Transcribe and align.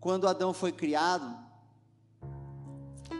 quando 0.00 0.28
Adão 0.28 0.52
foi 0.52 0.72
criado, 0.72 1.36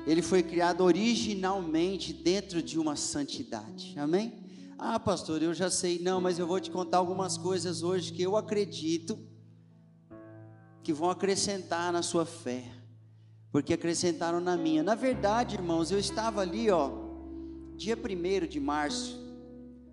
ele 0.07 0.23
foi 0.23 0.43
criado 0.43 0.83
originalmente 0.83 2.13
dentro 2.13 2.63
de 2.63 2.79
uma 2.79 2.95
santidade. 2.97 3.99
Amém? 3.99 4.45
Ah, 4.79 5.01
pastor, 5.01 5.43
eu 5.43 5.55
já 5.55 5.71
sei. 5.71 5.99
Não, 5.99 6.21
mas 6.21 6.39
eu 6.39 6.47
vou 6.47 6.61
te 6.61 6.71
contar 6.71 6.99
algumas 6.99 7.37
coisas 7.37 7.83
hoje 7.83 8.13
que 8.13 8.23
eu 8.23 8.37
acredito 8.37 9.19
que 10.83 10.93
vão 10.93 11.11
acrescentar 11.11 11.93
na 11.93 12.03
sua 12.03 12.25
fé, 12.25 12.63
porque 13.51 13.75
acrescentaram 13.75 14.39
na 14.39 14.57
minha. 14.57 14.85
Na 14.85 14.95
verdade, 14.95 15.57
irmãos, 15.57 15.91
eu 15.91 15.99
estava 15.99 16.43
ali, 16.43 16.71
ó, 16.71 16.91
dia 17.75 17.97
1 17.97 18.47
de 18.47 18.61
março. 18.61 19.19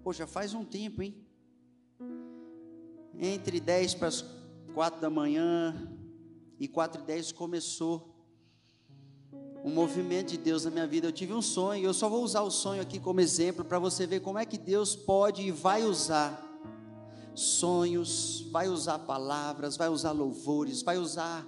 Pô, 0.04 0.14
já 0.14 0.28
faz 0.28 0.54
um 0.54 0.64
tempo, 0.64 1.02
hein? 1.02 1.26
Entre 3.18 3.60
10 3.60 3.96
para 3.96 4.10
as 4.10 4.24
4 4.74 5.02
da 5.02 5.10
manhã, 5.10 5.93
e 6.60 6.68
4 6.68 7.02
e 7.02 7.06
10 7.06 7.32
começou 7.32 8.14
um 9.64 9.70
movimento 9.70 10.32
de 10.32 10.38
Deus 10.38 10.66
na 10.66 10.72
minha 10.72 10.88
vida. 10.88 11.08
Eu 11.08 11.12
tive 11.12 11.34
um 11.34 11.42
sonho, 11.42 11.86
eu 11.86 11.94
só 11.94 12.10
vou 12.10 12.24
usar 12.24 12.42
o 12.42 12.52
sonho 12.52 12.82
aqui 12.82 13.00
como 13.00 13.22
exemplo 13.22 13.64
para 13.64 13.80
você 13.80 14.06
ver 14.06 14.20
como 14.20 14.38
é 14.38 14.46
que 14.46 14.58
Deus 14.58 14.96
pode 14.96 15.42
e 15.42 15.52
vai 15.52 15.84
usar 15.84 16.50
sonhos, 17.34 18.46
vai 18.52 18.68
usar 18.68 19.00
palavras, 19.00 19.78
vai 19.78 19.90
usar 19.90 20.12
louvores, 20.12 20.82
vai 20.82 20.98
usar 20.98 21.48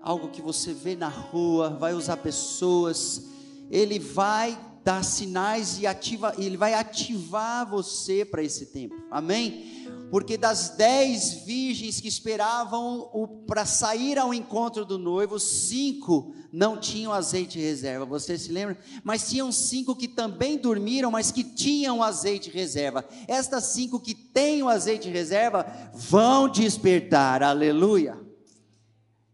algo 0.00 0.30
que 0.30 0.40
você 0.40 0.72
vê 0.72 0.96
na 0.96 1.08
rua, 1.08 1.70
vai 1.70 1.94
usar 1.94 2.16
pessoas. 2.18 3.28
Ele 3.70 3.98
vai 3.98 4.58
dar 4.84 5.04
sinais 5.04 5.78
e 5.78 5.86
ativa, 5.86 6.34
ele 6.38 6.56
vai 6.56 6.74
ativar 6.74 7.68
você 7.68 8.24
para 8.24 8.42
esse 8.42 8.66
tempo. 8.66 8.94
Amém? 9.10 9.82
Porque 10.12 10.36
das 10.36 10.68
dez 10.76 11.32
virgens 11.46 11.98
que 11.98 12.06
esperavam 12.06 13.42
para 13.46 13.64
sair 13.64 14.18
ao 14.18 14.34
encontro 14.34 14.84
do 14.84 14.98
noivo, 14.98 15.40
cinco 15.40 16.34
não 16.52 16.76
tinham 16.76 17.14
azeite 17.14 17.58
reserva. 17.58 18.04
Você 18.04 18.36
se 18.36 18.52
lembra? 18.52 18.78
Mas 19.02 19.30
tinham 19.30 19.50
cinco 19.50 19.96
que 19.96 20.06
também 20.06 20.58
dormiram, 20.58 21.10
mas 21.10 21.30
que 21.30 21.42
tinham 21.42 22.02
azeite 22.02 22.50
reserva. 22.50 23.02
Estas 23.26 23.64
cinco 23.68 23.98
que 23.98 24.14
têm 24.14 24.62
o 24.62 24.68
azeite 24.68 25.08
reserva 25.08 25.64
vão 25.94 26.46
despertar. 26.46 27.42
Aleluia. 27.42 28.20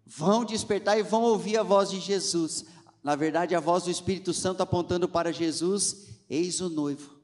Vão 0.06 0.44
despertar 0.44 0.96
e 0.96 1.02
vão 1.02 1.22
ouvir 1.22 1.58
a 1.58 1.64
voz 1.64 1.90
de 1.90 1.98
Jesus. 1.98 2.64
Na 3.02 3.16
verdade, 3.16 3.52
a 3.52 3.58
voz 3.58 3.82
do 3.82 3.90
Espírito 3.90 4.32
Santo 4.32 4.62
apontando 4.62 5.08
para 5.08 5.32
Jesus: 5.32 6.06
Eis 6.30 6.60
o 6.60 6.68
noivo, 6.68 7.16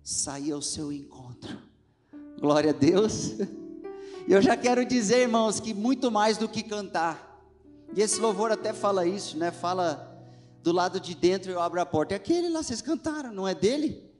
sair 0.00 0.52
ao 0.52 0.62
seu 0.62 0.92
encontro. 0.92 1.73
Glória 2.38 2.70
a 2.70 2.72
Deus. 2.72 3.32
Eu 4.26 4.40
já 4.42 4.56
quero 4.56 4.84
dizer, 4.84 5.22
irmãos, 5.22 5.60
que 5.60 5.72
muito 5.72 6.10
mais 6.10 6.36
do 6.38 6.48
que 6.48 6.62
cantar. 6.62 7.42
E 7.94 8.00
esse 8.00 8.20
louvor 8.20 8.50
até 8.50 8.72
fala 8.72 9.06
isso, 9.06 9.36
né? 9.36 9.50
Fala 9.50 10.10
do 10.62 10.72
lado 10.72 10.98
de 10.98 11.14
dentro 11.14 11.52
eu 11.52 11.60
abro 11.60 11.80
a 11.80 11.86
porta. 11.86 12.14
É 12.14 12.16
aquele 12.16 12.48
lá, 12.48 12.62
vocês 12.62 12.80
cantaram, 12.80 13.32
não 13.32 13.46
é 13.46 13.54
dele? 13.54 14.10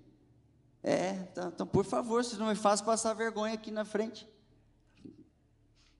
É, 0.82 1.26
então, 1.30 1.48
então 1.48 1.66
por 1.66 1.84
favor, 1.84 2.22
vocês 2.22 2.38
não 2.38 2.48
me 2.48 2.54
façam 2.54 2.84
passar 2.84 3.14
vergonha 3.14 3.54
aqui 3.54 3.70
na 3.70 3.84
frente. 3.84 4.28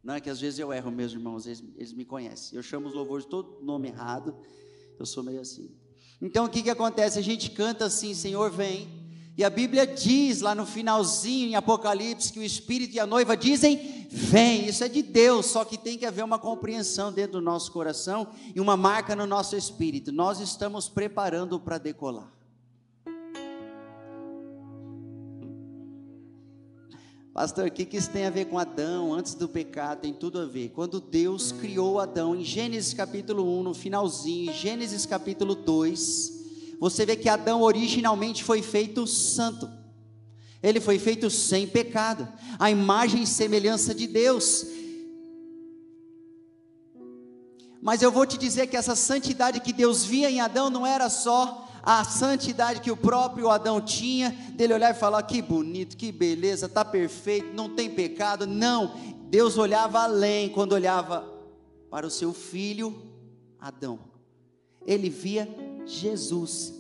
Não, 0.03 0.15
é 0.15 0.21
que 0.21 0.28
às 0.28 0.39
vezes 0.39 0.59
eu 0.59 0.71
erro 0.71 0.91
mesmo, 0.91 1.19
irmãos, 1.19 1.47
eles, 1.47 1.65
eles 1.77 1.93
me 1.94 2.05
conhecem. 2.05 2.56
Eu 2.56 2.62
chamo 2.62 2.89
os 2.89 2.94
louvores 2.94 3.25
todo 3.25 3.65
nome 3.65 3.89
errado, 3.89 4.37
eu 4.99 5.06
sou 5.06 5.22
meio 5.22 5.41
assim. 5.41 5.75
Então 6.21 6.44
o 6.44 6.49
que, 6.49 6.62
que 6.62 6.71
acontece? 6.71 7.19
A 7.19 7.22
gente 7.22 7.50
canta 7.50 7.87
assim, 7.87 8.15
Senhor, 8.15 8.50
vem. 8.50 9.03
E 9.37 9.43
a 9.43 9.50
Bíblia 9.50 9.84
diz 9.84 10.41
lá 10.41 10.55
no 10.55 10.65
finalzinho 10.65 11.49
em 11.49 11.56
Apocalipse 11.56 12.33
que 12.33 12.39
o 12.39 12.45
Espírito 12.45 12.95
e 12.95 13.00
a 13.00 13.06
noiva 13.06 13.37
dizem: 13.37 14.06
Vem, 14.09 14.69
isso 14.69 14.84
é 14.84 14.89
de 14.89 15.03
Deus, 15.03 15.47
só 15.47 15.65
que 15.65 15.77
tem 15.77 15.99
que 15.99 16.06
haver 16.06 16.25
uma 16.25 16.39
compreensão 16.39 17.12
dentro 17.12 17.33
do 17.33 17.41
nosso 17.41 17.72
coração 17.72 18.28
e 18.55 18.61
uma 18.61 18.77
marca 18.77 19.17
no 19.17 19.27
nosso 19.27 19.56
espírito. 19.56 20.12
Nós 20.12 20.39
estamos 20.39 20.89
preparando 20.89 21.59
para 21.59 21.78
decolar. 21.78 22.33
Pastor, 27.33 27.66
o 27.66 27.71
que, 27.72 27.84
que 27.84 27.97
isso 27.97 28.11
tem 28.11 28.27
a 28.27 28.31
ver 28.31 28.45
com 28.45 28.56
Adão 28.56 29.12
antes 29.12 29.34
do 29.34 29.49
pecado? 29.49 30.03
Tem 30.03 30.12
tudo 30.12 30.39
a 30.39 30.45
ver. 30.45 30.69
Quando 30.69 31.01
Deus 31.01 31.51
criou 31.51 31.99
Adão, 31.99 32.37
em 32.37 32.45
Gênesis 32.45 32.95
capítulo 32.95 33.59
1, 33.59 33.62
no 33.65 33.75
finalzinho, 33.75 34.53
em 34.53 34.55
Gênesis 34.55 35.05
capítulo 35.05 35.56
2 35.56 36.34
você 36.81 37.07
vê 37.07 37.17
que 37.17 37.29
Adão 37.29 37.62
originalmente 37.62 38.43
foi 38.43 38.62
feito 38.62 39.07
santo. 39.07 39.71
Ele 40.62 40.81
foi 40.81 40.99
feito 40.99 41.29
sem 41.29 41.67
pecado, 41.67 42.27
a 42.59 42.71
imagem 42.71 43.23
e 43.23 43.27
semelhança 43.27 43.95
de 43.95 44.07
Deus. 44.07 44.67
Mas 47.83 48.01
eu 48.01 48.11
vou 48.11 48.25
te 48.25 48.39
dizer 48.39 48.67
que 48.67 48.77
essa 48.77 48.97
santidade 48.97 49.61
que 49.61 49.73
Deus 49.73 50.05
via 50.05 50.31
em 50.31 50.41
Adão 50.41 50.71
não 50.71 50.87
era 50.87 51.11
só 51.11 51.69
a 51.83 52.03
santidade 52.03 52.81
que 52.81 52.91
o 52.91 52.97
próprio 52.97 53.51
Adão 53.51 53.79
tinha, 53.79 54.31
dele 54.55 54.73
olhar 54.73 54.91
e 54.91 54.99
falar: 54.99 55.23
que 55.25 55.43
bonito, 55.43 55.97
que 55.97 56.11
beleza, 56.11 56.65
está 56.65 56.83
perfeito, 56.83 57.55
não 57.55 57.69
tem 57.69 57.91
pecado. 57.91 58.47
Não, 58.47 58.95
Deus 59.29 59.59
olhava 59.59 60.01
além 60.01 60.49
quando 60.49 60.73
olhava 60.73 61.31
para 61.91 62.07
o 62.07 62.11
seu 62.11 62.33
filho 62.33 63.03
Adão. 63.61 63.99
Ele 64.87 65.11
via 65.11 65.47
Jesus 65.87 66.75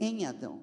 em 0.00 0.26
Adão. 0.26 0.60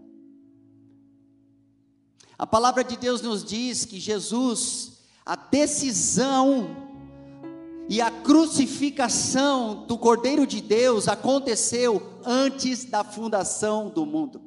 A 2.37 2.47
palavra 2.47 2.83
de 2.83 2.97
Deus 2.97 3.21
nos 3.21 3.43
diz 3.43 3.85
que 3.85 3.99
Jesus, 3.99 4.99
a 5.25 5.35
decisão 5.35 6.75
e 7.89 8.01
a 8.01 8.09
crucificação 8.09 9.85
do 9.85 9.97
Cordeiro 9.97 10.47
de 10.47 10.61
Deus 10.61 11.07
aconteceu 11.07 12.01
antes 12.25 12.85
da 12.85 13.03
fundação 13.03 13.89
do 13.89 14.05
mundo. 14.05 14.41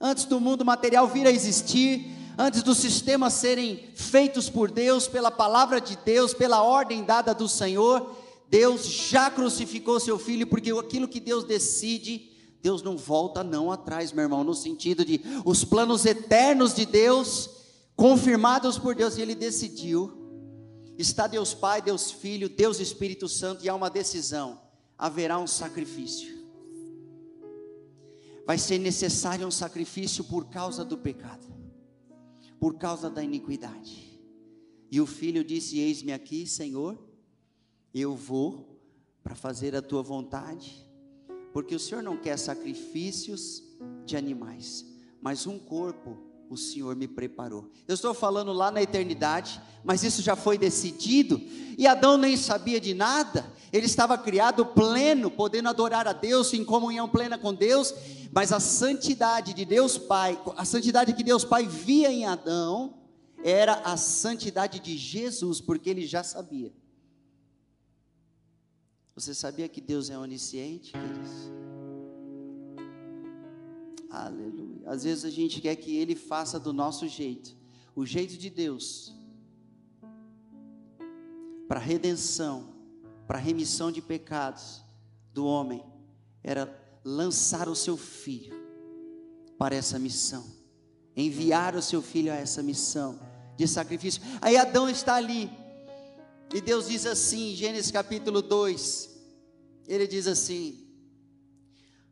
Antes 0.00 0.24
do 0.24 0.40
mundo 0.40 0.64
material 0.64 1.08
vir 1.08 1.26
a 1.26 1.30
existir, 1.30 2.10
antes 2.38 2.62
dos 2.62 2.78
sistemas 2.78 3.32
serem 3.34 3.88
feitos 3.94 4.48
por 4.48 4.70
Deus, 4.70 5.08
pela 5.08 5.30
palavra 5.30 5.80
de 5.80 5.96
Deus, 5.96 6.34
pela 6.34 6.62
ordem 6.62 7.04
dada 7.04 7.34
do 7.34 7.48
Senhor, 7.48 8.14
Deus 8.48 8.86
já 8.86 9.30
crucificou 9.30 9.98
seu 9.98 10.18
filho, 10.18 10.46
porque 10.46 10.70
aquilo 10.70 11.08
que 11.08 11.18
Deus 11.18 11.44
decide, 11.44 12.30
Deus 12.66 12.82
não 12.82 12.96
volta 12.96 13.44
não 13.44 13.70
atrás, 13.70 14.10
meu 14.10 14.24
irmão, 14.24 14.42
no 14.42 14.52
sentido 14.52 15.04
de 15.04 15.20
os 15.44 15.62
planos 15.62 16.04
eternos 16.04 16.74
de 16.74 16.84
Deus, 16.84 17.48
confirmados 17.94 18.76
por 18.76 18.92
Deus, 18.92 19.16
e 19.16 19.22
Ele 19.22 19.36
decidiu. 19.36 20.12
Está 20.98 21.28
Deus 21.28 21.54
Pai, 21.54 21.80
Deus 21.80 22.10
Filho, 22.10 22.48
Deus 22.48 22.80
Espírito 22.80 23.28
Santo, 23.28 23.64
e 23.64 23.68
há 23.68 23.74
uma 23.76 23.88
decisão: 23.88 24.60
haverá 24.98 25.38
um 25.38 25.46
sacrifício. 25.46 26.44
Vai 28.44 28.58
ser 28.58 28.78
necessário 28.78 29.46
um 29.46 29.50
sacrifício 29.52 30.24
por 30.24 30.46
causa 30.46 30.84
do 30.84 30.98
pecado, 30.98 31.46
por 32.58 32.74
causa 32.78 33.08
da 33.08 33.22
iniquidade. 33.22 34.20
E 34.90 35.00
o 35.00 35.06
filho 35.06 35.44
disse: 35.44 35.78
Eis-me 35.78 36.12
aqui, 36.12 36.44
Senhor, 36.48 36.98
eu 37.94 38.16
vou 38.16 38.76
para 39.22 39.36
fazer 39.36 39.76
a 39.76 39.80
tua 39.80 40.02
vontade 40.02 40.84
porque 41.56 41.74
o 41.74 41.80
Senhor 41.80 42.02
não 42.02 42.18
quer 42.18 42.38
sacrifícios 42.38 43.62
de 44.04 44.14
animais, 44.14 44.84
mas 45.22 45.46
um 45.46 45.58
corpo 45.58 46.18
o 46.50 46.56
Senhor 46.58 46.94
me 46.94 47.08
preparou. 47.08 47.70
Eu 47.88 47.94
estou 47.94 48.12
falando 48.12 48.52
lá 48.52 48.70
na 48.70 48.82
eternidade, 48.82 49.58
mas 49.82 50.04
isso 50.04 50.20
já 50.20 50.36
foi 50.36 50.58
decidido, 50.58 51.40
e 51.78 51.86
Adão 51.86 52.18
nem 52.18 52.36
sabia 52.36 52.78
de 52.78 52.92
nada, 52.92 53.50
ele 53.72 53.86
estava 53.86 54.18
criado 54.18 54.66
pleno, 54.66 55.30
podendo 55.30 55.70
adorar 55.70 56.06
a 56.06 56.12
Deus 56.12 56.52
em 56.52 56.62
comunhão 56.62 57.08
plena 57.08 57.38
com 57.38 57.54
Deus, 57.54 57.94
mas 58.30 58.52
a 58.52 58.60
santidade 58.60 59.54
de 59.54 59.64
Deus 59.64 59.96
Pai, 59.96 60.38
a 60.58 60.64
santidade 60.66 61.14
que 61.14 61.24
Deus 61.24 61.42
Pai 61.42 61.66
via 61.66 62.12
em 62.12 62.26
Adão, 62.26 62.98
era 63.42 63.80
a 63.82 63.96
santidade 63.96 64.78
de 64.78 64.94
Jesus, 64.94 65.62
porque 65.62 65.88
ele 65.88 66.06
já 66.06 66.22
sabia. 66.22 66.70
Você 69.16 69.34
sabia 69.34 69.66
que 69.66 69.80
Deus 69.80 70.10
é 70.10 70.18
onisciente, 70.18 70.92
queridos? 70.92 71.30
Aleluia. 74.10 74.82
Às 74.84 75.04
vezes 75.04 75.24
a 75.24 75.30
gente 75.30 75.58
quer 75.58 75.74
que 75.76 75.96
Ele 75.96 76.14
faça 76.14 76.60
do 76.60 76.70
nosso 76.70 77.08
jeito, 77.08 77.56
o 77.94 78.04
jeito 78.04 78.36
de 78.36 78.50
Deus, 78.50 79.14
para 81.66 81.80
redenção, 81.80 82.74
para 83.26 83.38
remissão 83.38 83.90
de 83.90 84.02
pecados 84.02 84.82
do 85.32 85.46
homem 85.46 85.82
era 86.44 86.78
lançar 87.02 87.70
o 87.70 87.74
seu 87.74 87.96
filho 87.96 88.54
para 89.56 89.74
essa 89.74 89.98
missão, 89.98 90.44
enviar 91.16 91.74
o 91.74 91.80
seu 91.80 92.02
filho 92.02 92.30
a 92.30 92.36
essa 92.36 92.62
missão 92.62 93.18
de 93.56 93.66
sacrifício. 93.66 94.20
Aí 94.42 94.58
Adão 94.58 94.90
está 94.90 95.14
ali, 95.14 95.50
e 96.54 96.60
Deus 96.60 96.88
diz 96.88 97.06
assim, 97.06 97.54
Gênesis 97.54 97.90
capítulo 97.90 98.40
2, 98.40 99.10
ele 99.88 100.06
diz 100.06 100.26
assim: 100.26 100.86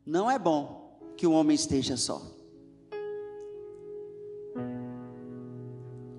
Não 0.05 0.29
é 0.29 0.37
bom 0.37 0.99
que 1.17 1.25
o 1.25 1.31
homem 1.31 1.55
esteja 1.55 1.97
só. 1.97 2.21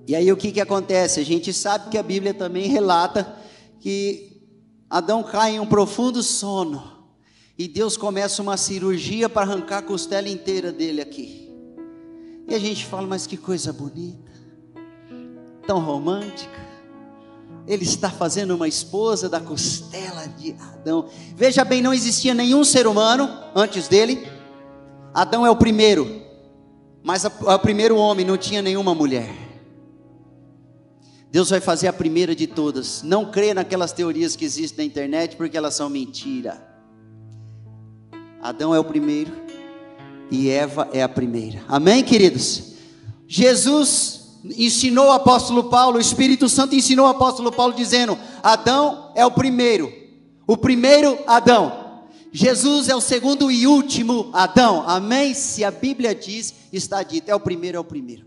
E 0.06 0.14
aí 0.14 0.30
o 0.30 0.36
que, 0.36 0.52
que 0.52 0.60
acontece? 0.60 1.20
A 1.20 1.24
gente 1.24 1.52
sabe 1.52 1.90
que 1.90 1.98
a 1.98 2.02
Bíblia 2.02 2.32
também 2.32 2.68
relata 2.68 3.36
que 3.80 4.40
Adão 4.88 5.22
cai 5.22 5.56
em 5.56 5.60
um 5.60 5.66
profundo 5.66 6.22
sono. 6.22 6.94
E 7.58 7.66
Deus 7.66 7.96
começa 7.96 8.42
uma 8.42 8.56
cirurgia 8.56 9.28
para 9.28 9.42
arrancar 9.42 9.78
a 9.78 9.82
costela 9.82 10.28
inteira 10.28 10.70
dele 10.70 11.00
aqui. 11.00 11.50
E 12.46 12.54
a 12.54 12.58
gente 12.58 12.84
fala, 12.84 13.06
mas 13.06 13.26
que 13.26 13.36
coisa 13.36 13.72
bonita, 13.72 14.30
tão 15.66 15.80
romântica. 15.80 16.65
Ele 17.66 17.84
está 17.84 18.10
fazendo 18.10 18.54
uma 18.54 18.68
esposa 18.68 19.28
da 19.28 19.40
costela 19.40 20.26
de 20.28 20.52
Adão. 20.52 21.08
Veja 21.34 21.64
bem, 21.64 21.82
não 21.82 21.92
existia 21.92 22.32
nenhum 22.32 22.62
ser 22.62 22.86
humano 22.86 23.28
antes 23.54 23.88
dele. 23.88 24.26
Adão 25.12 25.44
é 25.44 25.50
o 25.50 25.56
primeiro, 25.56 26.22
mas 27.02 27.24
o 27.24 27.58
primeiro 27.58 27.96
homem, 27.96 28.24
não 28.24 28.36
tinha 28.36 28.62
nenhuma 28.62 28.94
mulher. 28.94 29.46
Deus 31.30 31.50
vai 31.50 31.60
fazer 31.60 31.88
a 31.88 31.92
primeira 31.92 32.34
de 32.34 32.46
todas. 32.46 33.02
Não 33.02 33.30
crê 33.30 33.52
naquelas 33.52 33.92
teorias 33.92 34.36
que 34.36 34.44
existem 34.44 34.86
na 34.86 34.90
internet, 34.90 35.36
porque 35.36 35.56
elas 35.56 35.74
são 35.74 35.90
mentira. 35.90 36.66
Adão 38.40 38.74
é 38.74 38.78
o 38.78 38.84
primeiro 38.84 39.32
e 40.30 40.48
Eva 40.48 40.88
é 40.92 41.02
a 41.02 41.08
primeira. 41.08 41.62
Amém, 41.68 42.04
queridos? 42.04 42.74
Jesus 43.26 44.15
ensinou 44.56 45.06
o 45.06 45.12
apóstolo 45.12 45.64
Paulo, 45.64 45.98
o 45.98 46.00
Espírito 46.00 46.48
Santo 46.48 46.74
ensinou 46.74 47.06
o 47.06 47.10
apóstolo 47.10 47.50
Paulo 47.50 47.74
dizendo: 47.74 48.18
Adão 48.42 49.12
é 49.14 49.24
o 49.24 49.30
primeiro, 49.30 49.92
o 50.46 50.56
primeiro 50.56 51.18
Adão. 51.26 51.84
Jesus 52.32 52.88
é 52.88 52.94
o 52.94 53.00
segundo 53.00 53.50
e 53.50 53.66
último 53.66 54.30
Adão. 54.32 54.86
Amém? 54.86 55.32
Se 55.32 55.64
a 55.64 55.70
Bíblia 55.70 56.14
diz, 56.14 56.54
está 56.70 57.02
dito, 57.02 57.30
é 57.30 57.34
o 57.34 57.40
primeiro, 57.40 57.78
é 57.78 57.80
o 57.80 57.84
primeiro. 57.84 58.26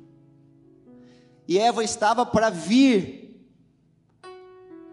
E 1.48 1.60
Eva 1.60 1.84
estava 1.84 2.26
para 2.26 2.50
vir, 2.50 3.40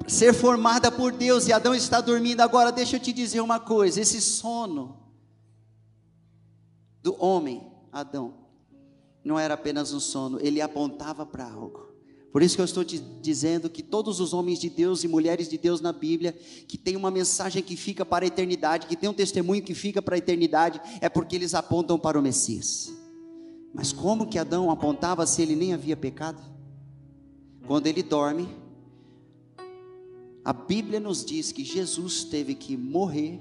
ser 0.07 0.35
formada 0.35 0.91
por 0.91 1.13
Deus, 1.13 1.47
e 1.47 1.53
Adão 1.53 1.75
está 1.75 2.01
dormindo. 2.01 2.41
Agora, 2.41 2.71
deixa 2.71 2.97
eu 2.97 3.01
te 3.01 3.13
dizer 3.13 3.41
uma 3.41 3.59
coisa: 3.59 4.01
esse 4.01 4.21
sono 4.21 4.99
do 7.03 7.17
homem, 7.23 7.63
Adão, 7.93 8.35
não 9.27 9.37
era 9.37 9.55
apenas 9.55 9.93
um 9.93 9.99
sono, 9.99 10.39
ele 10.41 10.61
apontava 10.61 11.27
para 11.27 11.51
algo. 11.51 11.89
Por 12.31 12.43
isso 12.43 12.55
que 12.55 12.61
eu 12.61 12.65
estou 12.65 12.85
te 12.85 12.99
dizendo 12.99 13.69
que 13.69 13.83
todos 13.83 14.21
os 14.21 14.33
homens 14.33 14.61
de 14.61 14.71
Deus 14.71 15.03
e 15.03 15.09
mulheres 15.09 15.49
de 15.49 15.59
Deus 15.59 15.81
na 15.81 15.93
Bíblia, 15.93 16.33
que 16.69 16.79
tem 16.79 16.95
uma 16.95 17.11
mensagem 17.11 17.61
que 17.61 17.77
fica 17.77 18.05
para 18.05 18.25
a 18.25 18.29
eternidade, 18.29 18.87
que 18.87 18.95
tem 18.95 19.11
um 19.11 19.15
testemunho 19.15 19.65
que 19.65 19.75
fica 19.75 20.01
para 20.01 20.15
a 20.15 20.19
eternidade, 20.19 20.81
é 21.01 21.09
porque 21.09 21.35
eles 21.35 21.55
apontam 21.55 21.99
para 21.99 22.17
o 22.17 22.23
Messias. 22.23 22.93
Mas 23.75 23.93
como 23.93 24.29
que 24.29 24.39
Adão 24.39 24.71
apontava 24.71 25.27
se 25.27 25.43
ele 25.43 25.57
nem 25.57 25.75
havia 25.75 25.97
pecado? 25.97 26.41
Quando 27.67 27.89
ele 27.89 28.05
dorme, 28.05 28.49
a 30.45 30.53
Bíblia 30.53 31.01
nos 31.01 31.25
diz 31.25 31.51
que 31.51 31.65
Jesus 31.65 32.23
teve 32.23 32.55
que 32.55 32.77
morrer, 32.77 33.41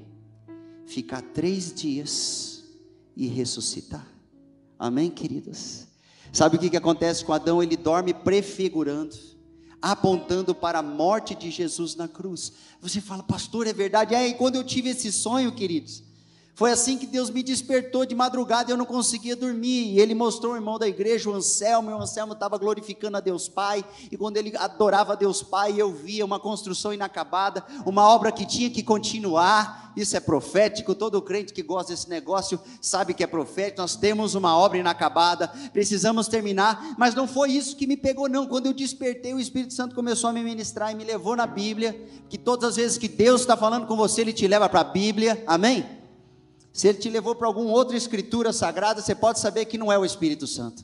ficar 0.87 1.21
três 1.21 1.71
dias 1.71 2.63
e 3.15 3.27
ressuscitar. 3.27 4.14
Amém, 4.77 5.09
queridas? 5.09 5.87
Sabe 6.31 6.57
o 6.57 6.59
que, 6.59 6.69
que 6.69 6.77
acontece 6.77 7.23
com 7.23 7.33
Adão? 7.33 7.63
Ele 7.63 7.77
dorme 7.77 8.13
prefigurando, 8.13 9.15
apontando 9.81 10.53
para 10.53 10.79
a 10.79 10.83
morte 10.83 11.33
de 11.33 11.49
Jesus 11.49 11.95
na 11.95 12.07
cruz. 12.07 12.51
Você 12.81 12.99
fala, 12.99 13.23
pastor, 13.23 13.67
é 13.67 13.73
verdade? 13.73 14.13
É, 14.13 14.27
e 14.27 14.33
quando 14.33 14.55
eu 14.55 14.63
tive 14.63 14.89
esse 14.89 15.11
sonho, 15.11 15.53
queridos, 15.53 16.03
foi 16.55 16.71
assim 16.71 16.97
que 16.97 17.05
Deus 17.05 17.29
me 17.29 17.43
despertou 17.43 18.05
de 18.05 18.15
madrugada, 18.15 18.71
eu 18.71 18.77
não 18.77 18.85
conseguia 18.85 19.35
dormir. 19.35 19.91
E 19.91 19.99
ele 19.99 20.15
mostrou 20.15 20.53
o 20.53 20.55
irmão 20.55 20.79
da 20.79 20.87
igreja, 20.87 21.29
o 21.29 21.33
Anselmo, 21.33 21.91
e 21.91 21.93
o 21.93 21.99
Anselmo 21.99 22.31
estava 22.31 22.57
glorificando 22.57 23.17
a 23.17 23.19
Deus 23.19 23.49
Pai. 23.49 23.83
E 24.09 24.15
quando 24.15 24.37
ele 24.37 24.55
adorava 24.55 25.11
a 25.11 25.15
Deus 25.17 25.43
Pai, 25.43 25.75
eu 25.77 25.91
via 25.91 26.23
uma 26.23 26.39
construção 26.39 26.93
inacabada, 26.93 27.65
uma 27.85 28.07
obra 28.07 28.31
que 28.31 28.45
tinha 28.45 28.69
que 28.69 28.81
continuar. 28.81 29.91
Isso 29.97 30.15
é 30.15 30.21
profético. 30.21 30.95
Todo 30.95 31.21
crente 31.21 31.51
que 31.51 31.61
gosta 31.61 31.91
desse 31.91 32.09
negócio 32.09 32.57
sabe 32.79 33.13
que 33.13 33.23
é 33.23 33.27
profético. 33.27 33.81
Nós 33.81 33.97
temos 33.97 34.33
uma 34.33 34.57
obra 34.57 34.77
inacabada, 34.77 35.49
precisamos 35.73 36.29
terminar. 36.29 36.95
Mas 36.97 37.13
não 37.13 37.27
foi 37.27 37.51
isso 37.51 37.75
que 37.75 37.85
me 37.85 37.97
pegou, 37.97 38.29
não. 38.29 38.47
Quando 38.47 38.67
eu 38.67 38.73
despertei, 38.73 39.33
o 39.33 39.39
Espírito 39.41 39.73
Santo 39.73 39.93
começou 39.93 40.29
a 40.29 40.33
me 40.33 40.41
ministrar 40.41 40.89
e 40.93 40.95
me 40.95 41.03
levou 41.03 41.35
na 41.35 41.45
Bíblia. 41.45 42.01
Que 42.29 42.37
todas 42.37 42.69
as 42.69 42.75
vezes 42.77 42.97
que 42.97 43.09
Deus 43.09 43.41
está 43.41 43.57
falando 43.57 43.87
com 43.87 43.97
você, 43.97 44.21
Ele 44.21 44.31
te 44.31 44.47
leva 44.47 44.69
para 44.69 44.79
a 44.79 44.85
Bíblia. 44.85 45.43
Amém? 45.45 46.04
Se 46.75 46.89
ele 46.89 46.97
te 46.97 47.09
levou 47.09 47.33
para 47.33 47.47
alguma 47.47 47.71
outra 47.71 47.95
escritura 47.95 48.51
sagrada, 48.51 49.01
você 49.01 49.15
pode 49.15 49.39
saber 49.39 49.63
que 49.63 49.77
não 49.77 49.89
é 49.89 49.97
o 49.97 50.03
Espírito 50.03 50.45
Santo. 50.45 50.83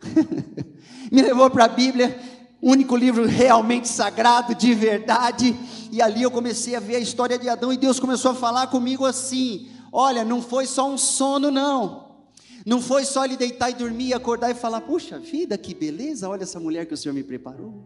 Me 1.10 1.22
levou 1.22 1.48
para 1.48 1.64
a 1.64 1.68
Bíblia, 1.68 2.20
único 2.60 2.94
livro 2.94 3.24
realmente 3.24 3.88
sagrado, 3.88 4.54
de 4.54 4.74
verdade, 4.74 5.56
e 5.90 6.02
ali 6.02 6.22
eu 6.22 6.30
comecei 6.30 6.76
a 6.76 6.80
ver 6.80 6.96
a 6.96 7.00
história 7.00 7.38
de 7.38 7.48
Adão 7.48 7.72
e 7.72 7.78
Deus 7.78 7.98
começou 7.98 8.32
a 8.32 8.34
falar 8.34 8.66
comigo 8.66 9.06
assim: 9.06 9.70
olha, 9.90 10.26
não 10.26 10.42
foi 10.42 10.66
só 10.66 10.86
um 10.86 10.98
sono, 10.98 11.50
não. 11.50 12.18
Não 12.66 12.82
foi 12.82 13.06
só 13.06 13.24
ele 13.24 13.38
deitar 13.38 13.70
e 13.70 13.74
dormir, 13.74 14.12
acordar 14.12 14.50
e 14.50 14.54
falar: 14.54 14.82
puxa 14.82 15.18
vida, 15.18 15.56
que 15.56 15.72
beleza, 15.72 16.28
olha 16.28 16.42
essa 16.42 16.60
mulher 16.60 16.84
que 16.84 16.92
o 16.92 16.98
Senhor 16.98 17.14
me 17.14 17.24
preparou. 17.24 17.82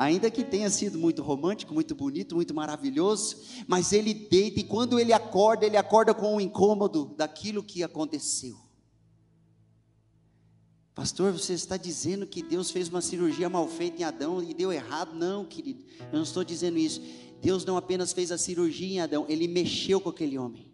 Ainda 0.00 0.30
que 0.30 0.42
tenha 0.42 0.70
sido 0.70 0.98
muito 0.98 1.20
romântico, 1.20 1.74
muito 1.74 1.94
bonito, 1.94 2.34
muito 2.34 2.54
maravilhoso, 2.54 3.36
mas 3.66 3.92
ele 3.92 4.14
deita 4.14 4.60
e 4.60 4.64
quando 4.64 4.98
ele 4.98 5.12
acorda, 5.12 5.66
ele 5.66 5.76
acorda 5.76 6.14
com 6.14 6.36
um 6.36 6.40
incômodo 6.40 7.14
daquilo 7.18 7.62
que 7.62 7.82
aconteceu. 7.82 8.56
Pastor, 10.94 11.32
você 11.32 11.52
está 11.52 11.76
dizendo 11.76 12.26
que 12.26 12.42
Deus 12.42 12.70
fez 12.70 12.88
uma 12.88 13.02
cirurgia 13.02 13.50
mal 13.50 13.68
feita 13.68 14.00
em 14.00 14.04
Adão 14.06 14.42
e 14.42 14.54
deu 14.54 14.72
errado? 14.72 15.14
Não, 15.14 15.44
querido, 15.44 15.84
eu 16.00 16.14
não 16.14 16.22
estou 16.22 16.42
dizendo 16.42 16.78
isso. 16.78 17.02
Deus 17.42 17.66
não 17.66 17.76
apenas 17.76 18.14
fez 18.14 18.32
a 18.32 18.38
cirurgia 18.38 18.88
em 18.88 19.00
Adão, 19.00 19.26
ele 19.28 19.46
mexeu 19.46 20.00
com 20.00 20.08
aquele 20.08 20.38
homem. 20.38 20.69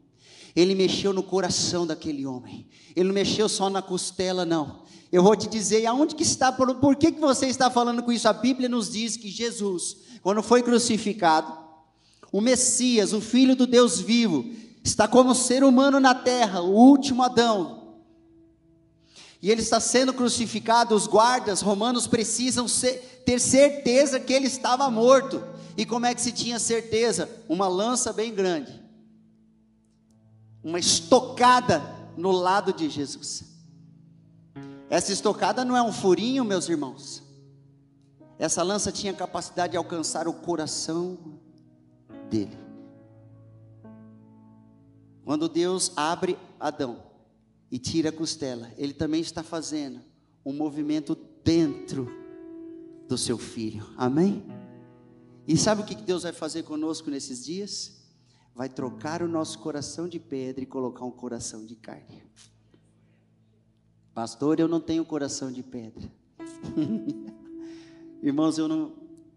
Ele 0.57 0.75
mexeu 0.75 1.13
no 1.13 1.23
coração 1.23 1.87
daquele 1.87 2.25
homem. 2.25 2.67
Ele 2.97 3.09
não 3.09 3.15
mexeu 3.15 3.47
só 3.47 3.69
na 3.69 3.83
costela, 3.83 4.47
não. 4.47 4.87
Eu 5.13 5.23
vou 5.23 5.37
te 5.37 5.47
dizer 5.47 5.85
aonde 5.85 6.15
que 6.15 6.23
está, 6.23 6.51
por, 6.51 6.75
por 6.77 6.97
que, 6.97 7.13
que 7.13 7.21
você 7.21 7.47
está 7.47 7.71
falando 7.71 8.03
com 8.03 8.11
isso? 8.11 8.27
A 8.27 8.33
Bíblia 8.33 8.69
nos 8.69 8.91
diz 8.91 9.17
que 9.17 9.29
Jesus, 9.29 9.99
quando 10.23 10.43
foi 10.43 10.63
crucificado, 10.63 11.53
o 12.33 12.41
Messias, 12.41 13.13
o 13.13 13.21
Filho 13.21 13.55
do 13.55 13.67
Deus 13.67 14.01
vivo, 14.01 14.47
está 14.83 15.07
como 15.07 15.35
ser 15.35 15.63
humano 15.63 16.01
na 16.01 16.15
terra, 16.15 16.63
o 16.63 16.71
último 16.71 17.23
Adão. 17.23 17.95
E 19.43 19.51
ele 19.51 19.61
está 19.61 19.79
sendo 19.79 20.15
crucificado, 20.15 20.95
os 20.95 21.07
guardas 21.07 21.61
romanos 21.61 22.07
precisam 22.07 22.67
ser, 22.67 23.23
ter 23.25 23.39
certeza 23.39 24.19
que 24.19 24.33
ele 24.33 24.47
estava 24.47 24.91
morto. 24.91 25.45
E 25.77 25.85
como 25.85 26.07
é 26.07 26.15
que 26.15 26.21
se 26.23 26.33
tinha 26.33 26.59
certeza? 26.59 27.31
Uma 27.49 27.69
lança 27.69 28.13
bem 28.13 28.35
grande, 28.35 28.86
uma 30.67 30.81
estocada 30.81 31.81
no 32.17 32.33
lado 32.33 32.73
de 32.73 32.91
Jesus. 32.91 33.45
Essa 34.91 35.13
estocada 35.13 35.65
não 35.65 35.77
é 35.77 35.83
um 35.83 35.93
furinho, 35.93 36.45
meus 36.45 36.69
irmãos. 36.69 37.23
Essa 38.37 38.65
lança 38.65 38.91
tinha 38.91 39.15
capacidade 39.15 39.71
de 39.71 39.77
alcançar 39.77 40.27
o 40.27 40.33
coração 40.33 41.39
dele. 42.29 42.59
Quando 45.25 45.49
Deus 45.49 45.93
abre 45.97 46.37
Adão 46.59 47.01
e 47.71 47.79
tira 47.79 48.09
a 48.09 48.13
costela, 48.13 48.69
ele 48.77 48.93
também 48.93 49.21
está 49.21 49.45
fazendo 49.45 50.01
um 50.45 50.53
movimento 50.53 51.17
dentro 51.45 52.11
do 53.09 53.17
seu 53.17 53.39
filho. 53.39 53.87
Amém? 53.97 54.45
E 55.47 55.57
sabe 55.57 55.83
o 55.83 55.85
que 55.85 55.95
Deus 55.95 56.25
vai 56.25 56.33
fazer 56.33 56.65
conosco 56.65 57.09
nesses 57.09 57.45
dias? 57.45 57.96
Vai 58.57 58.71
trocar 58.71 59.23
o 59.23 59.29
nosso 59.29 59.59
coração 59.59 60.09
de 60.09 60.19
pedra 60.19 60.65
e 60.65 60.67
colocar 60.67 61.05
um 61.05 61.11
coração 61.11 61.67
de 61.67 61.77
carne. 61.77 62.23
Pastor, 64.15 64.59
eu 64.59 64.67
não 64.67 64.81
tenho 64.81 65.05
coração 65.05 65.53
de 65.53 65.63
pedra. 65.63 66.11
Irmãos, 68.23 68.57
eu 68.57 68.67
não, 68.67 68.95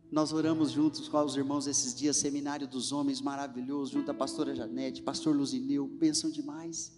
nós 0.10 0.32
oramos 0.32 0.72
juntos 0.72 1.10
com 1.10 1.22
os 1.22 1.36
irmãos 1.36 1.68
esses 1.68 1.94
dias, 1.94 2.16
seminário 2.16 2.66
dos 2.66 2.94
homens 2.94 3.20
maravilhoso, 3.20 3.92
junto 3.92 4.10
à 4.10 4.14
pastora 4.14 4.56
Janete, 4.56 5.02
pastor 5.02 5.36
Luzineu, 5.36 5.92
pensam 6.00 6.32
demais. 6.32 6.98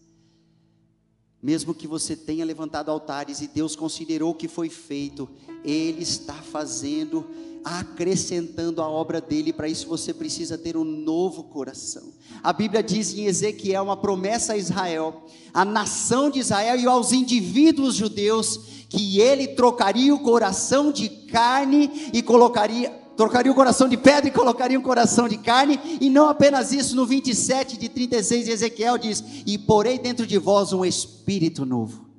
Mesmo 1.41 1.73
que 1.73 1.87
você 1.87 2.15
tenha 2.15 2.45
levantado 2.45 2.91
altares 2.91 3.41
e 3.41 3.47
Deus 3.47 3.75
considerou 3.75 4.29
o 4.29 4.35
que 4.35 4.47
foi 4.47 4.69
feito, 4.69 5.27
Ele 5.63 6.03
está 6.03 6.35
fazendo, 6.35 7.25
acrescentando 7.63 8.81
a 8.81 8.89
obra 8.89 9.21
dele. 9.21 9.53
Para 9.53 9.67
isso 9.67 9.87
você 9.87 10.13
precisa 10.13 10.57
ter 10.57 10.75
um 10.77 10.83
novo 10.83 11.43
coração. 11.43 12.13
A 12.43 12.51
Bíblia 12.51 12.81
diz 12.81 13.13
em 13.13 13.25
Ezequiel 13.25 13.83
uma 13.83 13.97
promessa 13.97 14.53
a 14.53 14.57
Israel, 14.57 15.25
a 15.53 15.63
nação 15.63 16.29
de 16.29 16.39
Israel 16.39 16.79
e 16.79 16.85
aos 16.85 17.11
indivíduos 17.11 17.95
judeus, 17.95 18.85
que 18.89 19.19
ele 19.19 19.49
trocaria 19.49 20.13
o 20.13 20.19
coração 20.19 20.91
de 20.91 21.07
carne 21.09 22.09
e 22.13 22.21
colocaria 22.21 23.01
trocaria 23.15 23.51
o 23.51 23.55
coração 23.55 23.87
de 23.87 23.97
pedra 23.97 24.27
e 24.27 24.31
colocaria 24.31 24.79
um 24.79 24.81
coração 24.81 25.27
de 25.27 25.37
carne, 25.37 25.79
e 25.99 26.09
não 26.09 26.27
apenas 26.27 26.71
isso, 26.71 26.95
no 26.95 27.05
27 27.05 27.77
de 27.77 27.87
36, 27.87 28.47
Ezequiel 28.47 28.97
diz: 28.97 29.23
E 29.45 29.59
porei 29.59 29.99
dentro 29.99 30.25
de 30.25 30.39
vós 30.39 30.73
um 30.73 30.83
espírito 30.83 31.63
novo. 31.63 32.10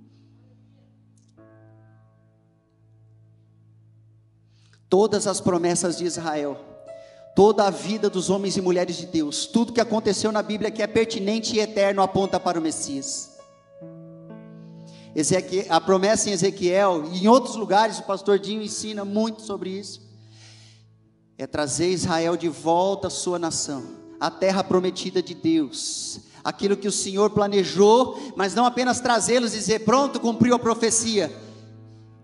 Todas 4.92 5.26
as 5.26 5.40
promessas 5.40 5.96
de 5.96 6.04
Israel, 6.04 6.54
toda 7.34 7.66
a 7.66 7.70
vida 7.70 8.10
dos 8.10 8.28
homens 8.28 8.58
e 8.58 8.60
mulheres 8.60 8.98
de 8.98 9.06
Deus, 9.06 9.46
tudo 9.46 9.72
que 9.72 9.80
aconteceu 9.80 10.30
na 10.30 10.42
Bíblia 10.42 10.70
que 10.70 10.82
é 10.82 10.86
pertinente 10.86 11.56
e 11.56 11.60
eterno 11.60 12.02
aponta 12.02 12.38
para 12.38 12.58
o 12.58 12.62
Messias. 12.62 13.38
A 15.70 15.80
promessa 15.80 16.28
em 16.28 16.34
Ezequiel 16.34 17.04
e 17.10 17.24
em 17.24 17.26
outros 17.26 17.56
lugares, 17.56 18.00
o 18.00 18.02
pastor 18.02 18.38
Dinho 18.38 18.60
ensina 18.60 19.02
muito 19.02 19.40
sobre 19.40 19.70
isso 19.70 20.12
é 21.38 21.46
trazer 21.46 21.88
Israel 21.88 22.36
de 22.36 22.50
volta 22.50 23.06
à 23.06 23.10
sua 23.10 23.38
nação, 23.38 23.82
a 24.20 24.30
terra 24.30 24.62
prometida 24.62 25.22
de 25.22 25.32
Deus, 25.32 26.20
aquilo 26.44 26.76
que 26.76 26.86
o 26.86 26.92
Senhor 26.92 27.30
planejou, 27.30 28.34
mas 28.36 28.54
não 28.54 28.66
apenas 28.66 29.00
trazê-los 29.00 29.54
e 29.54 29.58
dizer, 29.58 29.86
pronto, 29.86 30.20
cumpriu 30.20 30.54
a 30.54 30.58
profecia, 30.58 31.32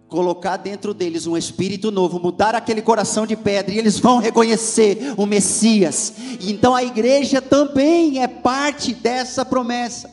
colocar 0.09 0.57
dentro 0.57 0.95
deles 0.95 1.27
um 1.27 1.37
espírito 1.37 1.91
novo, 1.91 2.19
mudar 2.19 2.55
aquele 2.55 2.81
coração 2.81 3.27
de 3.27 3.37
pedra, 3.37 3.75
e 3.75 3.79
eles 3.79 3.99
vão 3.99 4.19
reconhecer 4.19 5.15
o 5.17 5.27
Messias, 5.27 6.15
então 6.41 6.75
a 6.75 6.83
igreja 6.83 7.43
também 7.43 8.23
é 8.23 8.27
parte 8.27 8.95
dessa 8.95 9.45
promessa. 9.45 10.11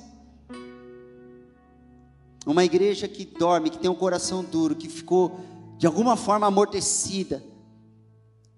Uma 2.45 2.63
igreja 2.63 3.07
que 3.07 3.25
dorme, 3.25 3.71
que 3.71 3.79
tem 3.79 3.89
um 3.89 3.95
coração 3.95 4.43
duro, 4.43 4.75
que 4.75 4.87
ficou 4.87 5.39
de 5.77 5.87
alguma 5.87 6.15
forma 6.15 6.45
amortecida, 6.45 7.43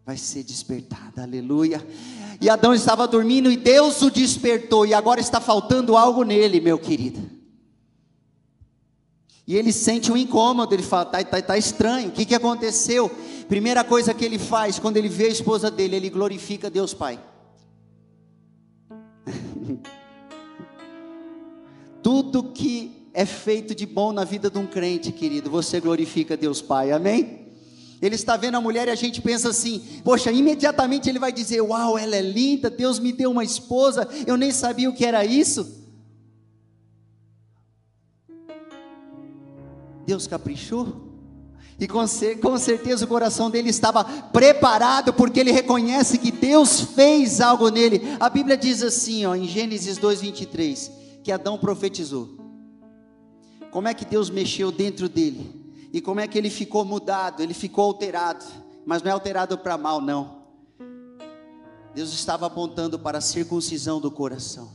vai 0.06 0.18
ser 0.18 0.44
despertada, 0.44 1.24
aleluia. 1.24 1.86
E 2.42 2.50
Adão 2.50 2.74
estava 2.74 3.08
dormindo 3.08 3.50
e 3.50 3.58
Deus 3.58 4.02
o 4.02 4.12
despertou, 4.12 4.86
e 4.86 4.94
agora 4.94 5.20
está 5.20 5.40
faltando 5.40 5.96
algo 5.96 6.24
nele, 6.24 6.60
meu 6.60 6.78
querido. 6.78 7.37
E 9.48 9.56
ele 9.56 9.72
sente 9.72 10.12
um 10.12 10.18
incômodo, 10.18 10.76
ele 10.76 10.84
fala: 10.84 11.06
tá, 11.06 11.24
tá, 11.24 11.42
tá 11.42 11.58
estranho, 11.58 12.10
o 12.10 12.12
que, 12.12 12.26
que 12.26 12.36
aconteceu? 12.36 13.10
Primeira 13.48 13.82
coisa 13.82 14.14
que 14.14 14.26
ele 14.26 14.38
faz 14.38 14.78
quando 14.78 14.98
ele 14.98 15.08
vê 15.08 15.28
a 15.28 15.30
esposa 15.30 15.72
dele, 15.72 15.96
ele 15.96 16.10
glorifica 16.10 16.70
Deus 16.70 16.94
Pai. 16.94 17.18
Tudo 22.04 22.52
que 22.52 23.10
é 23.14 23.26
feito 23.26 23.74
de 23.74 23.86
bom 23.86 24.12
na 24.12 24.26
vida 24.26 24.50
de 24.50 24.58
um 24.58 24.68
crente, 24.68 25.14
querido, 25.14 25.50
você 25.50 25.80
glorifica 25.80 26.36
Deus 26.36 26.62
Pai, 26.62 26.92
amém? 26.92 27.48
Ele 28.02 28.16
está 28.16 28.36
vendo 28.36 28.56
a 28.56 28.62
mulher 28.62 28.90
e 28.90 28.92
a 28.92 28.96
gente 28.96 29.22
pensa 29.22 29.48
assim: 29.50 29.82
poxa, 30.04 30.30
imediatamente 30.30 31.10
ele 31.10 31.20
vai 31.20 31.32
dizer: 31.32 31.62
Uau, 31.62 31.98
ela 31.98 32.18
é 32.18 32.22
linda, 32.22 32.70
Deus 32.70 33.00
me 33.00 33.14
deu 33.14 33.32
uma 33.32 33.46
esposa, 33.46 34.10
eu 34.28 34.36
nem 34.36 34.52
sabia 34.52 34.90
o 34.90 34.94
que 34.94 35.06
era 35.06 35.24
isso. 35.24 35.87
Deus 40.08 40.26
caprichou. 40.26 41.06
E 41.78 41.86
com, 41.86 42.04
com 42.42 42.58
certeza 42.58 43.04
o 43.06 43.08
coração 43.08 43.52
dele 43.52 43.70
estava 43.70 44.04
preparado, 44.04 45.14
porque 45.14 45.42
ele 45.42 45.52
reconhece 45.52 46.18
que 46.18 46.32
Deus 46.32 46.80
fez 46.80 47.42
algo 47.42 47.70
nele. 47.70 48.02
A 48.20 48.30
Bíblia 48.30 48.58
diz 48.58 48.82
assim, 48.82 49.26
ó, 49.26 49.36
em 49.36 49.46
Gênesis 49.46 50.00
2,23, 50.00 50.92
que 51.22 51.32
Adão 51.32 51.58
profetizou. 51.58 52.30
Como 53.70 53.90
é 53.90 53.94
que 53.94 54.06
Deus 54.06 54.30
mexeu 54.30 54.72
dentro 54.72 55.10
dele? 55.10 55.54
E 55.92 56.00
como 56.00 56.22
é 56.22 56.28
que 56.28 56.38
ele 56.38 56.50
ficou 56.50 56.86
mudado? 56.86 57.44
Ele 57.44 57.54
ficou 57.54 57.84
alterado, 57.84 58.46
mas 58.86 59.04
não 59.04 59.12
é 59.12 59.14
alterado 59.14 59.58
para 59.58 59.78
mal, 59.78 60.02
não. 60.02 60.38
Deus 61.94 62.14
estava 62.14 62.48
apontando 62.48 62.98
para 62.98 63.18
a 63.18 63.22
circuncisão 63.22 64.00
do 64.00 64.10
coração, 64.10 64.72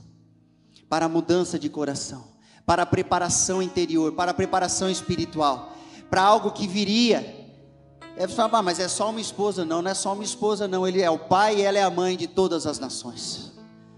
para 0.89 1.07
a 1.07 1.09
mudança 1.09 1.59
de 1.59 1.69
coração, 1.69 2.32
para 2.73 2.85
a 2.85 2.87
preparação 2.87 3.61
interior, 3.61 4.13
para 4.13 4.31
a 4.31 4.35
preparação 4.35 4.89
espiritual, 4.89 5.75
para 6.09 6.23
algo 6.23 6.53
que 6.53 6.67
viria. 6.67 7.51
É 8.17 8.27
falar, 8.27 8.61
ah, 8.61 8.63
mas 8.63 8.81
é 8.81 8.89
só 8.89 9.11
uma 9.11 9.21
esposa? 9.21 9.63
Não, 9.63 9.83
não 9.83 9.91
é 9.91 9.95
só 9.95 10.15
uma 10.15 10.25
esposa, 10.25 10.67
não. 10.67 10.89
Ele 10.89 11.03
é 11.03 11.11
o 11.11 11.19
pai 11.19 11.57
e 11.57 11.63
ela 11.63 11.77
é 11.77 11.83
a 11.83 11.91
mãe 11.91 12.17
de 12.17 12.27
todas 12.27 12.67
as 12.67 12.79
nações. 12.79 13.53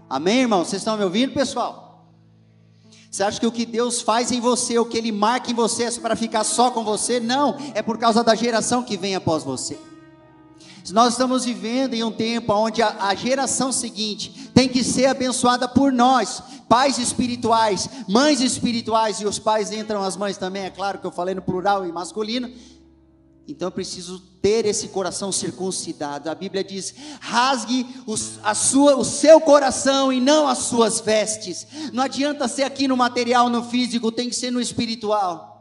Amém, 0.09 0.41
irmão? 0.41 0.65
Vocês 0.65 0.81
estão 0.81 0.97
me 0.97 1.05
ouvindo, 1.05 1.33
pessoal? 1.33 2.05
Você 3.09 3.23
acha 3.23 3.39
que 3.39 3.47
o 3.47 3.51
que 3.51 3.65
Deus 3.65 4.01
faz 4.01 4.29
em 4.33 4.41
você, 4.41 4.77
o 4.77 4.83
que 4.83 4.97
Ele 4.97 5.09
marca 5.09 5.49
em 5.49 5.53
você 5.53 5.85
é 5.85 5.91
para 5.91 6.17
ficar 6.17 6.43
só 6.43 6.69
com 6.69 6.83
você? 6.83 7.17
Não, 7.17 7.55
é 7.73 7.81
por 7.81 7.97
causa 7.97 8.25
da 8.25 8.35
geração 8.35 8.83
que 8.83 8.97
vem 8.97 9.15
após 9.15 9.41
você. 9.41 9.79
Nós 10.91 11.13
estamos 11.13 11.45
vivendo 11.45 11.93
em 11.93 12.03
um 12.03 12.11
tempo 12.11 12.53
onde 12.53 12.81
a, 12.81 13.07
a 13.07 13.15
geração 13.15 13.71
seguinte 13.71 14.49
tem 14.53 14.69
que 14.69 14.83
ser 14.83 15.07
abençoada 15.07 15.67
por 15.67 15.91
nós, 15.91 16.41
pais 16.69 16.97
espirituais, 16.97 17.89
mães 18.07 18.39
espirituais, 18.39 19.19
e 19.19 19.25
os 19.25 19.39
pais 19.39 19.71
entram 19.71 20.03
as 20.03 20.15
mães 20.15 20.37
também, 20.37 20.63
é 20.63 20.69
claro 20.69 20.99
que 20.99 21.07
eu 21.07 21.11
falei 21.11 21.33
no 21.33 21.41
plural 21.41 21.85
e 21.85 21.91
masculino, 21.91 22.51
então 23.47 23.67
eu 23.67 23.71
preciso 23.71 24.19
ter 24.41 24.65
esse 24.65 24.87
coração 24.87 25.31
circuncidado. 25.31 26.29
A 26.29 26.35
Bíblia 26.35 26.63
diz: 26.63 26.95
rasgue 27.19 27.85
a 28.43 28.55
sua, 28.55 28.95
o 28.95 29.05
seu 29.05 29.39
coração 29.39 30.11
e 30.11 30.19
não 30.19 30.47
as 30.47 30.59
suas 30.59 30.99
vestes. 30.99 31.67
Não 31.93 32.03
adianta 32.03 32.47
ser 32.47 32.63
aqui 32.63 32.87
no 32.87 32.97
material, 32.97 33.49
no 33.49 33.63
físico, 33.63 34.11
tem 34.11 34.29
que 34.29 34.35
ser 34.35 34.51
no 34.51 34.59
espiritual. 34.59 35.51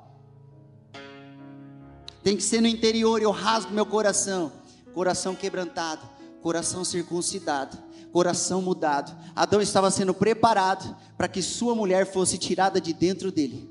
Tem 2.22 2.36
que 2.36 2.42
ser 2.42 2.62
no 2.62 2.68
interior. 2.68 3.20
Eu 3.20 3.30
rasgo 3.30 3.74
meu 3.74 3.84
coração, 3.84 4.50
coração 4.94 5.34
quebrantado, 5.34 6.08
coração 6.40 6.84
circuncidado, 6.84 7.76
coração 8.12 8.62
mudado. 8.62 9.14
Adão 9.34 9.60
estava 9.60 9.90
sendo 9.90 10.14
preparado 10.14 10.96
para 11.16 11.28
que 11.28 11.42
sua 11.42 11.74
mulher 11.74 12.06
fosse 12.06 12.38
tirada 12.38 12.80
de 12.80 12.92
dentro 12.92 13.32
dele. 13.32 13.70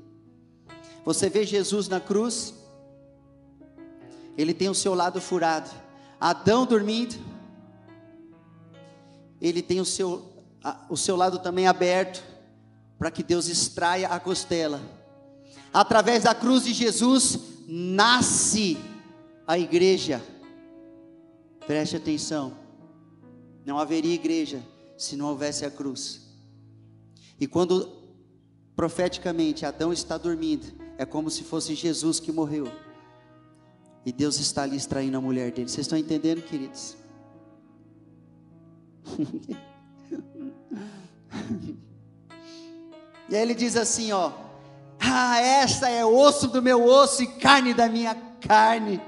Você 1.04 1.28
vê 1.28 1.44
Jesus 1.44 1.88
na 1.88 2.00
cruz 2.00 2.54
ele 4.36 4.52
tem 4.52 4.68
o 4.68 4.74
seu 4.74 4.94
lado 4.94 5.20
furado. 5.20 5.70
Adão 6.20 6.66
dormindo, 6.66 7.14
ele 9.40 9.62
tem 9.62 9.80
o 9.80 9.84
seu, 9.84 10.32
o 10.88 10.96
seu 10.96 11.16
lado 11.16 11.38
também 11.38 11.66
aberto, 11.66 12.22
para 12.98 13.10
que 13.10 13.22
Deus 13.22 13.48
extraia 13.48 14.08
a 14.08 14.18
costela. 14.18 14.80
Através 15.72 16.24
da 16.24 16.34
cruz 16.34 16.64
de 16.64 16.72
Jesus, 16.72 17.38
nasce 17.66 18.78
a 19.46 19.58
igreja. 19.58 20.22
Preste 21.66 21.96
atenção, 21.96 22.52
não 23.64 23.78
haveria 23.78 24.14
igreja 24.14 24.62
se 24.98 25.16
não 25.16 25.28
houvesse 25.28 25.64
a 25.64 25.70
cruz. 25.70 26.20
E 27.40 27.46
quando 27.46 27.90
profeticamente 28.76 29.64
Adão 29.64 29.92
está 29.92 30.18
dormindo, 30.18 30.66
é 30.98 31.06
como 31.06 31.30
se 31.30 31.42
fosse 31.42 31.74
Jesus 31.74 32.20
que 32.20 32.30
morreu. 32.30 32.70
E 34.04 34.12
Deus 34.12 34.38
está 34.38 34.64
ali 34.64 34.76
extraindo 34.76 35.16
a 35.16 35.20
mulher 35.20 35.50
dele. 35.50 35.68
Vocês 35.68 35.86
estão 35.86 35.96
entendendo, 35.98 36.42
queridos? 36.42 36.96
e 43.28 43.34
aí 43.34 43.42
ele 43.42 43.54
diz 43.54 43.76
assim, 43.76 44.12
ó: 44.12 44.32
"Ah, 45.00 45.40
esta 45.40 45.88
é 45.88 46.04
osso 46.04 46.48
do 46.48 46.60
meu 46.60 46.84
osso 46.84 47.22
e 47.22 47.26
carne 47.26 47.72
da 47.72 47.88
minha 47.88 48.14
carne." 48.40 49.00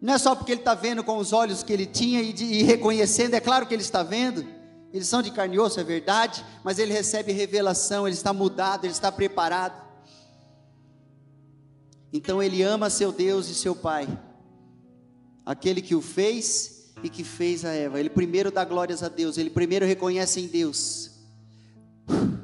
Não 0.00 0.14
é 0.14 0.18
só 0.18 0.34
porque 0.34 0.52
ele 0.52 0.60
está 0.60 0.74
vendo 0.74 1.04
com 1.04 1.18
os 1.18 1.32
olhos 1.32 1.62
que 1.62 1.72
ele 1.72 1.84
tinha 1.84 2.22
e, 2.22 2.32
de, 2.32 2.44
e 2.44 2.62
reconhecendo, 2.62 3.34
é 3.34 3.40
claro 3.40 3.66
que 3.66 3.74
ele 3.74 3.82
está 3.82 4.02
vendo. 4.02 4.44
Eles 4.92 5.06
são 5.06 5.22
de 5.22 5.30
carne 5.30 5.56
e 5.56 5.58
osso, 5.58 5.78
é 5.78 5.84
verdade, 5.84 6.44
mas 6.64 6.78
ele 6.78 6.92
recebe 6.92 7.32
revelação, 7.32 8.08
ele 8.08 8.16
está 8.16 8.32
mudado, 8.32 8.84
ele 8.84 8.92
está 8.92 9.12
preparado. 9.12 9.88
Então 12.12 12.42
ele 12.42 12.62
ama 12.62 12.90
seu 12.90 13.12
Deus 13.12 13.48
e 13.48 13.54
seu 13.54 13.76
Pai, 13.76 14.08
aquele 15.46 15.80
que 15.80 15.94
o 15.94 16.00
fez 16.00 16.92
e 17.04 17.08
que 17.08 17.22
fez 17.22 17.64
a 17.64 17.72
Eva. 17.72 18.00
Ele 18.00 18.10
primeiro 18.10 18.50
dá 18.50 18.64
glórias 18.64 19.02
a 19.02 19.08
Deus, 19.08 19.38
ele 19.38 19.50
primeiro 19.50 19.86
reconhece 19.86 20.40
em 20.40 20.48
Deus, 20.48 21.12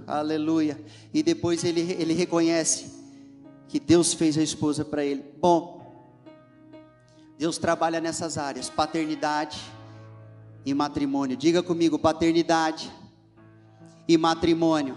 aleluia, 0.07 0.81
e 1.13 1.21
depois 1.23 1.65
ele, 1.65 1.81
ele 1.99 2.13
reconhece 2.13 2.93
que 3.67 3.81
Deus 3.81 4.15
fez 4.15 4.39
a 4.39 4.43
esposa 4.43 4.85
para 4.85 5.05
ele. 5.05 5.25
Bom, 5.41 5.76
Deus 7.39 7.59
trabalha 7.59 8.01
nessas 8.01 8.39
áreas: 8.39 8.69
paternidade 8.71 9.61
e 10.65 10.73
matrimônio. 10.75 11.37
Diga 11.37 11.63
comigo, 11.63 11.99
paternidade 11.99 12.91
e 14.09 14.17
matrimônio. 14.17 14.97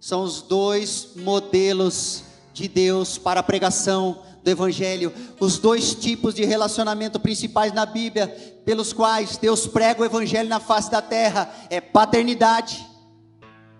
São 0.00 0.22
os 0.22 0.42
dois 0.42 1.12
modelos 1.16 2.24
de 2.52 2.68
Deus 2.68 3.18
para 3.18 3.40
a 3.40 3.42
pregação 3.42 4.22
do 4.42 4.50
Evangelho, 4.50 5.12
os 5.40 5.58
dois 5.58 5.94
tipos 5.94 6.34
de 6.34 6.44
relacionamento 6.44 7.18
principais 7.18 7.72
na 7.72 7.84
Bíblia, 7.84 8.28
pelos 8.64 8.92
quais 8.92 9.36
Deus 9.36 9.66
prega 9.66 10.02
o 10.02 10.04
Evangelho 10.04 10.48
na 10.48 10.60
face 10.60 10.90
da 10.90 11.02
terra, 11.02 11.52
é 11.68 11.80
paternidade, 11.80 12.86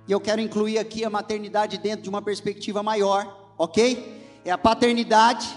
e 0.07 0.13
eu 0.13 0.21
quero 0.21 0.41
incluir 0.41 0.79
aqui 0.79 1.05
a 1.05 1.11
maternidade 1.11 1.79
dentro 1.79 2.03
de 2.03 2.09
uma 2.09 2.23
perspectiva 2.23 2.83
maior, 2.83 3.53
ok? 3.59 4.41
É 4.45 4.51
a 4.51 4.59
paternidade 4.59 5.49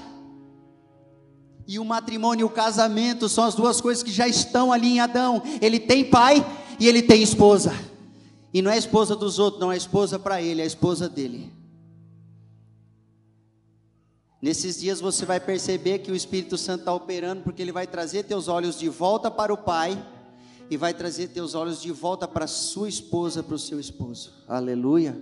e 1.72 1.80
o 1.80 1.86
matrimônio 1.86 2.44
e 2.44 2.44
o 2.44 2.50
casamento 2.50 3.30
são 3.30 3.46
as 3.46 3.56
duas 3.56 3.80
coisas 3.80 4.04
que 4.04 4.12
já 4.12 4.28
estão 4.28 4.74
ali 4.74 4.90
em 4.90 5.00
Adão. 5.00 5.42
Ele 5.62 5.80
tem 5.80 6.04
pai 6.04 6.46
e 6.78 6.86
ele 6.86 7.02
tem 7.02 7.24
esposa. 7.24 7.72
E 8.54 8.62
não 8.62 8.70
é 8.70 8.78
esposa 8.78 9.16
dos 9.16 9.40
outros, 9.40 9.62
não 9.62 9.72
é 9.72 9.78
esposa 9.78 10.20
para 10.20 10.42
ele, 10.42 10.62
é 10.62 10.66
esposa 10.66 11.08
dele. 11.08 11.50
Nesses 14.42 14.82
dias 14.82 15.00
você 15.00 15.26
vai 15.26 15.40
perceber 15.40 16.00
que 16.00 16.12
o 16.12 16.16
Espírito 16.16 16.58
Santo 16.58 16.82
está 16.82 16.94
operando, 16.94 17.42
porque 17.42 17.62
ele 17.62 17.72
vai 17.72 17.88
trazer 17.88 18.24
teus 18.24 18.50
olhos 18.50 18.78
de 18.78 18.90
volta 18.90 19.32
para 19.32 19.54
o 19.54 19.58
Pai 19.58 19.98
e 20.70 20.76
vai 20.76 20.94
trazer 20.94 21.30
teus 21.30 21.56
olhos 21.56 21.82
de 21.82 21.94
volta 21.94 22.28
para 22.28 22.48
sua 22.48 22.90
esposa, 22.90 23.42
para 23.42 23.56
o 23.56 23.60
seu 23.60 23.80
esposo. 23.80 24.34
Aleluia. 24.46 25.18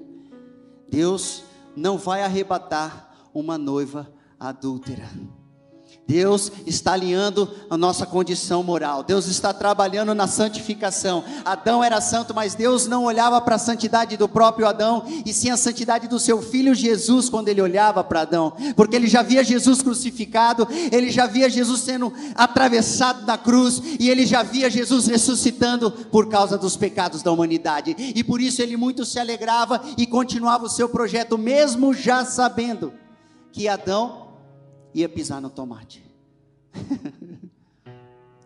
Deus 0.90 1.44
não 1.76 1.96
vai 1.96 2.24
arrebatar 2.24 3.30
uma 3.36 3.56
noiva 3.56 4.12
adúltera. 4.40 5.08
Deus 6.10 6.52
está 6.66 6.94
alinhando 6.94 7.48
a 7.70 7.78
nossa 7.78 8.04
condição 8.04 8.64
moral. 8.64 9.04
Deus 9.04 9.28
está 9.28 9.54
trabalhando 9.54 10.16
na 10.16 10.26
santificação. 10.26 11.24
Adão 11.46 11.84
era 11.84 12.02
santo, 12.02 12.34
mas 12.34 12.56
Deus 12.56 12.88
não 12.88 13.04
olhava 13.04 13.40
para 13.40 13.58
a 13.58 13.60
santidade 13.60 14.18
do 14.18 14.28
próprio 14.28 14.66
Adão, 14.66 15.04
e 15.24 15.32
sim 15.32 15.52
a 15.52 15.56
santidade 15.58 16.08
do 16.08 16.18
seu 16.18 16.42
filho 16.42 16.74
Jesus 16.74 17.30
quando 17.30 17.50
ele 17.50 17.62
olhava 17.62 18.04
para 18.04 18.22
Adão, 18.22 18.52
porque 18.76 18.96
ele 18.96 19.06
já 19.08 19.22
via 19.22 19.44
Jesus 19.44 19.84
crucificado, 19.84 20.68
ele 20.92 21.12
já 21.12 21.28
via 21.28 21.48
Jesus 21.48 21.82
sendo 21.82 22.12
atravessado 22.34 23.24
na 23.28 23.38
cruz, 23.38 23.80
e 24.00 24.10
ele 24.10 24.26
já 24.26 24.42
via 24.42 24.68
Jesus 24.68 25.06
ressuscitando 25.06 25.92
por 25.92 26.28
causa 26.28 26.58
dos 26.58 26.76
pecados 26.76 27.22
da 27.22 27.32
humanidade. 27.32 27.96
E 28.16 28.24
por 28.24 28.42
isso 28.42 28.64
ele 28.64 28.76
muito 28.76 29.06
se 29.06 29.20
alegrava 29.20 29.80
e 29.96 30.08
continuava 30.08 30.66
o 30.66 30.70
seu 30.70 30.90
projeto 30.90 31.38
mesmo 31.38 31.94
já 31.94 32.26
sabendo 32.26 32.92
que 33.52 33.68
Adão 33.68 34.29
ia 34.94 35.08
pisar 35.08 35.42
no 35.42 35.50
tomate. 35.50 36.04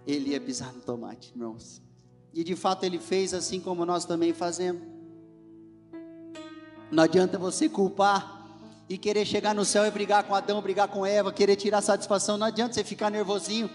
ele 0.06 0.32
ia 0.32 0.42
pisar 0.42 0.74
no 0.74 0.82
tomate, 0.82 1.32
irmãos. 1.32 1.82
E 2.34 2.44
de 2.44 2.56
fato 2.56 2.84
ele 2.84 3.00
fez 3.00 3.34
assim 3.34 3.60
como 3.60 3.86
nós 3.86 4.06
também 4.06 4.34
fazemos. 4.34 4.82
Não 6.92 7.04
adianta 7.04 7.38
você 7.38 7.70
culpar 7.70 8.48
e 8.90 8.98
querer 8.98 9.26
chegar 9.26 9.56
no 9.56 9.66
céu 9.66 9.86
e 9.86 9.92
brigar 9.92 10.24
com 10.24 10.36
Adão, 10.36 10.62
brigar 10.62 10.88
com 10.88 11.06
Eva, 11.06 11.32
querer 11.32 11.56
tirar 11.56 11.82
satisfação. 11.82 12.38
Não 12.38 12.48
adianta 12.48 12.74
você 12.74 12.84
ficar 12.84 13.10
nervosinho, 13.10 13.70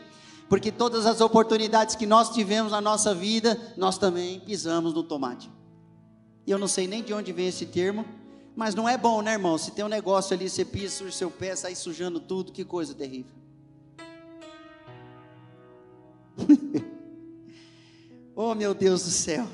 porque 0.48 0.70
todas 0.70 1.06
as 1.06 1.20
oportunidades 1.20 1.96
que 1.96 2.06
nós 2.06 2.30
tivemos 2.30 2.72
na 2.72 2.80
nossa 2.80 3.14
vida, 3.14 3.58
nós 3.76 3.98
também 3.98 4.40
pisamos 4.40 4.94
no 4.94 5.02
tomate. 5.02 5.50
E 6.46 6.50
eu 6.50 6.58
não 6.58 6.68
sei 6.68 6.86
nem 6.86 7.02
de 7.02 7.12
onde 7.12 7.32
vem 7.32 7.48
esse 7.48 7.66
termo, 7.66 8.04
mas 8.58 8.74
não 8.74 8.88
é 8.88 8.98
bom, 8.98 9.22
né, 9.22 9.34
irmão? 9.34 9.56
Se 9.56 9.70
tem 9.70 9.84
um 9.84 9.88
negócio 9.88 10.34
ali, 10.34 10.50
você 10.50 10.64
pisa 10.64 11.04
o 11.04 11.12
seu 11.12 11.30
pé, 11.30 11.54
sai 11.54 11.76
sujando 11.76 12.18
tudo, 12.18 12.50
que 12.50 12.64
coisa 12.64 12.92
terrível. 12.92 13.30
oh, 18.34 18.56
meu 18.56 18.74
Deus 18.74 19.04
do 19.04 19.10
céu. 19.10 19.46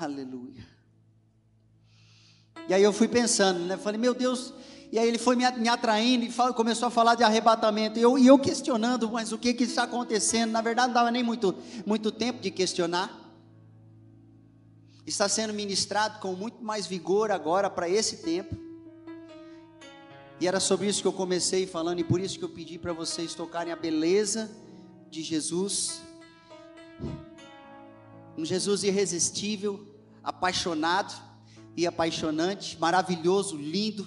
Aleluia. 0.00 0.66
E 2.68 2.74
aí 2.74 2.82
eu 2.82 2.92
fui 2.92 3.06
pensando, 3.06 3.60
né? 3.60 3.76
Falei, 3.76 4.00
meu 4.00 4.14
Deus. 4.14 4.52
E 4.90 4.98
aí 4.98 5.06
ele 5.06 5.16
foi 5.16 5.36
me, 5.36 5.44
atraindo 5.68 6.24
e 6.24 6.32
falou, 6.32 6.54
começou 6.54 6.88
a 6.88 6.90
falar 6.90 7.14
de 7.14 7.22
arrebatamento. 7.22 8.00
E 8.00 8.02
eu, 8.02 8.18
e 8.18 8.26
eu 8.26 8.36
questionando, 8.36 9.08
mas 9.12 9.30
o 9.30 9.38
que 9.38 9.54
que 9.54 9.62
está 9.62 9.84
acontecendo? 9.84 10.50
Na 10.50 10.60
verdade, 10.60 10.88
não 10.88 10.94
dava 10.94 11.12
nem 11.12 11.22
muito, 11.22 11.54
muito 11.86 12.10
tempo 12.10 12.40
de 12.40 12.50
questionar 12.50 13.25
está 15.06 15.28
sendo 15.28 15.54
ministrado 15.54 16.18
com 16.18 16.34
muito 16.34 16.64
mais 16.64 16.86
vigor 16.86 17.30
agora 17.30 17.70
para 17.70 17.88
esse 17.88 18.18
tempo. 18.18 18.56
E 20.40 20.46
era 20.46 20.60
sobre 20.60 20.86
isso 20.88 21.00
que 21.00 21.08
eu 21.08 21.12
comecei 21.12 21.66
falando, 21.66 22.00
e 22.00 22.04
por 22.04 22.20
isso 22.20 22.38
que 22.38 22.44
eu 22.44 22.48
pedi 22.48 22.78
para 22.78 22.92
vocês 22.92 23.34
tocarem 23.34 23.72
a 23.72 23.76
beleza 23.76 24.50
de 25.08 25.22
Jesus. 25.22 26.02
Um 28.36 28.44
Jesus 28.44 28.82
irresistível, 28.82 29.86
apaixonado 30.22 31.14
e 31.76 31.86
apaixonante, 31.86 32.78
maravilhoso, 32.78 33.56
lindo. 33.56 34.06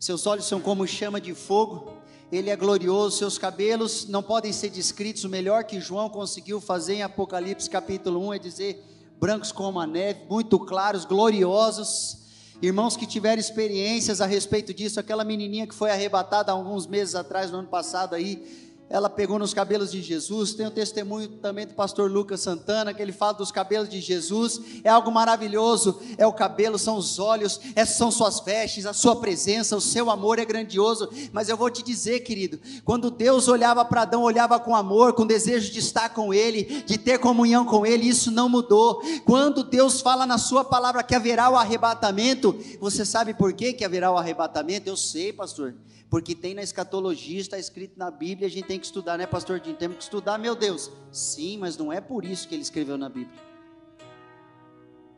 Seus 0.00 0.26
olhos 0.26 0.46
são 0.46 0.60
como 0.60 0.86
chama 0.86 1.20
de 1.20 1.34
fogo. 1.34 1.92
Ele 2.32 2.48
é 2.48 2.56
glorioso, 2.56 3.18
seus 3.18 3.38
cabelos 3.38 4.08
não 4.08 4.22
podem 4.22 4.52
ser 4.52 4.70
descritos. 4.70 5.22
O 5.22 5.28
melhor 5.28 5.64
que 5.64 5.78
João 5.78 6.08
conseguiu 6.08 6.60
fazer 6.60 6.94
em 6.94 7.02
Apocalipse 7.02 7.68
capítulo 7.68 8.26
1 8.28 8.34
é 8.34 8.38
dizer 8.38 8.91
brancos 9.22 9.52
como 9.52 9.78
a 9.78 9.86
neve, 9.86 10.22
muito 10.28 10.58
claros, 10.58 11.04
gloriosos. 11.04 12.16
Irmãos 12.60 12.96
que 12.96 13.06
tiveram 13.06 13.38
experiências 13.38 14.20
a 14.20 14.26
respeito 14.26 14.74
disso, 14.74 14.98
aquela 14.98 15.22
menininha 15.22 15.64
que 15.64 15.76
foi 15.76 15.92
arrebatada 15.92 16.50
alguns 16.50 16.88
meses 16.88 17.14
atrás, 17.14 17.48
no 17.48 17.58
ano 17.58 17.68
passado 17.68 18.16
aí, 18.16 18.71
ela 18.92 19.08
pegou 19.08 19.38
nos 19.38 19.54
cabelos 19.54 19.90
de 19.90 20.02
Jesus. 20.02 20.52
Tem 20.52 20.66
o 20.66 20.70
testemunho 20.70 21.26
também 21.26 21.66
do 21.66 21.72
pastor 21.72 22.10
Lucas 22.10 22.42
Santana, 22.42 22.92
que 22.92 23.00
ele 23.00 23.10
fala 23.10 23.32
dos 23.32 23.50
cabelos 23.50 23.88
de 23.88 24.02
Jesus. 24.02 24.60
É 24.84 24.90
algo 24.90 25.10
maravilhoso. 25.10 25.98
É 26.18 26.26
o 26.26 26.32
cabelo, 26.32 26.78
são 26.78 26.98
os 26.98 27.18
olhos, 27.18 27.58
é, 27.74 27.86
são 27.86 28.10
suas 28.10 28.40
vestes, 28.40 28.84
a 28.84 28.92
sua 28.92 29.16
presença, 29.16 29.74
o 29.74 29.80
seu 29.80 30.10
amor 30.10 30.38
é 30.38 30.44
grandioso. 30.44 31.08
Mas 31.32 31.48
eu 31.48 31.56
vou 31.56 31.70
te 31.70 31.82
dizer, 31.82 32.20
querido, 32.20 32.60
quando 32.84 33.10
Deus 33.10 33.48
olhava 33.48 33.82
para 33.82 34.02
Adão, 34.02 34.22
olhava 34.22 34.60
com 34.60 34.76
amor, 34.76 35.14
com 35.14 35.26
desejo 35.26 35.72
de 35.72 35.78
estar 35.78 36.10
com 36.10 36.34
ele, 36.34 36.82
de 36.82 36.98
ter 36.98 37.18
comunhão 37.18 37.64
com 37.64 37.86
ele, 37.86 38.06
isso 38.06 38.30
não 38.30 38.46
mudou. 38.46 39.00
Quando 39.24 39.64
Deus 39.64 40.02
fala 40.02 40.26
na 40.26 40.36
sua 40.36 40.66
palavra 40.66 41.02
que 41.02 41.14
haverá 41.14 41.48
o 41.48 41.56
arrebatamento, 41.56 42.54
você 42.78 43.06
sabe 43.06 43.32
por 43.32 43.54
que, 43.54 43.72
que 43.72 43.86
haverá 43.86 44.12
o 44.12 44.18
arrebatamento? 44.18 44.86
Eu 44.86 44.98
sei, 44.98 45.32
pastor 45.32 45.74
porque 46.12 46.34
tem 46.34 46.52
na 46.52 46.62
escatologia, 46.62 47.40
está 47.40 47.58
escrito 47.58 47.98
na 47.98 48.10
Bíblia, 48.10 48.46
a 48.46 48.50
gente 48.50 48.66
tem 48.66 48.78
que 48.82 48.86
estudar, 48.86 49.16
né, 49.16 49.26
pastor 49.26 49.60
Dinho? 49.60 49.76
Temos 49.76 49.96
que 49.96 50.02
estudar, 50.02 50.36
meu 50.38 50.54
Deus. 50.54 50.90
Sim, 51.10 51.56
mas 51.58 51.76
não 51.78 51.92
é 51.92 52.00
por 52.00 52.24
isso 52.24 52.46
que 52.46 52.54
ele 52.54 52.62
escreveu 52.62 52.98
na 52.98 53.08
Bíblia. 53.08 53.40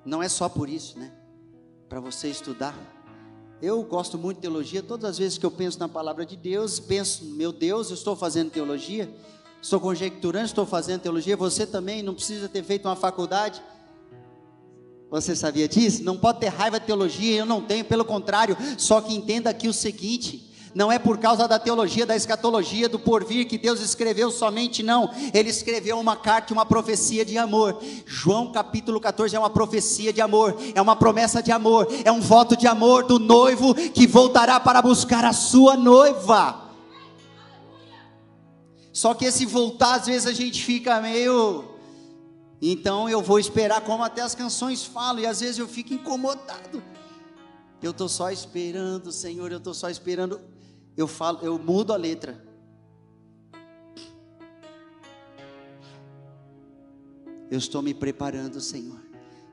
Não 0.05 0.23
é 0.23 0.29
só 0.29 0.49
por 0.49 0.69
isso, 0.69 0.99
né? 0.99 1.11
Para 1.89 1.99
você 1.99 2.29
estudar. 2.29 2.77
Eu 3.63 3.83
gosto 3.83 4.19
muito 4.19 4.37
de 4.37 4.43
teologia, 4.43 4.83
todas 4.83 5.13
as 5.13 5.19
vezes 5.19 5.39
que 5.39 5.47
eu 5.47 5.51
penso 5.51 5.79
na 5.79 5.89
palavra 5.89 6.27
de 6.27 6.37
Deus, 6.37 6.79
penso, 6.79 7.25
meu 7.25 7.51
Deus, 7.51 7.89
eu 7.89 7.95
estou 7.95 8.15
fazendo 8.15 8.51
teologia, 8.51 9.13
estou 9.63 9.81
conjecturando, 9.81 10.45
estou 10.45 10.67
fazendo 10.67 11.01
teologia, 11.01 11.35
você 11.35 11.67
também 11.67 12.03
não 12.03 12.15
precisa 12.15 12.49
ter 12.49 12.63
feito 12.63 12.87
uma 12.87 12.97
faculdade. 12.97 13.63
Você 15.11 15.35
sabia 15.35 15.67
disso? 15.67 16.03
Não 16.03 16.19
pode 16.19 16.41
ter 16.41 16.49
raiva 16.49 16.79
de 16.79 16.87
teologia, 16.87 17.39
eu 17.39 17.47
não 17.47 17.63
tenho, 17.63 17.85
pelo 17.85 18.05
contrário, 18.05 18.57
só 18.77 19.01
que 19.01 19.15
entenda 19.15 19.49
aqui 19.49 19.69
o 19.69 19.73
seguinte: 19.73 20.53
não 20.75 20.91
é 20.91 20.99
por 20.99 21.19
causa 21.19 21.47
da 21.47 21.59
teologia, 21.59 22.05
da 22.05 22.17
escatologia, 22.17 22.89
do 22.89 22.99
porvir 22.99 23.47
que 23.47 23.57
Deus 23.57 23.81
escreveu 23.81 24.31
somente, 24.31 24.83
não. 24.83 25.09
Ele 25.33 25.49
escreveu 25.49 25.99
uma 26.01 26.17
carta, 26.17 26.53
uma 26.53 26.67
profecia 26.67 27.25
de 27.25 27.39
amor. 27.39 27.81
João 28.05 28.51
capítulo 28.51 29.01
14 29.01 29.37
é 29.37 29.39
uma 29.39 29.51
profecia 29.51 30.13
de 30.13 30.21
amor, 30.21 30.57
é 30.75 30.83
uma 30.83 30.97
promessa 30.97 31.41
de 31.41 31.53
amor, 31.53 31.87
é 32.05 32.11
um 32.11 32.21
voto 32.21 32.57
de 32.57 32.67
amor 32.67 33.05
do 33.05 33.21
noivo 33.21 33.73
que 33.75 34.07
voltará 34.07 34.59
para 34.59 34.83
buscar 34.83 35.25
a 35.25 35.33
sua 35.33 35.77
noiva. 35.77 36.63
Só 38.93 39.15
que 39.15 39.25
esse 39.25 39.47
voltar, 39.47 39.95
às 39.95 40.07
vezes 40.07 40.27
a 40.27 40.33
gente 40.33 40.65
fica 40.65 41.01
meio. 41.01 41.65
Então 42.61 43.09
eu 43.09 43.23
vou 43.23 43.39
esperar, 43.39 43.81
como 43.83 44.03
até 44.03 44.23
as 44.23 44.35
canções 44.35 44.85
falam, 44.85 45.23
e 45.23 45.27
às 45.27 45.39
vezes 45.41 45.59
eu 45.59 45.69
fico 45.69 45.95
incomodado. 45.95 46.83
Eu 47.81 47.91
estou 47.91 48.09
só 48.09 48.31
esperando, 48.31 49.13
Senhor, 49.13 49.53
eu 49.53 49.59
estou 49.59 49.75
só 49.75 49.91
esperando 49.91 50.41
eu 50.97 51.07
falo, 51.07 51.41
eu 51.43 51.59
mudo 51.59 51.93
a 51.93 51.97
letra. 51.97 52.43
Eu 57.51 57.59
estou 57.59 57.83
me 57.83 57.93
preparando, 57.93 58.61
Senhor. 58.61 59.01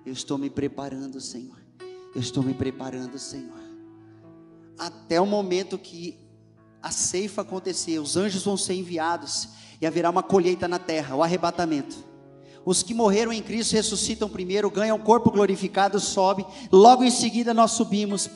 Eu 0.05 0.13
estou 0.13 0.37
me 0.37 0.49
preparando, 0.49 1.19
Senhor. 1.19 1.57
Eu 2.15 2.21
estou 2.21 2.43
me 2.43 2.53
preparando, 2.53 3.17
Senhor. 3.19 3.59
Até 4.77 5.21
o 5.21 5.25
momento 5.25 5.77
que 5.77 6.19
a 6.81 6.91
ceifa 6.91 7.41
acontecer, 7.41 7.99
os 7.99 8.17
anjos 8.17 8.43
vão 8.43 8.57
ser 8.57 8.73
enviados 8.73 9.49
e 9.79 9.85
haverá 9.85 10.09
uma 10.09 10.23
colheita 10.23 10.67
na 10.67 10.79
terra, 10.79 11.15
o 11.15 11.23
arrebatamento. 11.23 11.95
Os 12.65 12.83
que 12.83 12.93
morreram 12.93 13.33
em 13.33 13.41
Cristo 13.41 13.73
ressuscitam 13.73 14.29
primeiro, 14.29 14.69
ganham 14.69 14.97
corpo 14.99 15.31
glorificado, 15.31 15.99
sobe. 15.99 16.45
Logo 16.71 17.03
em 17.03 17.11
seguida 17.11 17.53
nós 17.53 17.71
subimos 17.71 18.29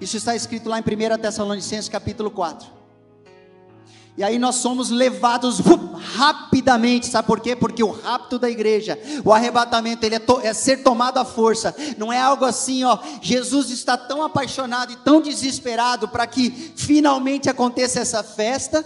isso 0.00 0.16
está 0.16 0.34
escrito 0.34 0.68
lá 0.68 0.78
em 0.78 0.82
1 0.82 1.18
Tessalonicenses 1.18 1.88
capítulo 1.88 2.30
4. 2.30 2.84
E 4.16 4.22
aí 4.22 4.38
nós 4.38 4.56
somos 4.56 4.90
levados 4.90 5.58
rapidamente, 6.16 7.06
sabe 7.06 7.26
por 7.26 7.40
quê? 7.40 7.56
Porque 7.56 7.82
o 7.82 7.90
rapto 7.90 8.38
da 8.38 8.48
igreja, 8.48 8.96
o 9.24 9.32
arrebatamento, 9.32 10.06
ele 10.06 10.14
é, 10.14 10.18
to, 10.20 10.40
é, 10.40 10.52
ser 10.54 10.84
tomado 10.84 11.18
à 11.18 11.24
força, 11.24 11.74
não 11.98 12.12
é 12.12 12.20
algo 12.20 12.44
assim, 12.44 12.84
ó. 12.84 12.96
Jesus 13.20 13.70
está 13.70 13.96
tão 13.96 14.22
apaixonado 14.22 14.92
e 14.92 14.96
tão 14.96 15.20
desesperado 15.20 16.06
para 16.06 16.28
que 16.28 16.50
finalmente 16.76 17.50
aconteça 17.50 17.98
essa 17.98 18.22
festa, 18.22 18.84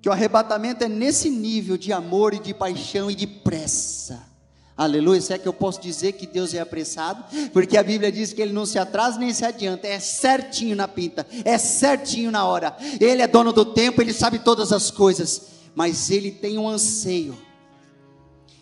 que 0.00 0.08
o 0.08 0.12
arrebatamento 0.12 0.84
é 0.84 0.88
nesse 0.88 1.28
nível 1.28 1.76
de 1.76 1.92
amor 1.92 2.32
e 2.32 2.38
de 2.38 2.54
paixão 2.54 3.10
e 3.10 3.14
de 3.14 3.26
pressa. 3.26 4.33
Aleluia, 4.76 5.20
se 5.20 5.32
é 5.32 5.38
que 5.38 5.46
eu 5.46 5.52
posso 5.52 5.80
dizer 5.80 6.12
que 6.12 6.26
Deus 6.26 6.52
é 6.52 6.58
apressado, 6.58 7.24
porque 7.52 7.76
a 7.76 7.82
Bíblia 7.82 8.10
diz 8.10 8.32
que 8.32 8.42
Ele 8.42 8.52
não 8.52 8.66
se 8.66 8.76
atrasa 8.76 9.20
nem 9.20 9.32
se 9.32 9.44
adianta, 9.44 9.86
é 9.86 10.00
certinho 10.00 10.74
na 10.74 10.88
pinta, 10.88 11.24
é 11.44 11.56
certinho 11.56 12.32
na 12.32 12.44
hora. 12.44 12.76
Ele 13.00 13.22
é 13.22 13.28
dono 13.28 13.52
do 13.52 13.64
tempo, 13.64 14.02
Ele 14.02 14.12
sabe 14.12 14.40
todas 14.40 14.72
as 14.72 14.90
coisas, 14.90 15.42
mas 15.76 16.10
Ele 16.10 16.32
tem 16.32 16.58
um 16.58 16.68
anseio, 16.68 17.38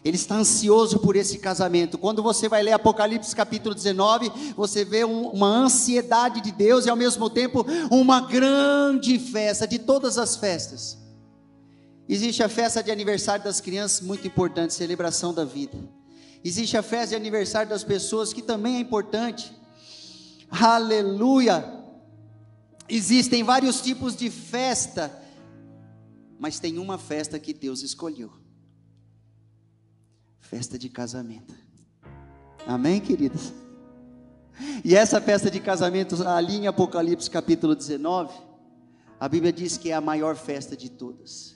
Ele 0.05 0.17
está 0.17 0.35
ansioso 0.35 0.99
por 0.99 1.17
esse 1.17 1.39
casamento. 1.39 1.97
Quando 1.97 2.23
você 2.23 2.47
vai 2.47 2.63
ler 2.63 2.73
Apocalipse 2.73 3.35
capítulo 3.35 3.75
19, 3.75 4.31
você 4.55 4.85
vê 4.85 5.07
um, 5.07 5.29
uma 5.29 5.49
ansiedade 5.49 6.43
de 6.43 6.53
Deus 6.53 6.85
e 6.85 6.91
ao 6.91 6.97
mesmo 6.97 7.31
tempo 7.31 7.65
uma 7.91 8.21
grande 8.21 9.19
festa, 9.19 9.67
de 9.67 9.79
todas 9.79 10.19
as 10.19 10.37
festas. 10.37 10.99
Existe 12.07 12.43
a 12.43 12.51
festa 12.51 12.83
de 12.83 12.91
aniversário 12.91 13.43
das 13.43 13.63
crianças, 13.63 14.03
muito 14.03 14.27
importante, 14.27 14.75
celebração 14.75 15.33
da 15.33 15.47
vida. 15.47 16.02
Existe 16.45 16.77
a 16.77 16.83
festa 16.83 17.09
de 17.09 17.17
aniversário 17.17 17.69
das 17.69 17.85
pessoas, 17.85 18.33
que 18.33 18.43
também 18.43 18.77
é 18.77 18.81
importante. 18.81 19.53
Aleluia! 20.51 21.81
Existem 22.89 23.43
vários 23.43 23.81
tipos 23.81 24.17
de 24.17 24.29
festa, 24.29 25.11
mas 26.39 26.59
tem 26.59 26.79
uma 26.79 26.99
festa 26.99 27.39
que 27.39 27.55
Deus 27.55 27.83
escolheu: 27.83 28.33
festa 30.41 30.79
de 30.79 30.89
casamento. 30.89 31.55
Amém, 32.67 33.01
queridos? 33.01 33.53
E 34.85 34.95
essa 34.95 35.21
festa 35.21 35.51
de 35.51 35.61
casamento, 35.61 36.27
ali 36.27 36.57
em 36.57 36.67
Apocalipse 36.67 37.31
capítulo 37.31 37.75
19, 37.75 38.33
a 39.19 39.29
Bíblia 39.29 39.53
diz 39.53 39.77
que 39.77 39.91
é 39.91 39.95
a 39.95 40.01
maior 40.01 40.37
festa 40.37 40.77
de 40.77 40.91
todas. 40.91 41.52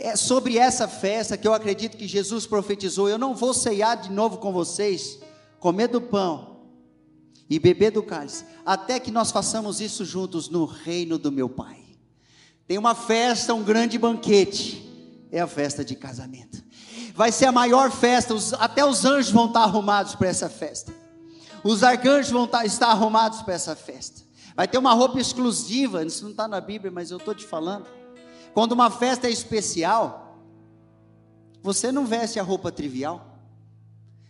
É 0.00 0.14
sobre 0.14 0.56
essa 0.56 0.86
festa 0.86 1.36
que 1.36 1.46
eu 1.46 1.52
acredito 1.52 1.96
que 1.96 2.06
Jesus 2.06 2.46
profetizou: 2.46 3.08
eu 3.08 3.18
não 3.18 3.34
vou 3.34 3.52
ceiar 3.52 4.00
de 4.00 4.12
novo 4.12 4.38
com 4.38 4.52
vocês, 4.52 5.18
comer 5.58 5.88
do 5.88 6.00
pão 6.00 6.60
e 7.50 7.58
beber 7.58 7.90
do 7.90 8.02
cálice, 8.02 8.44
até 8.64 9.00
que 9.00 9.10
nós 9.10 9.32
façamos 9.32 9.80
isso 9.80 10.04
juntos 10.04 10.48
no 10.48 10.66
reino 10.66 11.18
do 11.18 11.32
meu 11.32 11.48
Pai. 11.48 11.78
Tem 12.66 12.78
uma 12.78 12.94
festa, 12.94 13.54
um 13.54 13.64
grande 13.64 13.98
banquete, 13.98 14.88
é 15.32 15.40
a 15.40 15.48
festa 15.48 15.84
de 15.84 15.96
casamento. 15.96 16.62
Vai 17.14 17.32
ser 17.32 17.46
a 17.46 17.52
maior 17.52 17.90
festa, 17.90 18.34
até 18.60 18.84
os 18.84 19.04
anjos 19.04 19.32
vão 19.32 19.46
estar 19.46 19.62
arrumados 19.62 20.14
para 20.14 20.28
essa 20.28 20.48
festa. 20.48 20.94
Os 21.64 21.82
arcanjos 21.82 22.30
vão 22.30 22.48
estar 22.64 22.88
arrumados 22.88 23.42
para 23.42 23.54
essa 23.54 23.74
festa. 23.74 24.22
Vai 24.54 24.68
ter 24.68 24.78
uma 24.78 24.92
roupa 24.92 25.18
exclusiva, 25.18 26.04
isso 26.04 26.22
não 26.22 26.30
está 26.30 26.46
na 26.46 26.60
Bíblia, 26.60 26.92
mas 26.92 27.10
eu 27.10 27.16
estou 27.16 27.34
te 27.34 27.44
falando 27.44 27.97
quando 28.54 28.72
uma 28.72 28.90
festa 28.90 29.26
é 29.26 29.30
especial, 29.30 30.38
você 31.62 31.90
não 31.92 32.06
veste 32.06 32.38
a 32.38 32.42
roupa 32.42 32.70
trivial. 32.70 33.24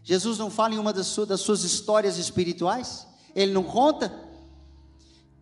Jesus 0.02 0.38
não 0.38 0.50
fala 0.50 0.74
em 0.74 0.78
uma 0.78 0.92
das 0.92 1.07
suas, 1.07 1.64
histórias 1.64 2.16
espirituais? 2.16 3.07
Ele 3.35 3.52
não 3.52 3.62
conta? 3.62 4.12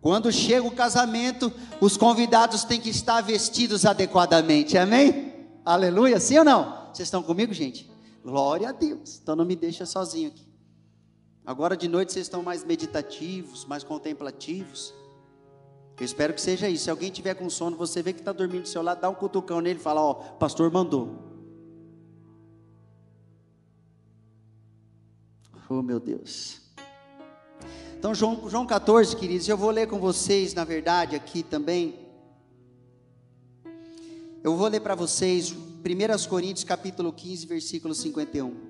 Quando 0.01 0.31
chega 0.31 0.67
o 0.67 0.71
casamento, 0.71 1.51
os 1.81 1.97
convidados 1.97 2.63
têm 2.63 2.79
que 2.79 2.89
estar 2.89 3.21
vestidos 3.21 3.85
adequadamente, 3.85 4.77
amém? 4.77 5.33
Aleluia, 5.65 6.19
sim 6.19 6.37
ou 6.37 6.45
não? 6.45 6.87
Vocês 6.93 7.07
estão 7.07 7.23
comigo, 7.23 7.53
gente? 7.53 7.89
Glória 8.23 8.69
a 8.69 8.71
Deus, 8.71 9.19
então 9.21 9.35
não 9.35 9.45
me 9.45 9.55
deixa 9.55 9.85
sozinho 9.85 10.29
aqui. 10.29 10.47
Agora 11.45 11.77
de 11.77 11.87
noite 11.87 12.11
vocês 12.11 12.25
estão 12.25 12.43
mais 12.43 12.65
meditativos, 12.65 13.65
mais 13.65 13.83
contemplativos. 13.83 14.93
Eu 15.99 16.05
espero 16.05 16.33
que 16.33 16.41
seja 16.41 16.69
isso. 16.69 16.83
Se 16.83 16.89
alguém 16.91 17.11
tiver 17.11 17.33
com 17.33 17.49
sono, 17.49 17.75
você 17.75 18.03
vê 18.03 18.13
que 18.13 18.19
está 18.19 18.31
dormindo 18.31 18.63
do 18.63 18.67
seu 18.67 18.83
lado, 18.83 19.01
dá 19.01 19.09
um 19.09 19.15
cutucão 19.15 19.59
nele 19.61 19.79
e 19.79 19.81
fala: 19.81 20.01
Ó, 20.01 20.13
pastor 20.13 20.71
mandou. 20.71 21.15
Oh, 25.69 25.81
meu 25.81 25.99
Deus. 25.99 26.61
Então, 27.97 28.13
João, 28.13 28.47
João 28.47 28.65
14, 28.65 29.15
queridos, 29.15 29.49
eu 29.49 29.57
vou 29.57 29.71
ler 29.71 29.87
com 29.87 29.99
vocês, 29.99 30.53
na 30.53 30.63
verdade, 30.63 31.15
aqui 31.15 31.41
também. 31.41 32.07
Eu 34.43 34.55
vou 34.55 34.67
ler 34.67 34.79
para 34.79 34.93
vocês 34.93 35.51
1 35.51 36.29
Coríntios 36.29 36.63
capítulo 36.63 37.11
15, 37.11 37.47
versículo 37.47 37.95
51. 37.95 38.66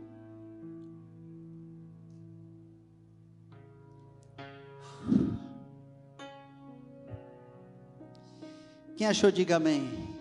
Quem 8.98 9.06
achou, 9.06 9.30
diga 9.30 9.58
amém. 9.58 10.18